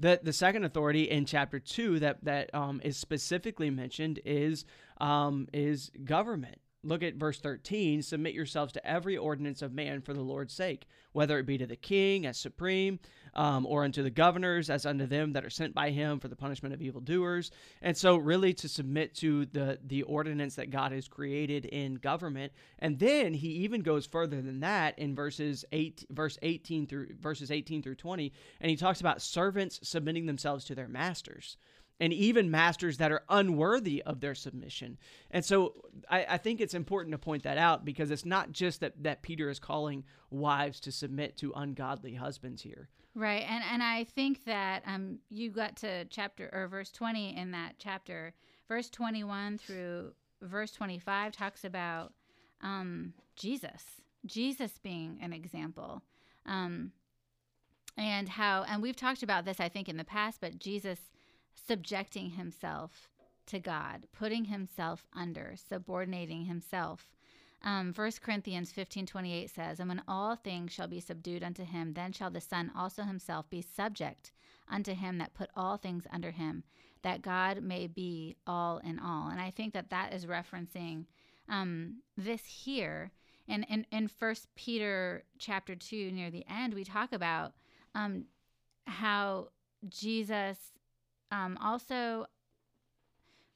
the 0.00 0.20
the 0.22 0.32
second 0.32 0.64
authority 0.64 1.04
in 1.04 1.26
chapter 1.26 1.60
two 1.60 2.00
that 2.00 2.24
that 2.24 2.52
um, 2.54 2.80
is 2.84 2.96
specifically 2.96 3.70
mentioned 3.70 4.18
is 4.24 4.64
um, 5.00 5.46
is 5.52 5.92
government. 6.04 6.58
Look 6.84 7.02
at 7.02 7.14
verse 7.14 7.38
13. 7.40 8.02
Submit 8.02 8.34
yourselves 8.34 8.72
to 8.74 8.86
every 8.86 9.16
ordinance 9.16 9.62
of 9.62 9.72
man 9.72 10.02
for 10.02 10.12
the 10.12 10.20
Lord's 10.20 10.52
sake, 10.52 10.86
whether 11.12 11.38
it 11.38 11.46
be 11.46 11.58
to 11.58 11.66
the 11.66 11.76
king 11.76 12.26
as 12.26 12.36
supreme, 12.36 12.98
um, 13.34 13.66
or 13.66 13.84
unto 13.84 14.02
the 14.02 14.10
governors 14.10 14.68
as 14.68 14.84
unto 14.84 15.06
them 15.06 15.32
that 15.32 15.44
are 15.44 15.50
sent 15.50 15.74
by 15.74 15.90
him 15.90 16.20
for 16.20 16.28
the 16.28 16.36
punishment 16.36 16.74
of 16.74 16.82
evildoers. 16.82 17.50
And 17.82 17.96
so, 17.96 18.16
really, 18.16 18.52
to 18.54 18.68
submit 18.68 19.14
to 19.16 19.46
the 19.46 19.78
the 19.84 20.02
ordinance 20.02 20.56
that 20.56 20.70
God 20.70 20.92
has 20.92 21.08
created 21.08 21.64
in 21.64 21.94
government. 21.94 22.52
And 22.78 22.98
then 22.98 23.34
he 23.34 23.48
even 23.48 23.80
goes 23.80 24.06
further 24.06 24.40
than 24.42 24.60
that 24.60 24.98
in 24.98 25.14
verses 25.14 25.64
eight, 25.72 26.04
verse 26.10 26.38
18 26.42 26.86
through 26.86 27.08
verses 27.18 27.50
18 27.50 27.82
through 27.82 27.96
20, 27.96 28.32
and 28.60 28.70
he 28.70 28.76
talks 28.76 29.00
about 29.00 29.22
servants 29.22 29.80
submitting 29.82 30.26
themselves 30.26 30.64
to 30.66 30.74
their 30.74 30.88
masters 30.88 31.56
and 32.00 32.12
even 32.12 32.50
masters 32.50 32.98
that 32.98 33.12
are 33.12 33.22
unworthy 33.28 34.02
of 34.02 34.20
their 34.20 34.34
submission. 34.34 34.98
And 35.30 35.44
so 35.44 35.74
I, 36.10 36.26
I, 36.30 36.38
think 36.38 36.60
it's 36.60 36.74
important 36.74 37.12
to 37.12 37.18
point 37.18 37.44
that 37.44 37.56
out 37.56 37.84
because 37.84 38.10
it's 38.10 38.24
not 38.24 38.50
just 38.50 38.80
that, 38.80 39.00
that 39.04 39.22
Peter 39.22 39.48
is 39.48 39.60
calling 39.60 40.04
wives 40.30 40.80
to 40.80 40.92
submit 40.92 41.36
to 41.36 41.52
ungodly 41.54 42.14
husbands 42.14 42.62
here. 42.62 42.88
Right. 43.14 43.44
And 43.48 43.62
and 43.70 43.82
I 43.82 44.04
think 44.04 44.44
that 44.44 44.82
um 44.86 45.18
you 45.30 45.50
got 45.50 45.76
to 45.76 46.04
chapter 46.06 46.50
or 46.52 46.66
verse 46.66 46.90
20 46.90 47.36
in 47.36 47.52
that 47.52 47.74
chapter. 47.78 48.34
Verse 48.66 48.90
21 48.90 49.58
through 49.58 50.12
verse 50.42 50.72
25 50.72 51.32
talks 51.32 51.64
about 51.64 52.12
um 52.60 53.14
Jesus. 53.36 53.84
Jesus 54.26 54.72
being 54.82 55.18
an 55.22 55.32
example. 55.32 56.02
Um 56.44 56.90
and 57.96 58.28
how 58.28 58.64
and 58.64 58.82
we've 58.82 58.96
talked 58.96 59.22
about 59.22 59.44
this 59.44 59.60
I 59.60 59.68
think 59.68 59.88
in 59.88 59.96
the 59.96 60.04
past, 60.04 60.40
but 60.40 60.58
Jesus 60.58 60.98
subjecting 61.54 62.30
himself 62.30 63.08
to 63.46 63.58
God, 63.58 64.06
putting 64.12 64.46
himself 64.46 65.06
under, 65.14 65.54
subordinating 65.56 66.46
himself. 66.46 67.10
Um, 67.62 67.92
1 67.94 68.12
Corinthians 68.22 68.72
15 68.72 69.06
28 69.06 69.50
says, 69.50 69.80
And 69.80 69.88
when 69.88 70.02
all 70.06 70.36
things 70.36 70.72
shall 70.72 70.88
be 70.88 71.00
subdued 71.00 71.42
unto 71.42 71.64
him, 71.64 71.94
then 71.94 72.12
shall 72.12 72.30
the 72.30 72.40
Son 72.40 72.70
also 72.76 73.02
himself 73.02 73.48
be 73.48 73.62
subject 73.62 74.32
unto 74.68 74.94
him 74.94 75.18
that 75.18 75.34
put 75.34 75.50
all 75.56 75.76
things 75.76 76.06
under 76.12 76.30
him, 76.30 76.64
that 77.02 77.22
God 77.22 77.62
may 77.62 77.86
be 77.86 78.36
all 78.46 78.78
in 78.78 78.98
all. 78.98 79.28
And 79.28 79.40
I 79.40 79.50
think 79.50 79.72
that 79.74 79.90
that 79.90 80.12
is 80.12 80.26
referencing 80.26 81.06
um, 81.48 82.02
this 82.16 82.44
here. 82.44 83.12
And 83.48 83.66
in, 83.68 83.86
in 83.92 84.10
1 84.18 84.34
Peter 84.56 85.24
chapter 85.38 85.74
2, 85.74 86.12
near 86.12 86.30
the 86.30 86.46
end, 86.48 86.74
we 86.74 86.84
talk 86.84 87.12
about 87.12 87.52
um, 87.94 88.24
how 88.86 89.48
Jesus 89.88 90.58
um, 91.34 91.58
also 91.60 92.26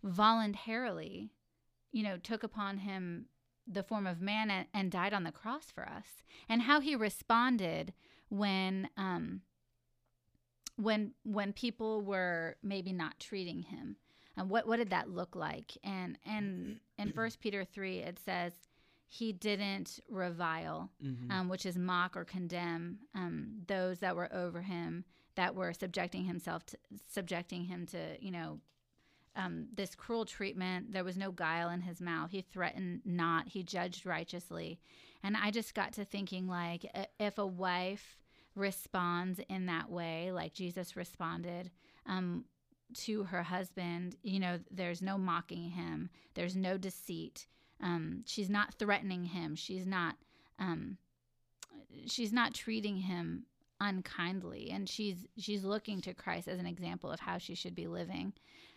voluntarily, 0.03 1.31
you 1.93 2.03
know, 2.03 2.17
took 2.17 2.43
upon 2.43 2.79
him 2.79 3.27
the 3.71 3.83
form 3.83 4.07
of 4.07 4.21
man 4.21 4.51
and, 4.51 4.67
and 4.75 4.91
died 4.91 5.13
on 5.13 5.23
the 5.23 5.31
cross 5.31 5.71
for 5.73 5.89
us, 5.89 6.25
and 6.49 6.63
how 6.63 6.81
he 6.81 6.97
responded 6.97 7.93
when 8.31 8.89
um, 8.97 9.43
when 10.77 11.13
when 11.25 11.53
people 11.53 12.03
were 12.03 12.57
maybe 12.63 12.93
not 12.93 13.21
treating 13.21 13.63
him. 13.63 13.97
And 14.37 14.51
what 14.51 14.67
what 14.67 14.79
did 14.79 14.91
that 14.91 15.11
look 15.11 15.37
like? 15.37 15.77
And 15.85 16.19
and 16.27 16.81
in 16.99 17.13
first 17.15 17.41
peter 17.41 17.65
3 17.65 17.99
it 17.99 18.19
says 18.19 18.53
he 19.11 19.33
didn't 19.33 20.01
revile 20.09 20.91
mm-hmm. 21.03 21.31
um, 21.31 21.49
which 21.49 21.65
is 21.65 21.79
mock 21.79 22.17
or 22.17 22.25
condemn 22.25 22.99
um, 23.15 23.63
those 23.67 24.01
that 24.01 24.15
were 24.15 24.31
over 24.35 24.61
him 24.63 25.05
that 25.39 25.55
were 25.55 25.73
subjecting 25.73 26.25
himself 26.25 26.67
to 26.67 26.77
subjecting 27.09 27.63
him 27.63 27.87
to 27.87 28.17
you 28.21 28.33
know 28.33 28.59
um, 29.37 29.69
this 29.73 29.95
cruel 29.95 30.25
treatment. 30.25 30.91
There 30.91 31.05
was 31.05 31.17
no 31.17 31.31
guile 31.31 31.71
in 31.71 31.81
his 31.81 32.01
mouth. 32.01 32.33
He 32.33 32.41
threatened 32.43 33.03
not. 33.05 33.47
He 33.47 33.63
judged 33.63 34.05
righteously. 34.05 34.81
And 35.23 35.37
i 35.37 35.51
just 35.51 35.75
got 35.75 35.93
to 35.95 36.05
thinking 36.05 36.49
like 36.49 36.85
if 37.19 37.39
a 37.39 37.47
wife 37.47 38.19
responds 38.55 39.41
in 39.49 39.67
that 39.67 39.89
way 39.89 40.33
like 40.33 40.53
jesus 40.53 40.97
responded 40.97 41.71
um, 42.07 42.45
to 42.95 43.25
her 43.25 43.43
husband 43.43 44.17
you 44.23 44.41
know 44.41 44.59
there's 44.71 45.01
no 45.03 45.17
mocking 45.17 45.71
him. 45.71 46.11
There's 46.35 46.57
no 46.57 46.77
deceit. 46.77 47.47
Um, 47.81 48.25
she's 48.27 48.51
not 48.51 48.75
threatening 48.75 49.25
him. 49.25 49.55
She's 49.55 49.87
not 49.87 50.17
um, 50.59 50.99
she's 52.07 52.33
not 52.33 52.55
treating 52.55 52.97
him 52.97 53.45
unkindly 53.81 54.71
and 54.71 54.89
she's 54.89 55.27
she's 55.39 55.65
looking 55.65 56.01
to 56.03 56.15
Christ 56.15 56.49
as 56.49 56.59
an 56.59 56.67
example 56.67 57.11
of 57.11 57.21
how 57.21 57.39
she 57.39 57.55
should 57.55 57.75
be 57.75 57.87
living. 57.87 58.33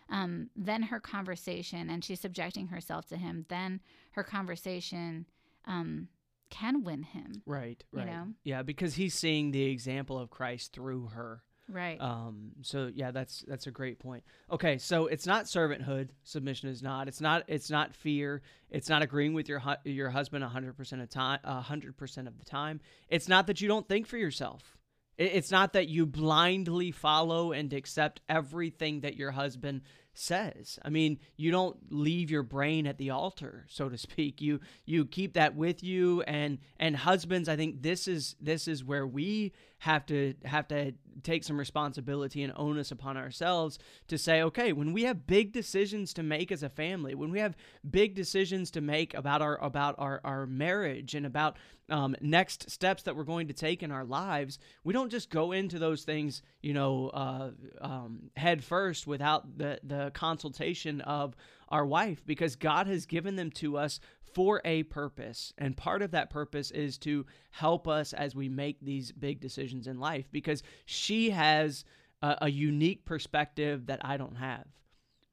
Um, 0.10 0.50
then 0.58 0.84
her 0.84 1.00
conversation 1.00 1.90
and 1.90 2.04
she's 2.04 2.20
subjecting 2.20 2.68
herself 2.68 3.06
to 3.08 3.18
him 3.18 3.46
then 3.48 3.80
her 4.12 4.24
conversation 4.24 5.26
um, 5.66 6.10
can 6.50 6.84
win 6.84 7.04
him 7.04 7.42
right 7.46 7.82
right. 7.94 8.06
you 8.06 8.12
know? 8.12 8.28
yeah 8.44 8.62
because 8.62 8.96
he's 8.96 9.14
seeing 9.14 9.52
the 9.52 9.64
example 9.64 10.20
of 10.20 10.30
Christ 10.30 10.74
through 10.74 11.08
her. 11.14 11.44
Right. 11.70 12.02
Um 12.02 12.52
so 12.62 12.92
yeah 12.94 13.12
that's 13.12 13.46
that's 13.48 13.68
a 13.68 13.72
great 13.72 14.00
point. 14.00 14.24
Okay 14.52 14.78
so 14.78 15.08
it's 15.08 15.26
not 15.26 15.46
servanthood. 15.46 16.10
Submission 16.24 16.68
is 16.68 16.84
not. 16.84 17.08
It's 17.08 17.22
not 17.22 17.44
it's 17.48 17.72
not 17.72 17.96
fear. 17.96 18.42
It's 18.70 18.90
not 18.90 19.02
agreeing 19.02 19.34
with 19.34 19.48
your 19.48 19.60
hu- 19.60 19.90
your 19.90 20.10
husband 20.10 20.44
100% 20.44 21.02
of 21.02 21.10
time 21.10 21.40
100% 21.46 22.28
of 22.28 22.38
the 22.38 22.46
time. 22.46 22.82
It's 23.08 23.30
not 23.30 23.48
that 23.48 23.62
you 23.62 23.70
don't 23.70 23.88
think 23.88 24.08
for 24.08 24.18
yourself 24.18 24.78
it's 25.22 25.52
not 25.52 25.74
that 25.74 25.88
you 25.88 26.06
blindly 26.06 26.92
follow 26.92 27.52
and 27.52 27.72
accept 27.74 28.22
everything 28.28 29.02
that 29.02 29.16
your 29.16 29.32
husband 29.32 29.82
says. 30.14 30.78
I 30.84 30.90
mean, 30.90 31.20
you 31.38 31.52
don't 31.52 31.78
leave 31.90 32.30
your 32.30 32.44
brain 32.44 32.86
at 32.88 32.98
the 32.98 33.12
altar, 33.12 33.66
so 33.70 33.90
to 33.90 33.98
speak. 33.98 34.42
You 34.42 34.60
you 34.86 35.06
keep 35.06 35.34
that 35.34 35.56
with 35.56 35.84
you 35.84 36.22
and 36.24 36.60
and 36.78 36.96
husbands, 36.96 37.48
I 37.48 37.56
think 37.56 37.82
this 37.82 38.08
is 38.08 38.36
this 38.40 38.68
is 38.68 38.84
where 38.84 39.08
we 39.08 39.54
have 39.82 40.06
to 40.06 40.36
have 40.46 40.68
to 40.68 40.94
take 41.24 41.44
some 41.44 41.58
responsibility 41.58 42.44
and 42.44 42.54
onus 42.56 42.92
upon 42.92 43.18
ourselves 43.18 43.80
to 44.08 44.16
say, 44.16 44.44
okay, 44.44 44.74
when 44.74 44.94
we 44.94 45.04
have 45.04 45.26
big 45.26 45.52
decisions 45.52 46.14
to 46.14 46.22
make 46.22 46.52
as 46.52 46.62
a 46.62 46.70
family, 46.70 47.16
when 47.16 47.32
we 47.32 47.40
have 47.40 47.56
big 47.90 48.14
decisions 48.14 48.70
to 48.70 48.80
make 48.80 49.16
about 49.16 49.42
our 49.42 49.58
about 49.58 49.96
our, 49.98 50.22
our 50.24 50.46
marriage 50.46 51.16
and 51.16 51.26
about 51.26 51.58
um, 51.90 52.16
next 52.22 52.70
steps 52.70 53.02
that 53.04 53.16
we're 53.16 53.24
going 53.24 53.48
to 53.48 53.54
take 53.54 53.82
in 53.82 53.92
our 53.92 54.06
lives, 54.06 54.60
we 54.84 54.94
don't 54.94 55.10
just 55.10 55.32
go 55.32 55.52
into 55.52 55.80
those 55.80 56.04
things, 56.04 56.44
you 56.62 56.76
know, 56.76 57.10
uh, 57.10 57.50
um, 57.82 58.30
head 58.38 58.64
first 58.64 59.08
without 59.08 59.58
the 59.58 59.80
the 59.82 60.12
consultation 60.14 61.02
of 61.02 61.36
our 61.72 61.86
wife, 61.86 62.24
because 62.26 62.56
God 62.56 62.88
has 62.88 63.06
given 63.06 63.36
them 63.36 63.50
to 63.52 63.78
us 63.78 64.00
for 64.34 64.62
a 64.64 64.84
purpose. 64.84 65.54
And 65.58 65.76
part 65.76 66.02
of 66.02 66.12
that 66.12 66.30
purpose 66.30 66.72
is 66.72 66.98
to 67.00 67.26
help 67.50 67.88
us 67.88 68.14
as 68.14 68.36
we 68.36 68.50
make 68.50 68.80
these 68.82 69.12
big 69.12 69.40
decisions 69.40 69.88
in 69.88 70.00
life 70.00 70.26
because 70.32 70.64
she 70.86 71.32
has 71.32 71.84
a, 72.22 72.38
a, 72.44 72.52
unique 72.52 73.04
perspective 73.06 73.88
that 73.88 74.00
I 74.04 74.18
don't 74.18 74.38
have. 74.38 74.66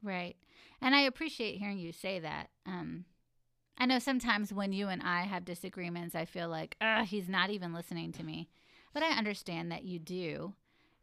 Right. 0.02 0.36
And 0.80 0.94
I 0.94 1.02
appreciate 1.02 1.58
hearing 1.58 1.78
you 1.78 1.92
say 1.92 2.18
that. 2.20 2.48
Um, 2.66 3.04
I 3.76 3.86
know 3.86 3.98
sometimes 3.98 4.52
when 4.52 4.72
you 4.72 4.88
and 4.88 5.02
I 5.02 5.22
have 5.22 5.44
disagreements, 5.44 6.14
I 6.14 6.24
feel 6.24 6.48
like, 6.48 6.76
ah, 6.80 7.04
he's 7.04 7.28
not 7.28 7.50
even 7.50 7.72
listening 7.72 8.12
to 8.12 8.24
me. 8.24 8.48
But 8.92 9.02
I 9.02 9.16
understand 9.16 9.70
that 9.70 9.84
you 9.84 9.98
do 9.98 10.54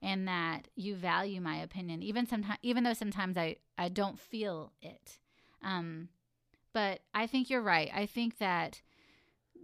and 0.01 0.27
that 0.27 0.67
you 0.75 0.95
value 0.95 1.39
my 1.39 1.57
opinion, 1.57 2.03
even 2.03 2.27
sometimes, 2.27 2.59
even 2.61 2.83
though 2.83 2.93
sometimes 2.93 3.37
I, 3.37 3.57
I 3.77 3.89
don't 3.89 4.19
feel 4.19 4.73
it. 4.81 5.19
Um, 5.63 6.09
but 6.73 7.01
I 7.13 7.27
think 7.27 7.49
you're 7.49 7.61
right. 7.61 7.89
I 7.93 8.05
think 8.05 8.37
that 8.39 8.81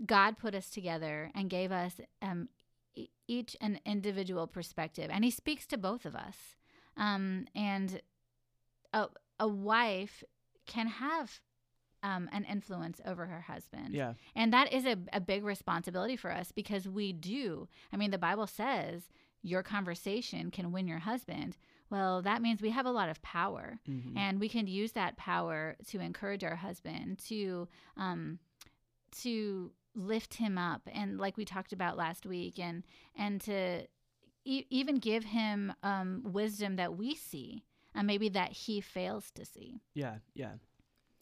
God 0.05 0.37
put 0.37 0.55
us 0.55 0.69
together 0.69 1.31
and 1.35 1.49
gave 1.49 1.71
us 1.71 1.99
um, 2.21 2.49
e- 2.95 3.09
each 3.27 3.55
an 3.61 3.79
individual 3.85 4.47
perspective, 4.47 5.09
and 5.11 5.23
He 5.23 5.31
speaks 5.31 5.65
to 5.67 5.77
both 5.77 6.05
of 6.05 6.15
us. 6.15 6.55
Um, 6.97 7.45
and 7.55 8.01
a, 8.93 9.07
a 9.39 9.47
wife 9.47 10.23
can 10.65 10.87
have 10.87 11.39
um, 12.03 12.29
an 12.31 12.45
influence 12.45 12.99
over 13.05 13.25
her 13.25 13.41
husband. 13.41 13.93
Yeah. 13.93 14.13
And 14.35 14.51
that 14.53 14.73
is 14.73 14.85
a, 14.85 14.97
a 15.13 15.19
big 15.19 15.43
responsibility 15.43 16.15
for 16.15 16.31
us 16.31 16.51
because 16.51 16.87
we 16.87 17.13
do. 17.13 17.67
I 17.93 17.97
mean, 17.97 18.11
the 18.11 18.17
Bible 18.17 18.47
says 18.47 19.03
your 19.43 19.63
conversation 19.63 20.51
can 20.51 20.71
win 20.71 20.87
your 20.87 20.99
husband. 20.99 21.57
Well, 21.91 22.21
that 22.21 22.41
means 22.41 22.61
we 22.61 22.69
have 22.69 22.85
a 22.85 22.91
lot 22.91 23.09
of 23.09 23.21
power, 23.21 23.77
mm-hmm. 23.87 24.17
and 24.17 24.39
we 24.39 24.47
can 24.47 24.65
use 24.65 24.93
that 24.93 25.17
power 25.17 25.75
to 25.89 25.99
encourage 25.99 26.43
our 26.43 26.55
husband 26.55 27.19
to 27.27 27.67
um, 27.97 28.39
to 29.21 29.71
lift 29.93 30.35
him 30.35 30.57
up, 30.57 30.81
and 30.91 31.19
like 31.19 31.35
we 31.35 31.43
talked 31.43 31.73
about 31.73 31.97
last 31.97 32.25
week, 32.25 32.57
and 32.57 32.83
and 33.17 33.41
to 33.41 33.85
e- 34.45 34.65
even 34.69 34.99
give 34.99 35.25
him 35.25 35.73
um, 35.83 36.21
wisdom 36.23 36.77
that 36.77 36.95
we 36.95 37.13
see, 37.13 37.65
and 37.93 38.07
maybe 38.07 38.29
that 38.29 38.53
he 38.53 38.79
fails 38.79 39.29
to 39.31 39.43
see. 39.43 39.81
Yeah, 39.93 40.15
yeah. 40.33 40.53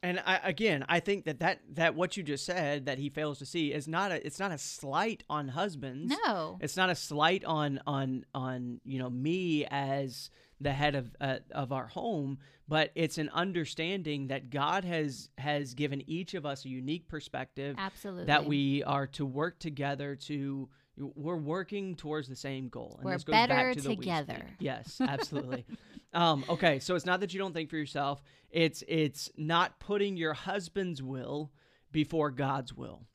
And 0.01 0.21
I, 0.25 0.39
again, 0.43 0.85
I 0.87 1.01
think 1.01 1.25
that, 1.25 1.39
that 1.39 1.59
that 1.73 1.95
what 1.95 2.15
you 2.15 2.23
just 2.23 2.45
said 2.45 2.85
that 2.85 2.97
he 2.99 3.09
fails 3.09 3.39
to 3.39 3.45
see 3.45 3.73
is 3.73 3.87
not 3.87 4.11
a 4.11 4.25
it's 4.25 4.39
not 4.39 4.51
a 4.51 4.57
slight 4.57 5.23
on 5.29 5.49
husbands. 5.49 6.15
No. 6.25 6.57
It's 6.61 6.77
not 6.77 6.89
a 6.89 6.95
slight 6.95 7.43
on 7.43 7.81
on 7.85 8.25
on 8.33 8.79
you 8.85 8.99
know 8.99 9.09
me 9.09 9.65
as 9.69 10.29
the 10.61 10.71
head 10.71 10.95
of 10.95 11.13
uh, 11.19 11.37
of 11.51 11.73
our 11.73 11.87
home, 11.87 12.37
but 12.67 12.91
it's 12.95 13.17
an 13.17 13.29
understanding 13.33 14.27
that 14.27 14.49
God 14.49 14.85
has 14.85 15.29
has 15.37 15.73
given 15.73 16.01
each 16.09 16.33
of 16.33 16.45
us 16.45 16.63
a 16.63 16.69
unique 16.69 17.09
perspective 17.09 17.75
Absolutely. 17.77 18.25
that 18.25 18.45
we 18.45 18.83
are 18.83 19.07
to 19.07 19.25
work 19.25 19.59
together 19.59 20.15
to 20.15 20.69
we're 20.99 21.37
working 21.37 21.95
towards 21.95 22.27
the 22.27 22.35
same 22.35 22.69
goal. 22.69 22.95
And 22.97 23.05
We're 23.05 23.13
this 23.13 23.23
goes 23.23 23.33
back 23.33 23.49
better 23.49 23.73
to 23.73 23.81
the 23.81 23.95
together. 23.95 24.45
Yes, 24.59 24.99
absolutely. 25.01 25.65
um, 26.13 26.43
okay, 26.49 26.79
so 26.79 26.95
it's 26.95 27.05
not 27.05 27.19
that 27.21 27.33
you 27.33 27.39
don't 27.39 27.53
think 27.53 27.69
for 27.69 27.77
yourself. 27.77 28.21
It's 28.49 28.83
it's 28.87 29.29
not 29.37 29.79
putting 29.79 30.17
your 30.17 30.33
husband's 30.33 31.01
will 31.01 31.51
before 31.91 32.31
God's 32.31 32.73
will. 32.73 33.05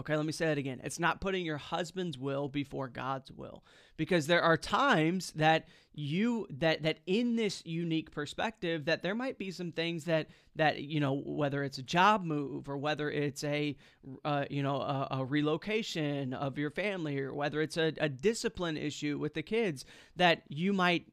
Okay, 0.00 0.16
let 0.16 0.24
me 0.24 0.32
say 0.32 0.46
that 0.46 0.56
again. 0.56 0.80
It's 0.82 0.98
not 0.98 1.20
putting 1.20 1.44
your 1.44 1.58
husband's 1.58 2.16
will 2.16 2.48
before 2.48 2.88
God's 2.88 3.30
will. 3.30 3.62
Because 3.98 4.26
there 4.26 4.40
are 4.40 4.56
times 4.56 5.30
that 5.32 5.68
you 5.92 6.46
that 6.58 6.84
that 6.84 7.00
in 7.06 7.36
this 7.36 7.62
unique 7.66 8.10
perspective 8.10 8.86
that 8.86 9.02
there 9.02 9.14
might 9.14 9.36
be 9.36 9.50
some 9.50 9.72
things 9.72 10.04
that 10.04 10.28
that 10.56 10.80
you 10.80 11.00
know 11.00 11.20
whether 11.26 11.62
it's 11.62 11.76
a 11.76 11.82
job 11.82 12.24
move 12.24 12.70
or 12.70 12.78
whether 12.78 13.10
it's 13.10 13.44
a 13.44 13.76
uh, 14.24 14.46
you 14.48 14.62
know 14.62 14.76
a, 14.76 15.08
a 15.10 15.24
relocation 15.24 16.32
of 16.32 16.56
your 16.56 16.70
family 16.70 17.18
or 17.18 17.34
whether 17.34 17.60
it's 17.60 17.76
a, 17.76 17.92
a 18.00 18.08
discipline 18.08 18.78
issue 18.78 19.18
with 19.18 19.34
the 19.34 19.42
kids 19.42 19.84
that 20.16 20.44
you 20.48 20.72
might 20.72 21.04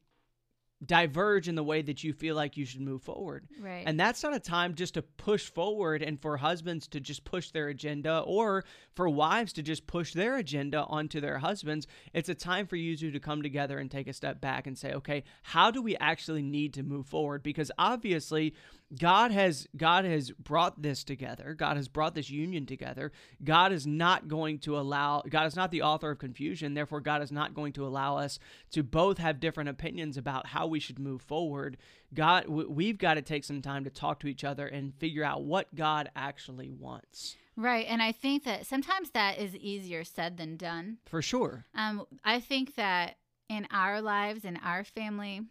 diverge 0.84 1.48
in 1.48 1.56
the 1.56 1.62
way 1.64 1.82
that 1.82 2.04
you 2.04 2.12
feel 2.12 2.36
like 2.36 2.56
you 2.56 2.64
should 2.64 2.80
move 2.80 3.02
forward. 3.02 3.48
Right. 3.60 3.82
And 3.84 3.98
that's 3.98 4.22
not 4.22 4.34
a 4.34 4.40
time 4.40 4.74
just 4.74 4.94
to 4.94 5.02
push 5.02 5.50
forward 5.50 6.02
and 6.02 6.20
for 6.20 6.36
husbands 6.36 6.86
to 6.88 7.00
just 7.00 7.24
push 7.24 7.50
their 7.50 7.68
agenda 7.68 8.20
or 8.20 8.64
for 8.94 9.08
wives 9.08 9.52
to 9.54 9.62
just 9.62 9.86
push 9.86 10.12
their 10.12 10.36
agenda 10.36 10.84
onto 10.84 11.20
their 11.20 11.38
husbands. 11.38 11.88
It's 12.12 12.28
a 12.28 12.34
time 12.34 12.66
for 12.66 12.76
you 12.76 12.96
two 12.96 13.10
to 13.10 13.20
come 13.20 13.42
together 13.42 13.78
and 13.78 13.90
take 13.90 14.06
a 14.06 14.12
step 14.12 14.40
back 14.40 14.66
and 14.66 14.78
say, 14.78 14.92
okay, 14.92 15.24
how 15.42 15.70
do 15.70 15.82
we 15.82 15.96
actually 15.96 16.42
need 16.42 16.74
to 16.74 16.82
move 16.84 17.06
forward? 17.06 17.42
Because 17.42 17.72
obviously, 17.78 18.54
God 18.96 19.32
has 19.32 19.66
God 19.76 20.04
has 20.04 20.30
brought 20.30 20.80
this 20.80 21.04
together. 21.04 21.54
God 21.54 21.76
has 21.76 21.88
brought 21.88 22.14
this 22.14 22.30
union 22.30 22.64
together. 22.64 23.12
God 23.44 23.72
is 23.72 23.86
not 23.86 24.28
going 24.28 24.58
to 24.60 24.78
allow 24.78 25.22
God 25.28 25.46
is 25.46 25.56
not 25.56 25.70
the 25.70 25.82
author 25.82 26.10
of 26.10 26.18
confusion. 26.18 26.74
Therefore 26.74 27.00
God 27.00 27.22
is 27.22 27.30
not 27.30 27.54
going 27.54 27.72
to 27.74 27.86
allow 27.86 28.16
us 28.16 28.38
to 28.70 28.82
both 28.82 29.18
have 29.18 29.40
different 29.40 29.68
opinions 29.68 30.16
about 30.16 30.46
how 30.46 30.66
we 30.66 30.80
should 30.80 30.98
move 30.98 31.20
forward. 31.20 31.76
God 32.14 32.48
we've 32.48 32.98
got 32.98 33.14
to 33.14 33.22
take 33.22 33.44
some 33.44 33.60
time 33.60 33.84
to 33.84 33.90
talk 33.90 34.20
to 34.20 34.26
each 34.26 34.44
other 34.44 34.66
and 34.66 34.94
figure 34.94 35.24
out 35.24 35.44
what 35.44 35.74
God 35.74 36.10
actually 36.16 36.70
wants. 36.70 37.36
right. 37.56 37.86
And 37.88 38.00
I 38.00 38.12
think 38.12 38.44
that 38.44 38.66
sometimes 38.66 39.10
that 39.10 39.38
is 39.38 39.54
easier 39.56 40.04
said 40.04 40.38
than 40.38 40.56
done. 40.56 40.98
For 41.04 41.20
sure. 41.20 41.66
Um, 41.74 42.06
I 42.24 42.40
think 42.40 42.74
that 42.76 43.16
in 43.48 43.66
our 43.70 44.00
lives, 44.00 44.44
in 44.44 44.56
our 44.58 44.84
family, 44.84 45.42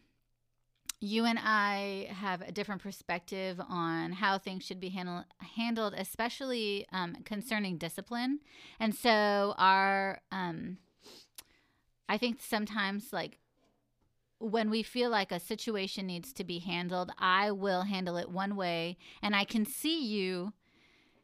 you 1.00 1.26
and 1.26 1.38
I 1.40 2.08
have 2.12 2.42
a 2.42 2.52
different 2.52 2.82
perspective 2.82 3.60
on 3.70 4.14
how 4.14 4.38
things 4.38 4.66
should 4.66 4.80
be 4.80 4.90
handle- 4.90 5.26
handled, 5.56 5.94
especially 5.96 6.88
um, 6.92 7.18
concerning 7.24 7.78
discipline. 7.78 8.40
And 8.80 8.96
so, 8.96 9.54
our, 9.58 10.22
um, 10.32 10.78
I 12.10 12.18
think 12.18 12.40
sometimes, 12.42 13.14
like, 13.14 13.38
when 14.40 14.70
we 14.70 14.84
feel 14.84 15.10
like 15.10 15.32
a 15.32 15.40
situation 15.40 16.08
needs 16.08 16.34
to 16.34 16.44
be 16.44 16.60
handled, 16.60 17.12
I 17.18 17.52
will 17.52 17.84
handle 17.84 18.18
it 18.18 18.30
one 18.30 18.56
way, 18.56 18.98
and 19.22 19.36
I 19.36 19.46
can 19.46 19.66
see 19.66 20.04
you 20.04 20.54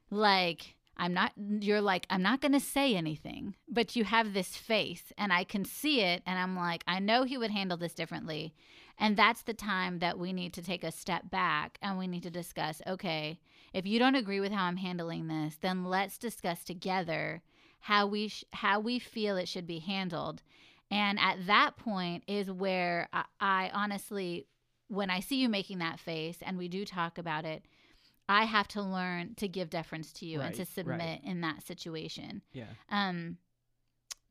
like 0.10 0.76
I'm 0.96 1.14
not 1.14 1.34
you're 1.38 1.82
like 1.82 2.06
I'm 2.10 2.22
not 2.22 2.42
going 2.42 2.52
to 2.52 2.60
say 2.60 2.96
anything, 2.96 3.56
but 3.68 3.96
you 3.96 4.04
have 4.04 4.34
this 4.34 4.56
face 4.56 5.12
and 5.18 5.34
I 5.34 5.44
can 5.44 5.66
see 5.66 6.02
it 6.02 6.22
and 6.26 6.38
I'm 6.38 6.56
like 6.56 6.84
I 6.88 7.00
know 7.00 7.24
he 7.24 7.38
would 7.38 7.52
handle 7.52 7.78
this 7.78 7.94
differently. 7.94 8.54
And 8.98 9.18
that's 9.18 9.42
the 9.42 9.54
time 9.54 10.00
that 10.00 10.20
we 10.20 10.34
need 10.34 10.54
to 10.54 10.62
take 10.62 10.84
a 10.84 10.92
step 10.92 11.30
back 11.30 11.78
and 11.82 11.98
we 11.98 12.08
need 12.08 12.24
to 12.24 12.30
discuss, 12.30 12.82
okay, 12.86 13.40
if 13.74 13.86
you 13.88 13.98
don't 14.00 14.16
agree 14.16 14.40
with 14.40 14.52
how 14.52 14.66
I'm 14.66 14.78
handling 14.78 15.28
this, 15.28 15.58
then 15.60 15.84
let's 15.86 16.18
discuss 16.18 16.64
together 16.64 17.42
how 17.80 18.06
we 18.08 18.28
sh- 18.30 18.46
how 18.54 18.80
we 18.80 19.00
feel 19.00 19.36
it 19.36 19.48
should 19.48 19.68
be 19.68 19.80
handled. 19.80 20.42
And 20.92 21.20
at 21.20 21.48
that 21.48 21.76
point 21.76 22.24
is 22.28 22.52
where 22.52 23.10
I, 23.12 23.24
I 23.40 23.72
honestly 23.74 24.48
when 24.90 25.10
I 25.10 25.22
see 25.22 25.38
you 25.38 25.50
making 25.50 25.80
that 25.80 26.00
face 26.00 26.38
and 26.44 26.58
we 26.58 26.68
do 26.68 26.86
talk 26.86 27.18
about 27.18 27.46
it, 27.46 27.66
I 28.30 28.46
have 28.46 28.68
to 28.70 28.82
learn 28.82 29.34
to 29.36 29.48
give 29.48 29.70
deference 29.72 30.14
to 30.14 30.26
you 30.26 30.40
and 30.40 30.50
Right, 30.50 30.56
to 30.56 30.62
right. 30.62 30.68
submit 31.02 31.22
in 31.24 31.42
that 31.42 31.66
situation. 31.66 32.42
Yeah. 32.54 32.66
Um, 32.90 33.38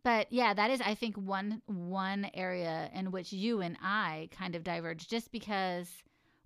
but 0.04 0.32
yeah, 0.32 0.54
that 0.54 0.70
is 0.70 0.80
I 0.80 0.94
think 0.94 1.16
one 1.16 1.62
one 1.66 2.30
area 2.34 2.90
in 2.94 3.10
which 3.10 3.32
you 3.32 3.60
and 3.60 3.76
I 3.82 4.28
kind 4.36 4.54
of 4.54 4.64
diverge, 4.64 5.08
just 5.08 5.30
because 5.32 5.88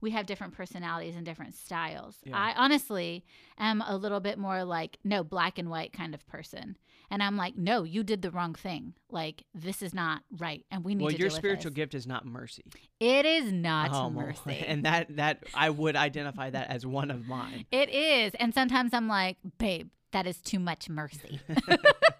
we 0.00 0.10
have 0.10 0.26
different 0.26 0.54
personalities 0.54 1.16
and 1.16 1.24
different 1.24 1.54
styles. 1.54 2.16
Yeah. 2.22 2.36
I 2.36 2.52
honestly 2.56 3.24
am 3.58 3.82
a 3.86 3.96
little 3.96 4.20
bit 4.20 4.38
more 4.38 4.64
like 4.64 4.98
no 5.04 5.24
black 5.24 5.58
and 5.58 5.70
white 5.70 5.92
kind 5.92 6.14
of 6.14 6.26
person, 6.26 6.76
and 7.10 7.22
I'm 7.22 7.36
like, 7.36 7.56
no, 7.56 7.82
you 7.84 8.02
did 8.02 8.20
the 8.22 8.30
wrong 8.30 8.54
thing. 8.54 8.94
Like 9.10 9.44
this 9.54 9.80
is 9.80 9.94
not 9.94 10.22
right, 10.38 10.64
and 10.70 10.84
we 10.84 10.94
need 10.94 11.04
Well, 11.04 11.12
to 11.12 11.18
your 11.18 11.28
deal 11.28 11.36
with 11.36 11.40
spiritual 11.40 11.72
gift 11.72 11.94
is 11.94 12.06
not 12.06 12.26
mercy. 12.26 12.64
It 13.00 13.24
is 13.24 13.52
not 13.52 13.90
Um, 13.96 14.14
mercy. 14.14 14.64
And 14.66 14.84
that 14.84 15.16
that 15.16 15.44
I 15.54 15.70
would 15.70 15.96
identify 15.96 16.50
that 16.50 16.68
as 16.68 16.84
one 16.84 17.10
of 17.10 17.26
mine. 17.26 17.64
It 17.70 17.88
is. 17.88 18.34
And 18.38 18.52
sometimes 18.52 18.92
I'm 18.92 19.08
like, 19.08 19.38
babe, 19.58 19.88
that 20.12 20.26
is 20.26 20.38
too 20.38 20.58
much 20.58 20.88
mercy. 20.88 21.40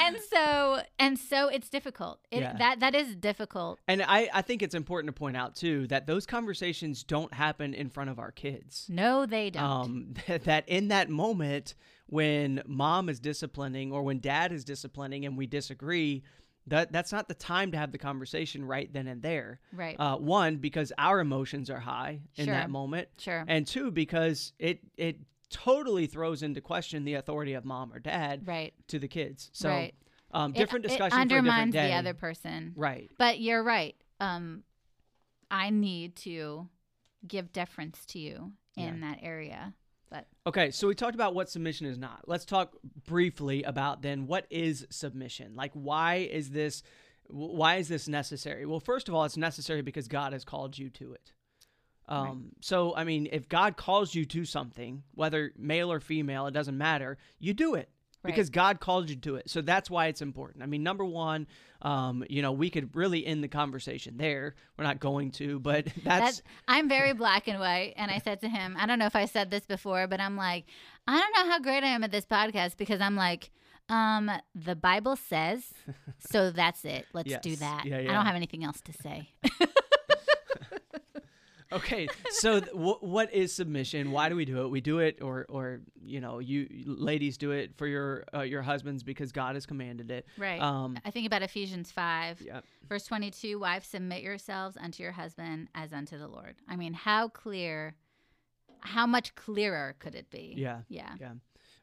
and 0.00 0.16
so 0.30 0.80
and 0.98 1.18
so 1.18 1.48
it's 1.48 1.68
difficult. 1.68 2.20
It, 2.30 2.40
Yeah. 2.40 2.56
That 2.56 2.80
that 2.80 2.94
is 2.94 3.16
difficult. 3.16 3.78
And 3.88 4.02
I, 4.02 4.28
I 4.32 4.42
think 4.42 4.62
it's 4.62 4.74
important 4.74 5.14
to 5.14 5.18
point 5.18 5.36
out 5.36 5.54
too 5.54 5.86
that 5.88 6.06
those 6.06 6.26
conversations 6.26 7.02
don't 7.04 7.32
happen 7.32 7.74
in 7.74 7.90
front 7.90 8.10
of 8.10 8.18
our 8.18 8.30
kids. 8.32 8.86
No, 8.88 9.26
they 9.26 9.50
don't. 9.50 9.64
Um, 9.64 10.14
that 10.44 10.68
in 10.68 10.88
that 10.88 11.08
moment 11.10 11.74
when 12.06 12.62
mom 12.66 13.08
is 13.08 13.20
disciplining 13.20 13.92
or 13.92 14.02
when 14.02 14.18
dad 14.18 14.50
is 14.52 14.64
disciplining 14.64 15.26
and 15.26 15.36
we 15.36 15.46
disagree, 15.46 16.22
that 16.66 16.92
that's 16.92 17.12
not 17.12 17.28
the 17.28 17.34
time 17.34 17.72
to 17.72 17.78
have 17.78 17.92
the 17.92 17.98
conversation 17.98 18.64
right 18.64 18.92
then 18.92 19.06
and 19.06 19.22
there. 19.22 19.60
right. 19.72 19.96
Uh, 19.98 20.16
one 20.16 20.56
because 20.56 20.92
our 20.98 21.20
emotions 21.20 21.70
are 21.70 21.80
high 21.80 22.20
in 22.36 22.46
Sure. 22.46 22.54
that 22.54 22.70
moment, 22.70 23.08
sure. 23.18 23.44
and 23.48 23.66
two 23.66 23.90
because 23.90 24.52
it 24.58 24.80
it 24.96 25.18
totally 25.50 26.06
throws 26.06 26.42
into 26.42 26.60
question 26.60 27.04
the 27.04 27.14
authority 27.14 27.54
of 27.54 27.64
mom 27.64 27.92
or 27.92 27.98
dad 27.98 28.46
right. 28.46 28.74
to 28.88 28.98
the 28.98 29.08
kids. 29.08 29.50
So 29.52 29.68
right. 29.68 29.94
um, 30.32 30.52
It- 30.54 30.58
different 30.58 30.84
it, 30.84 30.88
discussion 30.88 31.28
different 31.28 31.48
undermines 31.48 31.72
the 31.72 31.92
other 31.94 32.14
person. 32.14 32.72
right. 32.76 33.10
But 33.18 33.40
you're 33.40 33.62
right. 33.62 33.96
Um 34.20 34.64
I 35.50 35.70
need 35.70 36.16
to 36.16 36.68
give 37.26 37.52
deference 37.52 38.04
to 38.06 38.18
you 38.18 38.52
in 38.76 39.00
that 39.00 39.18
area. 39.22 39.74
But 40.10 40.26
Okay, 40.46 40.70
so 40.70 40.88
we 40.88 40.94
talked 40.94 41.14
about 41.14 41.34
what 41.34 41.50
submission 41.50 41.86
is 41.86 41.98
not. 41.98 42.20
Let's 42.26 42.44
talk 42.44 42.76
briefly 43.06 43.62
about 43.62 44.02
then 44.02 44.26
what 44.26 44.46
is 44.50 44.86
submission. 44.90 45.54
Like 45.56 45.72
why 45.72 46.16
is 46.16 46.50
this 46.50 46.82
why 47.30 47.76
is 47.76 47.88
this 47.88 48.08
necessary? 48.08 48.64
Well, 48.64 48.80
first 48.80 49.08
of 49.08 49.14
all, 49.14 49.24
it's 49.24 49.36
necessary 49.36 49.82
because 49.82 50.08
God 50.08 50.32
has 50.32 50.44
called 50.44 50.78
you 50.78 50.88
to 50.90 51.12
it. 51.12 51.32
Um, 52.08 52.50
so 52.60 52.94
I 52.96 53.04
mean, 53.04 53.28
if 53.30 53.48
God 53.48 53.76
calls 53.76 54.14
you 54.14 54.24
to 54.26 54.44
something, 54.44 55.02
whether 55.14 55.52
male 55.56 55.92
or 55.92 56.00
female, 56.00 56.46
it 56.46 56.52
doesn't 56.52 56.76
matter, 56.76 57.18
you 57.38 57.54
do 57.54 57.74
it. 57.74 57.90
Right. 58.24 58.34
Because 58.34 58.50
God 58.50 58.80
called 58.80 59.10
you 59.10 59.16
to 59.16 59.36
it. 59.36 59.48
So 59.48 59.60
that's 59.60 59.88
why 59.88 60.08
it's 60.08 60.22
important. 60.22 60.64
I 60.64 60.66
mean, 60.66 60.82
number 60.82 61.04
one, 61.04 61.46
um, 61.82 62.24
you 62.28 62.42
know, 62.42 62.50
we 62.50 62.68
could 62.68 62.96
really 62.96 63.24
end 63.24 63.44
the 63.44 63.48
conversation 63.48 64.16
there. 64.16 64.56
We're 64.76 64.84
not 64.84 64.98
going 64.98 65.30
to, 65.32 65.60
but 65.60 65.84
that's 66.04 66.04
that's 66.04 66.42
I'm 66.66 66.88
very 66.88 67.12
black 67.12 67.46
and 67.46 67.60
white 67.60 67.94
and 67.96 68.10
I 68.10 68.18
said 68.18 68.40
to 68.40 68.48
him, 68.48 68.76
I 68.76 68.86
don't 68.86 68.98
know 68.98 69.06
if 69.06 69.14
I 69.14 69.26
said 69.26 69.50
this 69.50 69.66
before, 69.66 70.08
but 70.08 70.20
I'm 70.20 70.36
like, 70.36 70.64
I 71.06 71.16
don't 71.16 71.46
know 71.46 71.52
how 71.52 71.60
great 71.60 71.84
I 71.84 71.88
am 71.88 72.02
at 72.02 72.10
this 72.10 72.26
podcast 72.26 72.76
because 72.76 73.00
I'm 73.00 73.14
like 73.14 73.50
um, 73.88 74.30
the 74.54 74.76
Bible 74.76 75.16
says, 75.16 75.72
so 76.18 76.50
that's 76.50 76.84
it. 76.84 77.06
Let's 77.12 77.38
do 77.38 77.56
that. 77.56 77.84
Yeah, 77.86 77.98
I 77.98 78.04
don't 78.04 78.26
have 78.26 78.36
anything 78.36 78.64
else 78.64 78.80
to 78.82 78.92
say. 78.92 79.30
Okay, 81.70 82.08
so 82.30 82.60
th- 82.60 82.72
wh- 82.72 83.02
what 83.02 83.32
is 83.34 83.52
submission? 83.54 84.10
Why 84.10 84.28
do 84.30 84.36
we 84.36 84.44
do 84.46 84.64
it? 84.64 84.68
We 84.68 84.80
do 84.80 85.00
it, 85.00 85.18
or, 85.20 85.44
or 85.48 85.80
you 86.02 86.20
know, 86.20 86.38
you 86.38 86.66
ladies 86.86 87.36
do 87.36 87.50
it 87.50 87.76
for 87.76 87.86
your 87.86 88.24
uh, 88.34 88.40
your 88.40 88.62
husbands 88.62 89.02
because 89.02 89.32
God 89.32 89.54
has 89.54 89.66
commanded 89.66 90.10
it. 90.10 90.26
Right. 90.38 90.60
Um. 90.60 90.98
I 91.04 91.10
think 91.10 91.26
about 91.26 91.42
Ephesians 91.42 91.90
5, 91.92 92.40
Yeah. 92.40 92.60
verse 92.88 93.04
22 93.04 93.58
Wives, 93.58 93.86
submit 93.86 94.22
yourselves 94.22 94.76
unto 94.80 95.02
your 95.02 95.12
husband 95.12 95.68
as 95.74 95.92
unto 95.92 96.16
the 96.18 96.28
Lord. 96.28 96.54
I 96.68 96.76
mean, 96.76 96.94
how 96.94 97.28
clear, 97.28 97.94
how 98.80 99.06
much 99.06 99.34
clearer 99.34 99.94
could 99.98 100.14
it 100.14 100.30
be? 100.30 100.54
Yeah. 100.56 100.80
Yeah. 100.88 101.14
Yeah. 101.20 101.32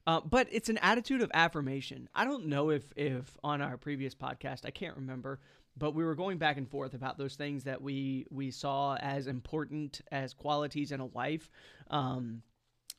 Uh, 0.07 0.21
but 0.21 0.47
it's 0.51 0.69
an 0.69 0.77
attitude 0.79 1.21
of 1.21 1.31
affirmation. 1.33 2.07
I 2.13 2.25
don't 2.25 2.45
know 2.47 2.69
if 2.69 2.83
if 2.95 3.37
on 3.43 3.61
our 3.61 3.77
previous 3.77 4.13
podcast, 4.15 4.65
I 4.65 4.71
can't 4.71 4.95
remember, 4.95 5.39
but 5.77 5.93
we 5.93 6.03
were 6.03 6.15
going 6.15 6.37
back 6.37 6.57
and 6.57 6.69
forth 6.69 6.93
about 6.93 7.17
those 7.17 7.35
things 7.35 7.63
that 7.65 7.81
we 7.81 8.25
we 8.29 8.51
saw 8.51 8.95
as 8.95 9.27
important 9.27 10.01
as 10.11 10.33
qualities 10.33 10.91
in 10.91 10.99
a 10.99 11.05
wife. 11.05 11.49
Um, 11.89 12.41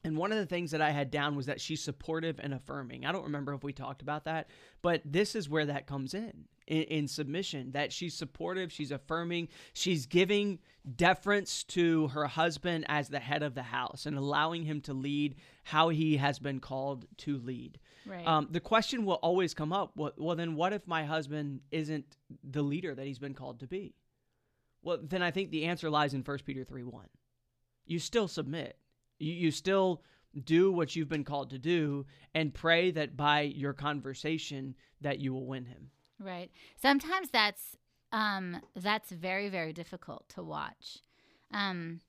and 0.04 0.16
one 0.16 0.30
of 0.30 0.38
the 0.38 0.46
things 0.46 0.70
that 0.70 0.80
I 0.80 0.90
had 0.90 1.10
down 1.10 1.34
was 1.34 1.46
that 1.46 1.60
she's 1.60 1.82
supportive 1.82 2.38
and 2.40 2.54
affirming. 2.54 3.04
I 3.04 3.10
don't 3.10 3.24
remember 3.24 3.54
if 3.54 3.64
we 3.64 3.72
talked 3.72 4.02
about 4.02 4.24
that, 4.26 4.48
but 4.80 5.02
this 5.04 5.34
is 5.34 5.48
where 5.48 5.66
that 5.66 5.88
comes 5.88 6.14
in, 6.14 6.44
in 6.68 6.82
in, 6.82 7.08
submission 7.08 7.72
that 7.72 7.92
she's 7.92 8.14
supportive, 8.14 8.70
she's 8.70 8.92
affirming, 8.92 9.48
she's 9.72 10.06
giving 10.06 10.60
deference 10.94 11.64
to 11.64 12.06
her 12.08 12.26
husband 12.26 12.84
as 12.88 13.08
the 13.08 13.18
head 13.18 13.42
of 13.42 13.56
the 13.56 13.64
house 13.64 14.06
and 14.06 14.16
allowing 14.16 14.62
him 14.62 14.80
to 14.82 14.92
lead 14.92 15.34
how 15.64 15.88
he 15.88 16.18
has 16.18 16.38
been 16.38 16.60
called 16.60 17.06
to 17.16 17.38
lead. 17.38 17.80
Right. 18.06 18.26
Um, 18.26 18.48
the 18.50 18.60
question 18.60 19.04
will 19.04 19.14
always 19.14 19.52
come 19.52 19.72
up 19.72 19.92
well, 19.96 20.12
well, 20.16 20.36
then 20.36 20.54
what 20.54 20.72
if 20.72 20.86
my 20.86 21.04
husband 21.04 21.60
isn't 21.70 22.16
the 22.44 22.62
leader 22.62 22.94
that 22.94 23.06
he's 23.06 23.18
been 23.18 23.34
called 23.34 23.60
to 23.60 23.66
be? 23.66 23.94
Well, 24.82 25.00
then 25.02 25.22
I 25.22 25.32
think 25.32 25.50
the 25.50 25.64
answer 25.64 25.90
lies 25.90 26.14
in 26.14 26.22
1 26.22 26.38
Peter 26.46 26.62
3 26.62 26.84
1. 26.84 27.06
You 27.86 27.98
still 27.98 28.28
submit 28.28 28.78
you, 29.18 29.32
you 29.32 29.50
still 29.50 30.02
do 30.44 30.70
what 30.70 30.94
you've 30.94 31.08
been 31.08 31.24
called 31.24 31.50
to 31.50 31.58
do 31.58 32.06
and 32.34 32.52
pray 32.52 32.90
that 32.90 33.16
by 33.16 33.40
your 33.40 33.72
conversation 33.72 34.74
that 35.00 35.18
you 35.18 35.32
will 35.32 35.46
win 35.46 35.64
him. 35.64 35.90
Right. 36.18 36.50
Sometimes 36.80 37.30
that's 37.30 37.76
um 38.12 38.60
that's 38.74 39.10
very 39.10 39.48
very 39.48 39.72
difficult 39.72 40.28
to 40.30 40.42
watch. 40.42 40.98
Um 41.52 42.00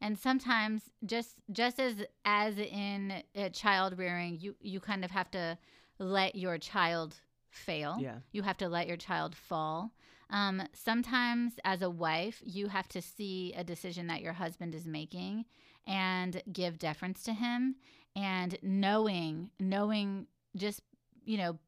and 0.00 0.18
sometimes 0.18 0.82
just 1.04 1.34
just 1.50 1.80
as 1.80 2.04
as 2.24 2.58
in 2.58 3.22
child 3.52 3.98
rearing 3.98 4.38
you 4.40 4.54
you 4.60 4.80
kind 4.80 5.04
of 5.04 5.10
have 5.10 5.30
to 5.30 5.58
let 5.98 6.36
your 6.36 6.58
child 6.58 7.16
fail. 7.50 7.96
Yeah. 8.00 8.18
You 8.32 8.42
have 8.42 8.58
to 8.58 8.68
let 8.68 8.86
your 8.86 8.96
child 8.96 9.34
fall. 9.34 9.92
Um, 10.28 10.62
sometimes, 10.72 11.54
as 11.64 11.82
a 11.82 11.90
wife, 11.90 12.42
you 12.44 12.68
have 12.68 12.88
to 12.88 13.00
see 13.00 13.54
a 13.56 13.62
decision 13.62 14.08
that 14.08 14.22
your 14.22 14.32
husband 14.32 14.74
is 14.74 14.86
making 14.86 15.44
and 15.86 16.42
give 16.52 16.78
deference 16.78 17.22
to 17.24 17.32
him 17.32 17.76
and 18.16 18.58
knowing 18.60 19.50
knowing 19.60 20.26
just 20.56 20.80
you 21.24 21.36
know 21.36 21.58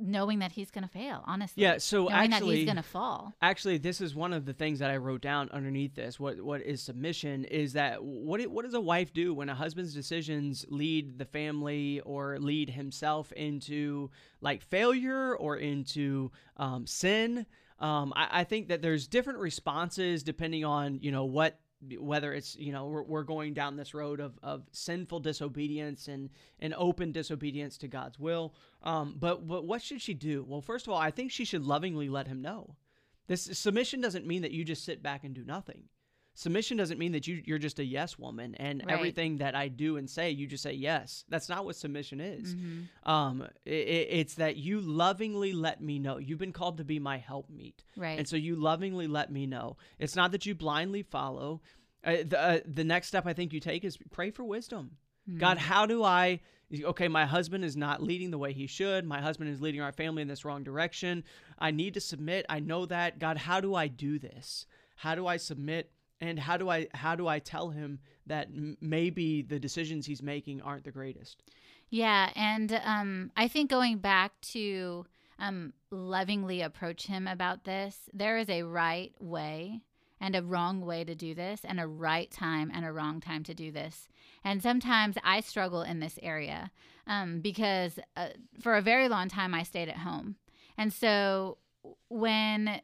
knowing 0.00 0.38
that 0.40 0.52
he's 0.52 0.70
going 0.70 0.84
to 0.84 0.90
fail 0.90 1.22
honestly. 1.26 1.62
Yeah 1.62 1.78
so 1.78 2.04
knowing 2.04 2.32
actually 2.32 2.50
that 2.50 2.56
he's 2.56 2.64
going 2.64 2.76
to 2.76 2.82
fall. 2.82 3.34
actually 3.42 3.78
this 3.78 4.00
is 4.00 4.14
one 4.14 4.32
of 4.32 4.44
the 4.44 4.52
things 4.52 4.78
that 4.78 4.90
i 4.90 4.96
wrote 4.96 5.20
down 5.20 5.48
underneath 5.52 5.94
this. 5.94 6.18
What 6.18 6.40
what 6.40 6.62
is 6.62 6.82
submission 6.82 7.44
is 7.44 7.74
that 7.74 8.02
what 8.02 8.40
what 8.46 8.64
does 8.64 8.74
a 8.74 8.80
wife 8.80 9.12
do 9.12 9.34
when 9.34 9.48
a 9.48 9.54
husband's 9.54 9.94
decisions 9.94 10.64
lead 10.68 11.18
the 11.18 11.24
family 11.24 12.00
or 12.04 12.38
lead 12.38 12.70
himself 12.70 13.32
into 13.32 14.10
like 14.40 14.62
failure 14.62 15.36
or 15.36 15.56
into 15.56 16.30
um, 16.56 16.86
sin? 16.86 17.46
Um, 17.80 18.12
I, 18.16 18.40
I 18.40 18.44
think 18.44 18.68
that 18.68 18.82
there's 18.82 19.06
different 19.06 19.38
responses 19.38 20.22
depending 20.22 20.64
on 20.64 20.98
you 21.00 21.12
know 21.12 21.24
what 21.24 21.58
whether 21.98 22.32
it's 22.32 22.56
you 22.56 22.72
know 22.72 22.86
we're, 22.86 23.02
we're 23.02 23.22
going 23.22 23.54
down 23.54 23.76
this 23.76 23.94
road 23.94 24.20
of, 24.20 24.38
of 24.42 24.64
sinful 24.72 25.20
disobedience 25.20 26.08
and, 26.08 26.30
and 26.60 26.74
open 26.76 27.12
disobedience 27.12 27.78
to 27.78 27.88
god's 27.88 28.18
will. 28.18 28.54
Um, 28.82 29.16
but, 29.18 29.46
but 29.46 29.64
what 29.64 29.82
should 29.82 30.00
she 30.00 30.14
do? 30.14 30.44
Well 30.48 30.60
first 30.60 30.86
of 30.86 30.92
all 30.92 30.98
i 30.98 31.10
think 31.10 31.30
she 31.30 31.44
should 31.44 31.64
lovingly 31.64 32.08
let 32.08 32.26
him 32.26 32.42
know. 32.42 32.76
This 33.26 33.42
submission 33.42 34.00
doesn't 34.00 34.26
mean 34.26 34.42
that 34.42 34.52
you 34.52 34.64
just 34.64 34.84
sit 34.84 35.02
back 35.02 35.22
and 35.22 35.34
do 35.34 35.44
nothing 35.44 35.84
submission 36.38 36.76
doesn't 36.76 36.98
mean 36.98 37.10
that 37.12 37.26
you, 37.26 37.42
you're 37.44 37.58
just 37.58 37.78
a 37.80 37.84
yes 37.84 38.16
woman 38.18 38.54
and 38.56 38.82
Right. 38.86 38.94
everything 38.94 39.38
that 39.38 39.54
i 39.56 39.66
do 39.68 39.96
and 39.96 40.08
say 40.08 40.30
you 40.30 40.46
just 40.46 40.62
say 40.62 40.72
yes 40.72 41.24
that's 41.28 41.48
not 41.48 41.64
what 41.64 41.74
submission 41.74 42.20
is 42.20 42.54
Mhm. 42.54 42.84
um, 43.14 43.42
i 43.42 43.70
i- 43.70 44.08
it's 44.20 44.34
that 44.34 44.54
you 44.56 44.80
lovingly 44.80 45.52
let 45.52 45.80
me 45.82 45.98
know 45.98 46.18
you've 46.18 46.38
been 46.38 46.52
called 46.52 46.76
to 46.78 46.84
be 46.84 46.98
my 47.00 47.18
helpmeet 47.18 47.82
right 47.96 48.18
and 48.18 48.28
so 48.28 48.36
you 48.36 48.54
lovingly 48.54 49.06
let 49.08 49.32
me 49.32 49.46
know. 49.46 49.76
It's 49.98 50.14
not 50.14 50.30
that 50.32 50.46
you 50.46 50.54
blindly 50.54 51.02
follow. 51.02 51.60
Uh, 52.04 52.18
the, 52.24 52.38
uh, 52.40 52.58
the 52.64 52.84
next 52.84 53.08
step 53.08 53.26
I 53.26 53.32
think 53.32 53.52
you 53.52 53.60
take 53.60 53.84
is 53.84 53.96
pray 54.10 54.30
for 54.30 54.44
wisdom. 54.44 54.96
God, 55.36 55.58
how 55.58 55.84
do 55.86 56.02
I? 56.04 56.40
Okay, 56.92 57.08
my 57.08 57.26
husband 57.26 57.64
is 57.64 57.76
not 57.76 58.02
leading 58.02 58.30
the 58.30 58.38
way 58.38 58.52
he 58.52 58.66
should. 58.66 59.04
My 59.04 59.20
husband 59.20 59.50
is 59.50 59.60
leading 59.60 59.80
our 59.80 59.92
family 59.92 60.22
in 60.22 60.28
this 60.28 60.44
wrong 60.44 60.62
direction. 60.62 61.24
I 61.58 61.70
need 61.70 61.94
to 61.94 62.00
submit. 62.00 62.46
I 62.48 62.60
know 62.60 62.86
that. 62.86 63.18
God, 63.18 63.36
how 63.38 63.60
do 63.60 63.74
I 63.74 63.88
do 63.88 64.18
this? 64.18 64.66
How 64.96 65.14
do 65.14 65.26
I 65.26 65.36
submit? 65.36 65.90
And 66.20 66.38
how 66.38 66.56
do 66.56 66.68
I 66.68 66.88
how 66.94 67.14
do 67.14 67.28
I 67.28 67.38
tell 67.38 67.70
him 67.70 68.00
that 68.26 68.48
m- 68.48 68.76
maybe 68.80 69.42
the 69.42 69.58
decisions 69.58 70.06
he's 70.06 70.22
making 70.22 70.60
aren't 70.62 70.84
the 70.84 70.90
greatest? 70.90 71.42
Yeah, 71.90 72.30
and 72.34 72.80
um, 72.84 73.30
I 73.36 73.48
think 73.48 73.70
going 73.70 73.98
back 73.98 74.32
to 74.52 75.06
um, 75.38 75.72
lovingly 75.90 76.60
approach 76.60 77.06
him 77.06 77.26
about 77.26 77.64
this, 77.64 78.10
there 78.12 78.36
is 78.36 78.50
a 78.50 78.64
right 78.64 79.12
way 79.20 79.82
and 80.20 80.34
a 80.34 80.42
wrong 80.42 80.80
way 80.80 81.04
to 81.04 81.14
do 81.14 81.32
this, 81.32 81.60
and 81.62 81.78
a 81.78 81.86
right 81.86 82.28
time 82.30 82.72
and 82.74 82.84
a 82.84 82.92
wrong 82.92 83.20
time 83.20 83.44
to 83.44 83.54
do 83.54 83.70
this. 83.70 84.08
And 84.42 84.60
sometimes 84.60 85.16
I 85.22 85.40
struggle 85.40 85.82
in 85.82 86.00
this 86.00 86.18
area 86.20 86.72
um, 87.06 87.40
because 87.40 88.00
uh, 88.16 88.30
for 88.60 88.74
a 88.74 88.82
very 88.82 89.08
long 89.08 89.28
time 89.28 89.54
I 89.54 89.62
stayed 89.62 89.88
at 89.88 89.98
home. 89.98 90.34
And 90.76 90.92
so 90.92 91.58
when 92.08 92.80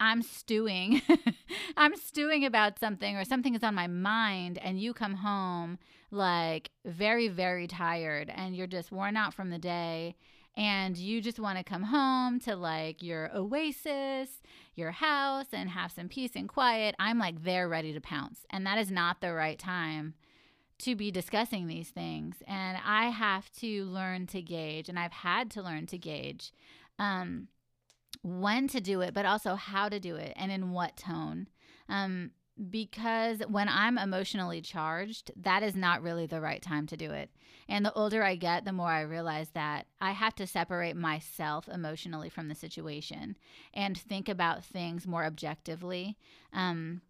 I'm 0.00 0.22
stewing, 0.22 1.02
I'm 1.76 1.96
stewing 1.96 2.44
about 2.44 2.78
something 2.78 3.16
or 3.16 3.24
something 3.24 3.54
is 3.54 3.64
on 3.64 3.74
my 3.74 3.86
mind, 3.86 4.58
and 4.58 4.80
you 4.80 4.94
come 4.94 5.14
home 5.14 5.78
like 6.10 6.70
very, 6.84 7.28
very 7.28 7.66
tired 7.66 8.32
and 8.34 8.56
you're 8.56 8.66
just 8.66 8.90
worn 8.90 9.16
out 9.16 9.34
from 9.34 9.50
the 9.50 9.58
day 9.58 10.16
and 10.56 10.96
you 10.96 11.20
just 11.20 11.38
want 11.38 11.56
to 11.56 11.64
come 11.64 11.84
home 11.84 12.40
to 12.40 12.56
like 12.56 13.00
your 13.02 13.30
oasis, 13.34 14.42
your 14.74 14.90
house, 14.90 15.46
and 15.52 15.70
have 15.70 15.92
some 15.92 16.08
peace 16.08 16.32
and 16.34 16.48
quiet, 16.48 16.96
I'm 16.98 17.18
like 17.18 17.44
there 17.44 17.68
ready 17.68 17.92
to 17.92 18.00
pounce. 18.00 18.40
And 18.50 18.66
that 18.66 18.76
is 18.76 18.90
not 18.90 19.20
the 19.20 19.32
right 19.32 19.58
time 19.58 20.14
to 20.80 20.96
be 20.96 21.12
discussing 21.12 21.68
these 21.68 21.90
things. 21.90 22.36
And 22.46 22.76
I 22.84 23.10
have 23.10 23.52
to 23.60 23.84
learn 23.84 24.26
to 24.28 24.42
gauge, 24.42 24.88
and 24.88 24.98
I've 24.98 25.12
had 25.12 25.48
to 25.52 25.62
learn 25.62 25.86
to 25.86 25.98
gauge 25.98 26.52
um, 26.98 27.46
when 28.22 28.68
to 28.68 28.80
do 28.80 29.00
it, 29.00 29.14
but 29.14 29.26
also 29.26 29.54
how 29.54 29.88
to 29.88 30.00
do 30.00 30.16
it 30.16 30.32
and 30.36 30.50
in 30.50 30.70
what 30.70 30.96
tone. 30.96 31.48
Um, 31.88 32.32
because 32.70 33.40
when 33.48 33.68
I'm 33.68 33.98
emotionally 33.98 34.60
charged, 34.60 35.30
that 35.36 35.62
is 35.62 35.76
not 35.76 36.02
really 36.02 36.26
the 36.26 36.40
right 36.40 36.60
time 36.60 36.86
to 36.88 36.96
do 36.96 37.12
it. 37.12 37.30
And 37.68 37.84
the 37.84 37.92
older 37.92 38.22
I 38.24 38.34
get, 38.34 38.64
the 38.64 38.72
more 38.72 38.88
I 38.88 39.02
realize 39.02 39.50
that 39.50 39.86
I 40.00 40.10
have 40.12 40.34
to 40.36 40.46
separate 40.46 40.96
myself 40.96 41.68
emotionally 41.68 42.28
from 42.28 42.48
the 42.48 42.54
situation 42.54 43.36
and 43.72 43.96
think 43.96 44.28
about 44.28 44.64
things 44.64 45.06
more 45.06 45.24
objectively. 45.24 46.16
Um, 46.52 47.02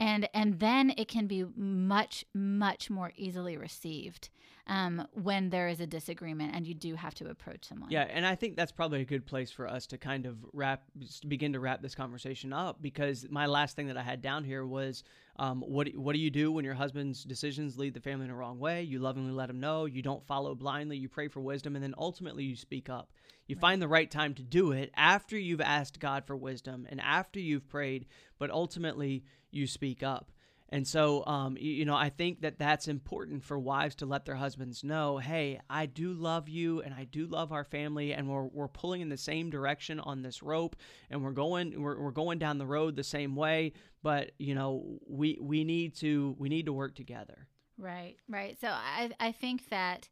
and 0.00 0.28
and 0.34 0.58
then 0.60 0.92
it 0.96 1.08
can 1.08 1.26
be 1.26 1.44
much 1.56 2.24
much 2.34 2.90
more 2.90 3.12
easily 3.16 3.56
received 3.56 4.30
um, 4.66 5.06
when 5.12 5.50
there 5.50 5.68
is 5.68 5.80
a 5.80 5.86
disagreement 5.86 6.54
and 6.54 6.66
you 6.66 6.74
do 6.74 6.94
have 6.94 7.14
to 7.14 7.28
approach 7.28 7.64
someone. 7.64 7.90
Yeah, 7.90 8.06
and 8.08 8.26
I 8.26 8.34
think 8.34 8.56
that's 8.56 8.72
probably 8.72 9.02
a 9.02 9.04
good 9.04 9.26
place 9.26 9.50
for 9.50 9.68
us 9.68 9.86
to 9.88 9.98
kind 9.98 10.24
of 10.24 10.38
wrap, 10.52 10.84
begin 11.28 11.52
to 11.52 11.60
wrap 11.60 11.82
this 11.82 11.94
conversation 11.94 12.52
up 12.52 12.80
because 12.80 13.26
my 13.30 13.46
last 13.46 13.76
thing 13.76 13.88
that 13.88 13.96
I 13.96 14.02
had 14.02 14.22
down 14.22 14.42
here 14.44 14.66
was, 14.66 15.04
um, 15.36 15.62
what 15.62 15.88
what 15.96 16.14
do 16.14 16.20
you 16.20 16.30
do 16.30 16.50
when 16.52 16.64
your 16.64 16.74
husband's 16.74 17.24
decisions 17.24 17.76
lead 17.76 17.92
the 17.92 18.00
family 18.00 18.24
in 18.24 18.30
a 18.30 18.36
wrong 18.36 18.58
way? 18.58 18.82
You 18.82 19.00
lovingly 19.00 19.32
let 19.32 19.50
him 19.50 19.60
know. 19.60 19.84
You 19.84 20.00
don't 20.00 20.26
follow 20.26 20.54
blindly. 20.54 20.96
You 20.96 21.08
pray 21.08 21.28
for 21.28 21.40
wisdom, 21.40 21.74
and 21.74 21.82
then 21.82 21.94
ultimately 21.98 22.44
you 22.44 22.56
speak 22.56 22.88
up. 22.88 23.12
You 23.46 23.56
find 23.56 23.82
the 23.82 23.88
right 23.88 24.10
time 24.10 24.32
to 24.34 24.42
do 24.42 24.72
it 24.72 24.90
after 24.96 25.36
you've 25.36 25.60
asked 25.60 26.00
God 26.00 26.24
for 26.24 26.34
wisdom 26.34 26.86
and 26.88 26.98
after 26.98 27.38
you've 27.38 27.68
prayed, 27.68 28.06
but 28.38 28.50
ultimately 28.50 29.24
you 29.54 29.66
speak 29.66 30.02
up. 30.02 30.30
And 30.70 30.88
so, 30.88 31.24
um, 31.26 31.56
you, 31.60 31.84
know, 31.84 31.94
I 31.94 32.08
think 32.08 32.40
that 32.40 32.58
that's 32.58 32.88
important 32.88 33.44
for 33.44 33.58
wives 33.58 33.94
to 33.96 34.06
let 34.06 34.24
their 34.24 34.34
husbands 34.34 34.82
know, 34.82 35.18
hey, 35.18 35.60
I 35.70 35.86
do 35.86 36.12
love 36.12 36.48
you 36.48 36.80
and 36.80 36.92
I 36.92 37.04
do 37.04 37.26
love 37.26 37.52
our 37.52 37.64
family, 37.64 38.12
and 38.12 38.28
we're, 38.28 38.46
we're 38.46 38.68
pulling 38.68 39.00
in 39.00 39.08
the 39.08 39.16
same 39.16 39.50
direction 39.50 40.00
on 40.00 40.22
this 40.22 40.42
rope, 40.42 40.74
and 41.10 41.22
we're 41.22 41.32
going 41.32 41.80
we're, 41.80 42.00
we're 42.00 42.10
going 42.10 42.38
down 42.38 42.58
the 42.58 42.66
road 42.66 42.96
the 42.96 43.04
same 43.04 43.36
way. 43.36 43.72
But 44.02 44.32
you 44.38 44.54
know, 44.54 44.98
we 45.06 45.38
we 45.40 45.62
need 45.64 45.94
to 45.96 46.34
we 46.38 46.48
need 46.48 46.66
to 46.66 46.72
work 46.72 46.96
together. 46.96 47.46
Right, 47.78 48.16
right. 48.28 48.58
So 48.60 48.68
I 48.68 49.10
I 49.20 49.32
think 49.32 49.68
that 49.68 50.08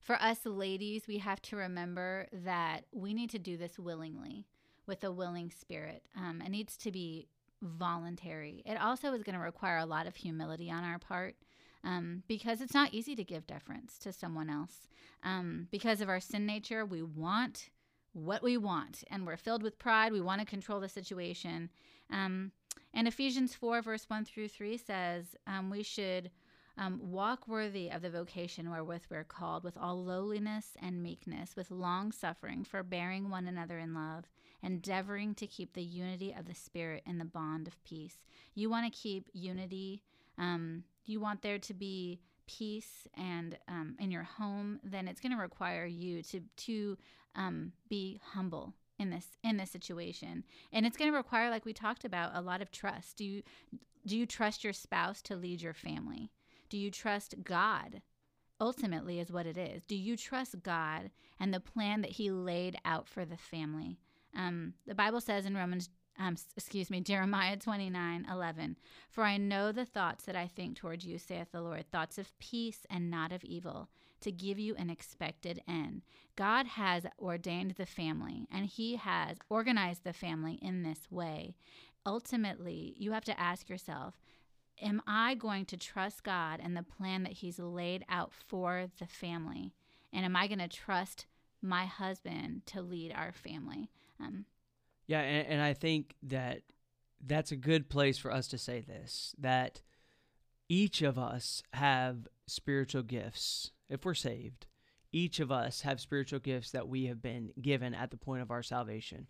for 0.00 0.16
us 0.22 0.38
ladies, 0.46 1.06
we 1.08 1.18
have 1.18 1.42
to 1.42 1.56
remember 1.56 2.28
that 2.32 2.84
we 2.92 3.12
need 3.12 3.30
to 3.30 3.38
do 3.38 3.56
this 3.56 3.78
willingly 3.78 4.46
with 4.86 5.02
a 5.04 5.12
willing 5.12 5.50
spirit. 5.50 6.04
Um, 6.16 6.40
it 6.40 6.48
needs 6.48 6.76
to 6.78 6.92
be 6.92 7.28
voluntary. 7.62 8.62
It 8.66 8.80
also 8.80 9.12
is 9.12 9.22
going 9.22 9.34
to 9.36 9.40
require 9.44 9.78
a 9.78 9.86
lot 9.86 10.06
of 10.06 10.16
humility 10.16 10.70
on 10.70 10.84
our 10.84 10.98
part. 10.98 11.36
Um, 11.84 12.24
because 12.26 12.60
it's 12.60 12.74
not 12.74 12.92
easy 12.94 13.14
to 13.14 13.22
give 13.22 13.46
deference 13.46 13.96
to 13.98 14.12
someone 14.12 14.50
else. 14.50 14.88
Um, 15.22 15.68
because 15.70 16.00
of 16.00 16.08
our 16.08 16.18
sin 16.18 16.44
nature, 16.44 16.84
we 16.84 17.00
want 17.02 17.70
what 18.12 18.42
we 18.42 18.56
want, 18.56 19.04
and 19.08 19.24
we're 19.24 19.36
filled 19.36 19.62
with 19.62 19.78
pride. 19.78 20.10
We 20.12 20.20
want 20.20 20.40
to 20.40 20.46
control 20.46 20.80
the 20.80 20.88
situation. 20.88 21.70
Um, 22.10 22.50
and 22.92 23.06
Ephesians 23.06 23.54
4, 23.54 23.82
verse 23.82 24.04
1 24.08 24.24
through 24.24 24.48
3 24.48 24.76
says 24.78 25.36
um, 25.46 25.70
we 25.70 25.82
should 25.82 26.30
Um, 26.78 27.00
walk 27.00 27.48
worthy 27.48 27.90
of 27.90 28.02
the 28.02 28.10
vocation 28.10 28.68
wherewith 28.70 29.04
we're 29.08 29.24
called, 29.24 29.64
with 29.64 29.78
all 29.78 30.04
lowliness 30.04 30.76
and 30.82 31.02
meekness, 31.02 31.56
with 31.56 31.70
long 31.70 32.12
suffering, 32.12 32.64
forbearing 32.64 33.30
one 33.30 33.46
another 33.46 33.78
in 33.78 33.94
love, 33.94 34.26
endeavoring 34.66 35.34
to 35.36 35.46
keep 35.46 35.72
the 35.72 35.82
unity 35.82 36.34
of 36.36 36.46
the 36.46 36.54
Spirit 36.54 37.02
in 37.06 37.18
the 37.18 37.24
bond 37.24 37.68
of 37.68 37.82
peace. 37.84 38.18
You 38.54 38.68
want 38.68 38.92
to 38.92 38.98
keep 38.98 39.30
unity. 39.32 40.02
Um, 40.38 40.82
you 41.04 41.20
want 41.20 41.42
there 41.42 41.58
to 41.58 41.72
be 41.72 42.20
peace 42.46 43.06
and 43.14 43.56
um, 43.68 43.96
in 43.98 44.10
your 44.10 44.24
home, 44.24 44.80
then 44.84 45.08
it's 45.08 45.20
going 45.20 45.32
to 45.32 45.38
require 45.38 45.86
you 45.86 46.22
to 46.22 46.40
to 46.56 46.98
um, 47.34 47.72
be 47.88 48.20
humble 48.32 48.74
in 48.98 49.10
this 49.10 49.26
in 49.44 49.56
this 49.56 49.70
situation, 49.70 50.44
and 50.72 50.86
it's 50.86 50.96
going 50.96 51.10
to 51.10 51.16
require, 51.16 51.50
like 51.50 51.64
we 51.64 51.72
talked 51.72 52.04
about, 52.04 52.32
a 52.34 52.40
lot 52.40 52.62
of 52.62 52.70
trust. 52.70 53.16
Do 53.18 53.24
you 53.24 53.42
do 54.06 54.16
you 54.16 54.26
trust 54.26 54.64
your 54.64 54.72
spouse 54.72 55.22
to 55.22 55.36
lead 55.36 55.62
your 55.62 55.74
family? 55.74 56.30
Do 56.68 56.78
you 56.78 56.90
trust 56.90 57.34
God? 57.42 58.02
Ultimately, 58.58 59.20
is 59.20 59.30
what 59.30 59.44
it 59.46 59.58
is. 59.58 59.84
Do 59.84 59.96
you 59.96 60.16
trust 60.16 60.62
God 60.62 61.10
and 61.38 61.52
the 61.52 61.60
plan 61.60 62.00
that 62.00 62.12
He 62.12 62.30
laid 62.30 62.78
out 62.86 63.06
for 63.06 63.26
the 63.26 63.36
family? 63.36 63.98
Um, 64.34 64.74
the 64.86 64.94
Bible 64.94 65.20
says 65.20 65.46
in 65.46 65.56
Romans 65.56 65.90
um, 66.18 66.36
excuse 66.56 66.90
me, 66.90 67.00
Jeremiah 67.02 67.56
29 67.56 68.26
11. 68.30 68.76
For 69.10 69.24
I 69.24 69.36
know 69.36 69.72
the 69.72 69.84
thoughts 69.84 70.24
that 70.24 70.36
I 70.36 70.46
think 70.46 70.76
towards 70.76 71.04
you, 71.04 71.18
saith 71.18 71.52
the 71.52 71.60
Lord, 71.60 71.90
thoughts 71.90 72.18
of 72.18 72.36
peace 72.38 72.86
and 72.90 73.10
not 73.10 73.32
of 73.32 73.44
evil, 73.44 73.88
to 74.20 74.32
give 74.32 74.58
you 74.58 74.74
an 74.76 74.90
expected 74.90 75.62
end. 75.68 76.02
God 76.34 76.66
has 76.66 77.06
ordained 77.18 77.72
the 77.72 77.86
family, 77.86 78.46
and 78.50 78.66
He 78.66 78.96
has 78.96 79.38
organized 79.48 80.04
the 80.04 80.12
family 80.12 80.58
in 80.62 80.82
this 80.82 81.10
way. 81.10 81.54
Ultimately, 82.04 82.94
you 82.96 83.12
have 83.12 83.24
to 83.24 83.38
ask 83.38 83.68
yourself, 83.68 84.14
Am 84.82 85.00
I 85.06 85.34
going 85.34 85.64
to 85.66 85.78
trust 85.78 86.22
God 86.22 86.60
and 86.62 86.76
the 86.76 86.82
plan 86.82 87.22
that 87.22 87.32
He's 87.32 87.58
laid 87.58 88.04
out 88.10 88.32
for 88.32 88.88
the 88.98 89.06
family? 89.06 89.72
And 90.12 90.24
am 90.24 90.36
I 90.36 90.46
going 90.46 90.58
to 90.58 90.68
trust 90.68 91.26
my 91.62 91.86
husband 91.86 92.66
to 92.66 92.82
lead 92.82 93.12
our 93.16 93.32
family? 93.32 93.88
Um, 94.20 94.44
yeah, 95.06 95.20
and, 95.20 95.46
and 95.46 95.62
I 95.62 95.74
think 95.74 96.14
that 96.22 96.62
that's 97.24 97.52
a 97.52 97.56
good 97.56 97.88
place 97.88 98.18
for 98.18 98.32
us 98.32 98.48
to 98.48 98.58
say 98.58 98.80
this 98.80 99.34
that 99.38 99.82
each 100.68 101.02
of 101.02 101.18
us 101.18 101.62
have 101.72 102.28
spiritual 102.46 103.02
gifts 103.02 103.70
if 103.88 104.04
we're 104.04 104.14
saved. 104.14 104.66
Each 105.12 105.40
of 105.40 105.50
us 105.52 105.82
have 105.82 106.00
spiritual 106.00 106.40
gifts 106.40 106.72
that 106.72 106.88
we 106.88 107.06
have 107.06 107.22
been 107.22 107.50
given 107.60 107.94
at 107.94 108.10
the 108.10 108.16
point 108.16 108.42
of 108.42 108.50
our 108.50 108.62
salvation. 108.62 109.28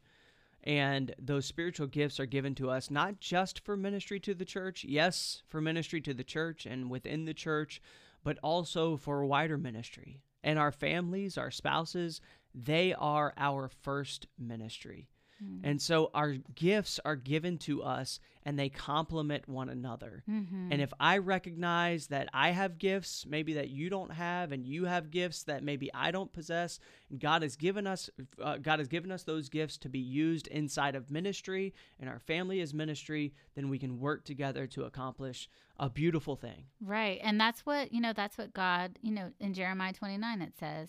And 0.64 1.14
those 1.18 1.47
spiritual 1.47 1.87
gifts 1.87 2.18
are 2.18 2.26
given 2.26 2.55
to 2.57 2.70
us 2.70 2.91
not 2.91 3.20
just 3.20 3.61
for 3.61 3.76
ministry 3.76 4.18
to 4.20 4.34
the 4.34 4.45
church, 4.45 4.84
yes, 4.84 5.43
for 5.47 5.61
ministry 5.61 6.01
to 6.01 6.14
the 6.14 6.24
church 6.24 6.66
and 6.66 6.91
within 6.91 7.24
the 7.24 7.34
church, 7.34 7.80
but 8.24 8.39
also 8.43 8.97
for 8.97 9.24
wider 9.24 9.59
ministry. 9.59 10.22
And 10.43 10.59
our 10.59 10.72
families, 10.72 11.39
our 11.39 11.53
spouses, 11.53 12.20
they 12.57 12.94
are 12.94 13.34
our 13.36 13.68
first 13.68 14.26
ministry. 14.38 15.09
Mm. 15.44 15.61
And 15.64 15.82
so 15.82 16.11
our 16.14 16.36
gifts 16.54 16.98
are 17.04 17.16
given 17.16 17.59
to 17.59 17.82
us 17.82 18.18
and 18.44 18.59
they 18.59 18.70
complement 18.70 19.48
one 19.48 19.68
another. 19.68 20.22
Mm-hmm. 20.30 20.72
And 20.72 20.80
if 20.80 20.92
I 20.98 21.18
recognize 21.18 22.07
that 22.07 22.28
I 22.32 22.50
have 22.50 22.78
gifts, 22.78 23.26
maybe 23.28 23.54
that 23.54 23.68
you 23.68 23.90
don't 23.90 24.12
have, 24.12 24.52
and 24.52 24.64
you 24.64 24.84
have 24.84 25.11
gifts 25.11 25.42
that 25.42 25.64
maybe 25.64 25.92
I 25.92 26.11
don't 26.11 26.32
possess, 26.32 26.78
and 27.11 27.20
God 27.20 27.42
has 27.42 27.57
given 27.57 27.86
us, 27.86 28.09
uh, 28.40 28.57
God 28.59 28.78
has 28.78 28.88
given 28.88 29.11
us 29.11 29.24
those 29.24 29.48
gifts 29.48 29.76
to 29.78 29.88
be 29.88 29.98
used 29.98 30.46
inside 30.46 30.94
of 30.94 31.11
ministry, 31.11 31.74
and 31.98 32.09
our 32.09 32.20
family 32.20 32.61
is 32.61 32.72
ministry, 32.72 33.34
then 33.57 33.68
we 33.68 33.80
can 33.80 33.98
work 33.98 34.24
together 34.24 34.68
to 34.68 34.84
accomplish 34.84 35.50
a 35.78 35.90
beautiful 35.90 36.36
thing. 36.36 36.66
Right, 36.80 37.18
and 37.22 37.38
that's 37.38 37.66
what 37.66 37.92
you 37.92 38.00
know. 38.00 38.12
That's 38.12 38.38
what 38.38 38.54
God, 38.54 38.98
you 39.02 39.12
know, 39.12 39.32
in 39.40 39.54
Jeremiah 39.54 39.92
twenty 39.92 40.16
nine 40.18 40.40
it 40.40 40.54
says 40.59 40.88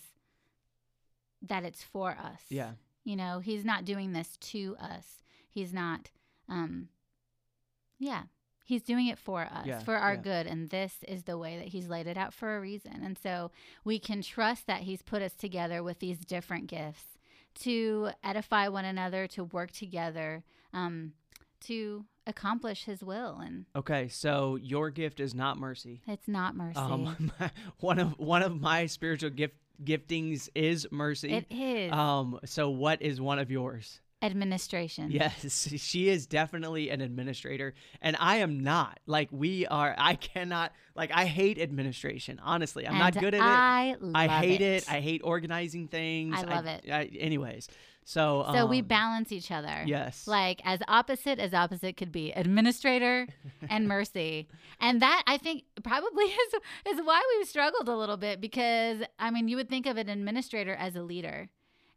that 1.41 1.63
it's 1.63 1.83
for 1.83 2.11
us. 2.11 2.41
Yeah. 2.49 2.71
You 3.03 3.15
know, 3.15 3.39
he's 3.39 3.63
not 3.63 3.85
doing 3.85 4.13
this 4.13 4.38
to 4.38 4.75
us. 4.79 5.21
He's 5.49 5.73
not, 5.73 6.11
um, 6.49 6.89
yeah, 7.99 8.23
he's 8.65 8.83
doing 8.83 9.07
it 9.07 9.17
for 9.17 9.43
us, 9.43 9.65
yeah, 9.65 9.79
for 9.79 9.95
our 9.95 10.13
yeah. 10.13 10.21
good. 10.21 10.47
And 10.47 10.69
this 10.69 10.95
is 11.07 11.23
the 11.23 11.38
way 11.38 11.57
that 11.57 11.69
he's 11.69 11.88
laid 11.88 12.07
it 12.07 12.17
out 12.17 12.33
for 12.33 12.57
a 12.57 12.61
reason. 12.61 13.01
And 13.03 13.17
so 13.17 13.51
we 13.83 13.97
can 13.97 14.21
trust 14.21 14.67
that 14.67 14.81
he's 14.81 15.01
put 15.01 15.21
us 15.21 15.33
together 15.33 15.81
with 15.81 15.99
these 15.99 16.19
different 16.19 16.67
gifts 16.67 17.17
to 17.61 18.09
edify 18.23 18.67
one 18.67 18.85
another, 18.85 19.25
to 19.27 19.45
work 19.45 19.71
together, 19.71 20.43
um, 20.73 21.13
to 21.61 22.05
accomplish 22.27 22.83
his 22.83 23.01
will 23.01 23.39
and 23.41 23.65
okay 23.73 24.09
so 24.09 24.57
your 24.61 24.89
gift 24.89 25.21
is 25.21 25.33
not 25.33 25.57
mercy 25.57 26.01
it's 26.05 26.27
not 26.27 26.55
mercy 26.55 26.77
um, 26.79 27.31
one 27.79 27.99
of 27.99 28.19
one 28.19 28.43
of 28.43 28.59
my 28.59 28.85
spiritual 28.85 29.29
gift 29.29 29.55
giftings 29.84 30.49
is 30.55 30.88
mercy. 30.91 31.34
It 31.34 31.45
is. 31.49 31.91
Um, 31.91 32.39
so 32.45 32.69
what 32.69 33.01
is 33.01 33.19
one 33.21 33.39
of 33.39 33.51
yours? 33.51 34.01
Administration. 34.21 35.11
Yes, 35.11 35.69
she 35.78 36.09
is 36.09 36.25
definitely 36.25 36.89
an 36.89 37.01
administrator, 37.01 37.75
and 38.01 38.17
I 38.19 38.38
am 38.38 38.61
not. 38.61 38.99
Like 39.05 39.30
we 39.32 39.67
are, 39.67 39.93
I 39.95 40.15
cannot. 40.15 40.71
Like 40.95 41.11
I 41.13 41.25
hate 41.25 41.59
administration. 41.59 42.41
Honestly, 42.43 42.88
I'm 42.88 42.93
and 42.93 42.99
not 42.99 43.17
good 43.19 43.36
at 43.36 43.41
I 43.41 43.95
it. 44.01 44.11
I 44.15 44.28
hate 44.28 44.61
it. 44.61 44.84
it. 44.84 44.91
I 44.91 45.01
hate 45.01 45.21
organizing 45.23 45.88
things. 45.88 46.34
I 46.36 46.41
love 46.41 46.65
I, 46.65 46.69
it. 46.71 46.86
I, 46.91 47.03
anyways, 47.19 47.69
so 48.08 48.45
so 48.53 48.64
um, 48.64 48.70
we 48.70 48.80
balance 48.80 49.34
each 49.34 49.51
other. 49.51 49.84
Yes. 49.86 50.28
Like 50.28 50.62
as 50.64 50.80
opposite 50.88 51.39
as 51.39 51.53
opposite 51.53 51.97
could 51.97 52.10
be, 52.10 52.32
administrator 52.32 53.28
and 53.70 53.86
mercy, 53.86 54.47
and 54.80 55.01
that 55.01 55.24
I 55.28 55.38
think 55.38 55.64
probably 55.84 56.24
is 56.24 56.53
is 56.86 57.01
why 57.03 57.22
we've 57.36 57.47
struggled 57.49 57.89
a 57.89 57.97
little 57.97 58.16
bit 58.16 58.39
because 58.39 59.01
I 59.20 59.30
mean 59.30 59.49
you 59.49 59.58
would 59.58 59.68
think 59.68 59.86
of 59.86 59.97
an 59.97 60.08
administrator 60.08 60.74
as 60.74 60.95
a 60.95 61.03
leader, 61.03 61.49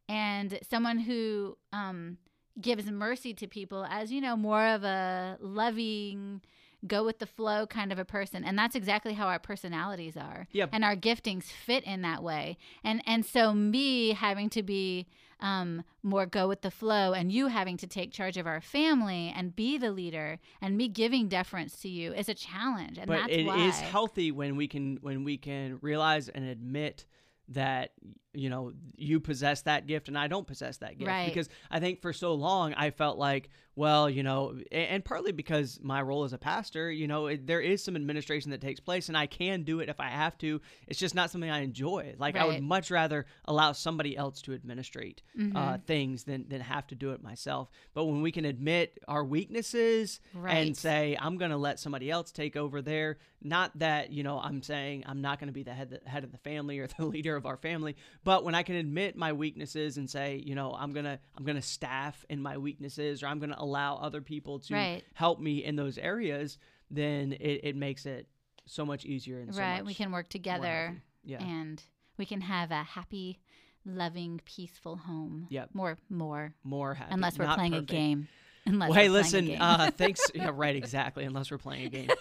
and 0.08 0.58
someone 0.68 0.98
who 0.98 1.56
um, 1.72 2.18
gives 2.60 2.90
mercy 2.90 3.32
to 3.34 3.46
people 3.46 3.86
as 3.88 4.10
you 4.10 4.20
know 4.20 4.36
more 4.36 4.66
of 4.66 4.82
a 4.82 5.38
loving 5.40 6.40
go 6.86 7.04
with 7.04 7.18
the 7.18 7.26
flow 7.26 7.66
kind 7.66 7.92
of 7.92 7.98
a 7.98 8.04
person 8.04 8.44
and 8.44 8.58
that's 8.58 8.74
exactly 8.74 9.14
how 9.14 9.26
our 9.26 9.38
personalities 9.38 10.16
are 10.16 10.46
yep. 10.52 10.70
and 10.72 10.84
our 10.84 10.96
giftings 10.96 11.44
fit 11.44 11.84
in 11.84 12.02
that 12.02 12.22
way 12.22 12.56
and 12.82 13.02
and 13.06 13.24
so 13.26 13.52
me 13.52 14.12
having 14.12 14.48
to 14.48 14.62
be 14.62 15.06
um, 15.40 15.84
more 16.02 16.26
go 16.26 16.48
with 16.48 16.60
the 16.60 16.70
flow 16.70 17.12
and 17.12 17.32
you 17.32 17.46
having 17.46 17.76
to 17.78 17.86
take 17.86 18.12
charge 18.12 18.36
of 18.36 18.46
our 18.46 18.60
family 18.60 19.32
and 19.34 19.56
be 19.56 19.78
the 19.78 19.90
leader 19.90 20.38
and 20.60 20.76
me 20.76 20.88
giving 20.88 21.28
deference 21.28 21.80
to 21.80 21.88
you 21.88 22.12
is 22.12 22.28
a 22.28 22.34
challenge 22.34 22.98
and 22.98 23.06
but 23.06 23.20
that's 23.20 23.32
it 23.32 23.46
why. 23.46 23.66
is 23.66 23.78
healthy 23.78 24.30
when 24.30 24.56
we 24.56 24.68
can 24.68 24.98
when 25.00 25.24
we 25.24 25.36
can 25.36 25.78
realize 25.80 26.28
and 26.28 26.44
admit 26.44 27.06
that 27.48 27.92
you 28.32 28.48
know 28.48 28.72
you 28.96 29.18
possess 29.18 29.62
that 29.62 29.86
gift 29.86 30.08
and 30.08 30.16
I 30.16 30.28
don't 30.28 30.46
possess 30.46 30.78
that 30.78 30.98
gift 30.98 31.08
right. 31.08 31.26
because 31.26 31.48
I 31.70 31.80
think 31.80 32.00
for 32.00 32.12
so 32.12 32.34
long 32.34 32.74
I 32.74 32.90
felt 32.90 33.18
like 33.18 33.50
well 33.80 34.08
you 34.08 34.22
know 34.22 34.54
and 34.70 35.04
partly 35.04 35.32
because 35.32 35.80
my 35.82 36.00
role 36.00 36.24
as 36.24 36.32
a 36.32 36.38
pastor 36.38 36.90
you 36.90 37.08
know 37.08 37.26
it, 37.26 37.46
there 37.46 37.60
is 37.60 37.82
some 37.82 37.96
administration 37.96 38.50
that 38.50 38.60
takes 38.60 38.78
place 38.78 39.08
and 39.08 39.16
I 39.16 39.26
can 39.26 39.62
do 39.62 39.80
it 39.80 39.88
if 39.88 39.98
I 39.98 40.08
have 40.08 40.38
to 40.38 40.60
it's 40.86 40.98
just 40.98 41.14
not 41.14 41.30
something 41.30 41.50
I 41.50 41.62
enjoy 41.62 42.14
like 42.18 42.34
right. 42.34 42.44
I 42.44 42.46
would 42.46 42.62
much 42.62 42.90
rather 42.90 43.26
allow 43.46 43.72
somebody 43.72 44.16
else 44.16 44.42
to 44.42 44.54
administrate 44.54 45.22
mm-hmm. 45.36 45.56
uh, 45.56 45.78
things 45.86 46.24
than 46.24 46.48
than 46.48 46.60
have 46.60 46.86
to 46.88 46.94
do 46.94 47.12
it 47.12 47.22
myself 47.22 47.70
but 47.94 48.04
when 48.04 48.22
we 48.22 48.30
can 48.30 48.44
admit 48.44 48.98
our 49.08 49.24
weaknesses 49.24 50.20
right. 50.34 50.56
and 50.56 50.76
say 50.76 51.16
I'm 51.18 51.38
going 51.38 51.50
to 51.50 51.56
let 51.56 51.80
somebody 51.80 52.10
else 52.10 52.30
take 52.30 52.56
over 52.56 52.82
there 52.82 53.18
not 53.42 53.78
that 53.78 54.12
you 54.12 54.22
know 54.22 54.38
I'm 54.38 54.62
saying 54.62 55.04
I'm 55.06 55.22
not 55.22 55.40
going 55.40 55.48
to 55.48 55.54
be 55.54 55.62
the 55.62 55.72
head 55.72 55.90
the 55.90 56.08
head 56.08 56.22
of 56.22 56.32
the 56.32 56.38
family 56.38 56.78
or 56.78 56.86
the 56.98 57.06
leader 57.06 57.34
of 57.34 57.46
our 57.46 57.56
family 57.56 57.96
but 58.24 58.44
when 58.44 58.54
I 58.54 58.62
can 58.62 58.76
admit 58.76 59.16
my 59.16 59.32
weaknesses 59.32 59.96
and 59.96 60.08
say, 60.08 60.42
you 60.44 60.54
know, 60.54 60.74
I'm 60.78 60.92
gonna 60.92 61.18
I'm 61.36 61.44
gonna 61.44 61.62
staff 61.62 62.24
in 62.28 62.42
my 62.42 62.58
weaknesses, 62.58 63.22
or 63.22 63.28
I'm 63.28 63.38
gonna 63.38 63.56
allow 63.70 63.96
other 63.96 64.20
people 64.20 64.58
to 64.60 64.74
right. 64.74 65.02
help 65.14 65.40
me 65.40 65.64
in 65.64 65.76
those 65.76 65.98
areas, 65.98 66.58
then 66.90 67.32
it, 67.32 67.60
it 67.64 67.76
makes 67.76 68.06
it 68.06 68.26
so 68.66 68.84
much 68.84 69.04
easier 69.04 69.40
and 69.40 69.54
so 69.54 69.60
right. 69.60 69.84
we 69.84 69.94
can 69.94 70.12
work 70.12 70.28
together. 70.28 71.00
Yeah. 71.24 71.42
And 71.42 71.82
we 72.16 72.26
can 72.26 72.40
have 72.40 72.70
a 72.70 72.82
happy, 72.82 73.40
loving, 73.84 74.40
peaceful 74.44 74.96
home. 74.96 75.46
Yep. 75.50 75.70
More, 75.72 75.98
more. 76.08 76.54
More 76.64 76.94
happy. 76.94 77.12
Unless 77.12 77.38
we're 77.38 77.46
Not 77.46 77.58
playing 77.58 77.72
perfect. 77.72 77.90
a 77.90 77.94
game. 77.94 78.28
Unless 78.66 78.90
well, 78.90 78.98
hey, 78.98 79.08
listen. 79.08 79.46
playing 79.46 79.60
a 79.62 79.76
game. 79.76 79.80
Uh, 79.80 79.90
thanks. 79.96 80.20
yeah, 80.34 80.50
right. 80.52 80.76
Exactly. 80.76 81.24
Unless 81.24 81.50
we're 81.50 81.58
playing 81.58 81.86
a 81.86 81.90
game. 81.90 82.10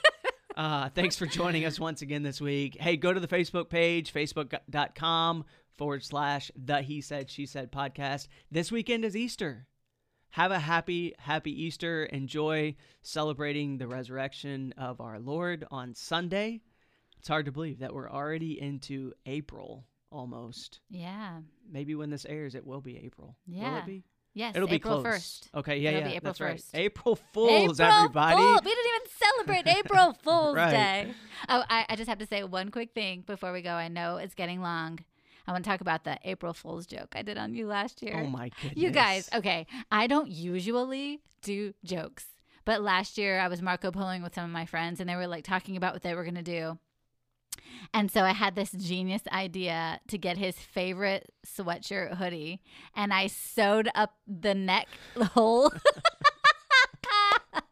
Uh, 0.58 0.90
thanks 0.90 1.16
for 1.16 1.26
joining 1.26 1.64
us 1.64 1.80
once 1.80 2.02
again 2.02 2.22
this 2.22 2.42
week. 2.42 2.76
Hey, 2.78 2.98
go 2.98 3.14
to 3.14 3.20
the 3.22 3.30
Facebook 3.30 3.70
page, 3.70 4.12
facebook.com 4.12 5.46
forward 5.78 6.04
slash 6.04 6.52
the 6.54 6.82
He 6.82 7.00
Said, 7.00 7.32
She 7.32 7.46
Said 7.46 7.72
podcast. 7.72 8.28
This 8.52 8.70
weekend 8.70 9.06
is 9.06 9.16
Easter. 9.16 9.68
Have 10.32 10.52
a 10.52 10.60
happy, 10.60 11.14
happy 11.18 11.64
Easter. 11.64 12.06
Enjoy 12.06 12.76
celebrating 13.02 13.78
the 13.78 13.88
resurrection 13.88 14.74
of 14.78 15.02
our 15.02 15.20
Lord 15.20 15.66
on 15.72 15.96
Sunday. 15.96 16.62
It's 17.18 17.28
hard 17.28 17.46
to 17.48 17.52
believe 17.52 17.80
that 17.80 17.94
we're 17.94 18.10
already 18.10 18.60
into 18.62 19.14
April 19.26 19.86
almost. 20.12 20.80
yeah. 20.90 21.40
Maybe 21.72 21.94
when 21.94 22.10
this 22.10 22.26
airs, 22.26 22.56
it 22.56 22.66
will 22.66 22.82
be 22.82 22.98
April. 22.98 23.36
Yeah. 23.46 23.72
Will 23.74 23.78
it 23.80 23.86
be? 23.86 24.04
Yes, 24.34 24.56
It'll 24.56 24.68
be 24.68 24.76
April 24.76 25.02
close. 25.04 25.42
1st. 25.54 25.60
Okay, 25.60 25.78
yeah, 25.80 25.90
It'll 25.90 26.02
yeah, 26.02 26.08
be 26.08 26.16
April 26.16 26.30
that's 26.32 26.42
right. 26.42 26.58
1st. 26.58 26.70
April 26.76 27.16
Fools, 27.34 27.80
April 27.80 27.96
everybody. 27.96 28.38
Fool- 28.38 28.60
We 28.64 28.70
didn't 28.72 28.86
even 28.88 29.12
celebrate 29.18 29.78
April 29.78 30.14
Fool's 30.24 30.56
Right. 30.56 30.72
Day. 30.72 31.12
Oh, 31.50 31.64
I, 31.70 31.86
I 31.90 31.96
just 31.96 32.10
have 32.10 32.20
to 32.20 32.26
say 32.28 32.44
one 32.44 32.70
quick 32.72 32.94
thing 32.96 33.24
before 33.28 33.52
we 33.54 33.62
go. 33.62 33.72
I 33.72 33.88
know 33.88 34.18
it's 34.18 34.34
getting 34.36 34.62
long. 34.62 35.00
I 35.50 35.52
want 35.52 35.64
to 35.66 35.70
talk 35.72 35.82
about 35.82 36.04
the 36.04 36.20
April 36.26 36.54
Fool's 36.54 36.86
joke 36.86 37.08
I 37.16 37.24
did 37.24 37.36
on 37.40 37.56
you 37.56 37.66
last 37.66 38.04
year. 38.04 38.22
Oh 38.24 38.30
my 38.30 38.52
goodness. 38.62 38.78
You 38.78 38.92
guys, 38.92 39.28
okay. 39.34 39.66
I 39.92 40.06
don't 40.06 40.30
usually 40.30 41.22
do 41.42 41.74
jokes, 41.84 42.28
but 42.66 42.84
last 42.84 43.18
year 43.18 43.40
I 43.40 43.48
was 43.48 43.60
Marco 43.60 43.90
Poloing 43.90 44.22
with 44.22 44.36
some 44.36 44.44
of 44.44 44.52
my 44.52 44.68
friends 44.68 45.00
and 45.00 45.10
they 45.10 45.16
were 45.16 45.26
like 45.26 45.44
talking 45.44 45.76
about 45.76 45.94
what 45.94 46.04
they 46.04 46.14
were 46.14 46.22
going 46.24 46.36
to 46.36 46.44
do. 46.44 46.78
And 47.96 48.12
so 48.12 48.22
I 48.22 48.34
had 48.34 48.54
this 48.54 48.72
genius 48.74 49.24
idea 49.32 50.00
to 50.10 50.20
get 50.20 50.38
his 50.38 50.56
favorite 50.56 51.32
sweatshirt 51.48 52.18
hoodie 52.18 52.62
and 52.96 53.12
I 53.12 53.26
sewed 53.26 53.90
up 53.96 54.18
the 54.28 54.54
neck 54.54 54.88
hole. 55.34 55.74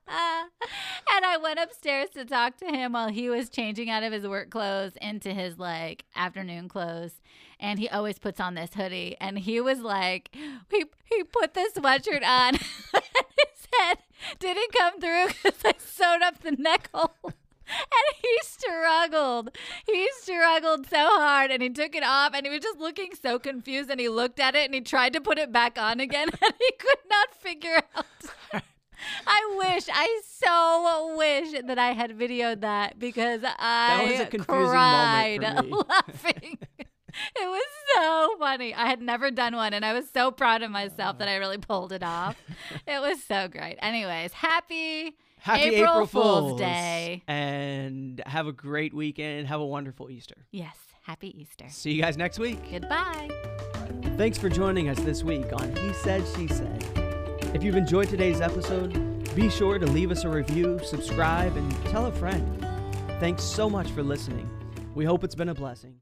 and 1.14 1.26
I 1.26 1.38
went 1.38 1.60
upstairs 1.60 2.10
to 2.12 2.26
talk 2.26 2.58
to 2.58 2.66
him 2.66 2.94
while 2.94 3.10
he 3.10 3.30
was 3.30 3.50
changing 3.50 3.90
out 3.90 4.04
of 4.04 4.14
his 4.14 4.28
work 4.28 4.50
clothes 4.50 4.94
into 5.02 5.34
his 5.34 5.60
like 5.60 6.06
afternoon 6.16 6.70
clothes. 6.70 7.22
And 7.60 7.80
he 7.80 7.90
always 7.90 8.20
puts 8.20 8.40
on 8.40 8.54
this 8.54 8.74
hoodie. 8.74 9.18
And 9.20 9.40
he 9.40 9.60
was 9.60 9.80
like, 9.80 10.30
he, 10.70 10.86
he 11.06 11.24
put 11.24 11.54
the 11.54 11.70
sweatshirt 11.76 12.24
on. 12.24 12.54
his 12.56 13.68
head 13.80 13.98
didn't 14.40 14.72
come 14.74 15.00
through 15.00 15.28
because 15.28 15.60
I 15.66 15.74
sewed 15.78 16.22
up 16.22 16.40
the 16.42 16.52
neck 16.52 16.90
hole. 16.94 17.12
And 17.70 18.22
he 18.22 18.38
struggled. 18.44 19.50
He 19.86 20.08
struggled 20.22 20.88
so 20.88 21.06
hard 21.06 21.52
and 21.52 21.62
he 21.62 21.70
took 21.70 21.96
it 21.96 22.04
off 22.04 22.32
and 22.34 22.46
he 22.46 22.50
was 22.50 22.62
just 22.62 22.80
looking 22.80 23.10
so 23.22 23.40
confused 23.40 23.90
and 23.90 24.00
he 24.00 24.08
looked 24.08 24.40
at 24.40 24.56
it 24.56 24.64
and 24.64 24.74
he 24.74 24.80
tried 24.80 25.12
to 25.12 25.20
put 25.20 25.38
it 25.38 25.52
back 25.52 25.78
on 25.78 26.00
again 26.00 26.30
and 26.42 26.54
he 26.58 26.72
could 26.80 27.00
not 27.10 27.36
figure 27.36 27.82
out. 27.94 28.06
I 29.26 29.56
wish, 29.58 29.86
I 29.92 30.22
so 30.26 31.16
wish 31.18 31.62
that 31.66 31.78
I 31.78 31.92
had 31.92 32.18
videoed 32.18 32.62
that 32.62 33.00
because 33.00 33.42
I 33.44 34.04
was 34.10 34.20
a 34.20 34.26
confusing 34.26 34.56
moment 34.56 34.72
cried 34.72 35.40
laughing. 35.90 36.58
It 37.36 37.48
was 37.48 37.64
so 37.96 38.36
funny. 38.40 38.74
I 38.74 38.86
had 38.86 39.02
never 39.02 39.32
done 39.32 39.56
one 39.56 39.74
and 39.74 39.84
I 39.84 39.94
was 39.94 40.06
so 40.14 40.32
proud 40.32 40.62
of 40.62 40.72
myself 40.72 41.18
that 41.20 41.28
I 41.28 41.38
uh. 41.38 41.40
really 41.40 41.58
pulled 41.58 41.92
it 41.92 42.04
off. 42.04 42.42
It 42.88 43.02
was 43.02 43.24
so 43.24 43.48
great. 43.48 43.78
Anyways, 43.82 44.34
happy 44.34 45.16
Happy 45.40 45.62
April 45.62 45.92
April, 45.92 46.06
Fool's 46.08 46.50
Fools 46.50 46.60
Day. 46.60 47.24
And 47.28 48.22
have 48.26 48.48
a 48.48 48.52
great 48.52 48.94
weekend. 48.94 49.48
Have 49.48 49.62
a 49.62 49.66
wonderful 49.66 50.10
Easter. 50.10 50.36
Yes, 50.52 50.76
happy 51.04 51.40
Easter. 51.40 51.66
See 51.70 51.92
you 51.94 52.02
guys 52.02 52.18
next 52.18 52.40
week. 52.40 52.60
Goodbye. 52.70 53.30
Thanks 54.18 54.38
for 54.38 54.50
joining 54.50 54.90
us 54.90 55.00
this 55.00 55.24
week 55.24 55.46
on 55.54 55.76
He 55.76 55.94
Said, 55.94 56.24
She 56.36 56.48
Said. 56.48 57.07
If 57.54 57.64
you've 57.64 57.76
enjoyed 57.76 58.10
today's 58.10 58.42
episode, 58.42 59.34
be 59.34 59.50
sure 59.50 59.80
to 59.80 59.86
leave 59.86 60.12
us 60.12 60.26
a 60.26 60.30
review, 60.30 60.80
subscribe, 60.84 61.56
and 61.56 61.86
tell 61.86 62.08
a 62.08 62.12
friend. 62.12 62.66
Thanks 63.20 63.44
so 63.44 63.70
much 63.70 63.90
for 63.92 64.04
listening. 64.04 64.50
We 64.96 65.06
hope 65.06 65.24
it's 65.24 65.36
been 65.36 65.50
a 65.50 65.54
blessing. 65.54 65.98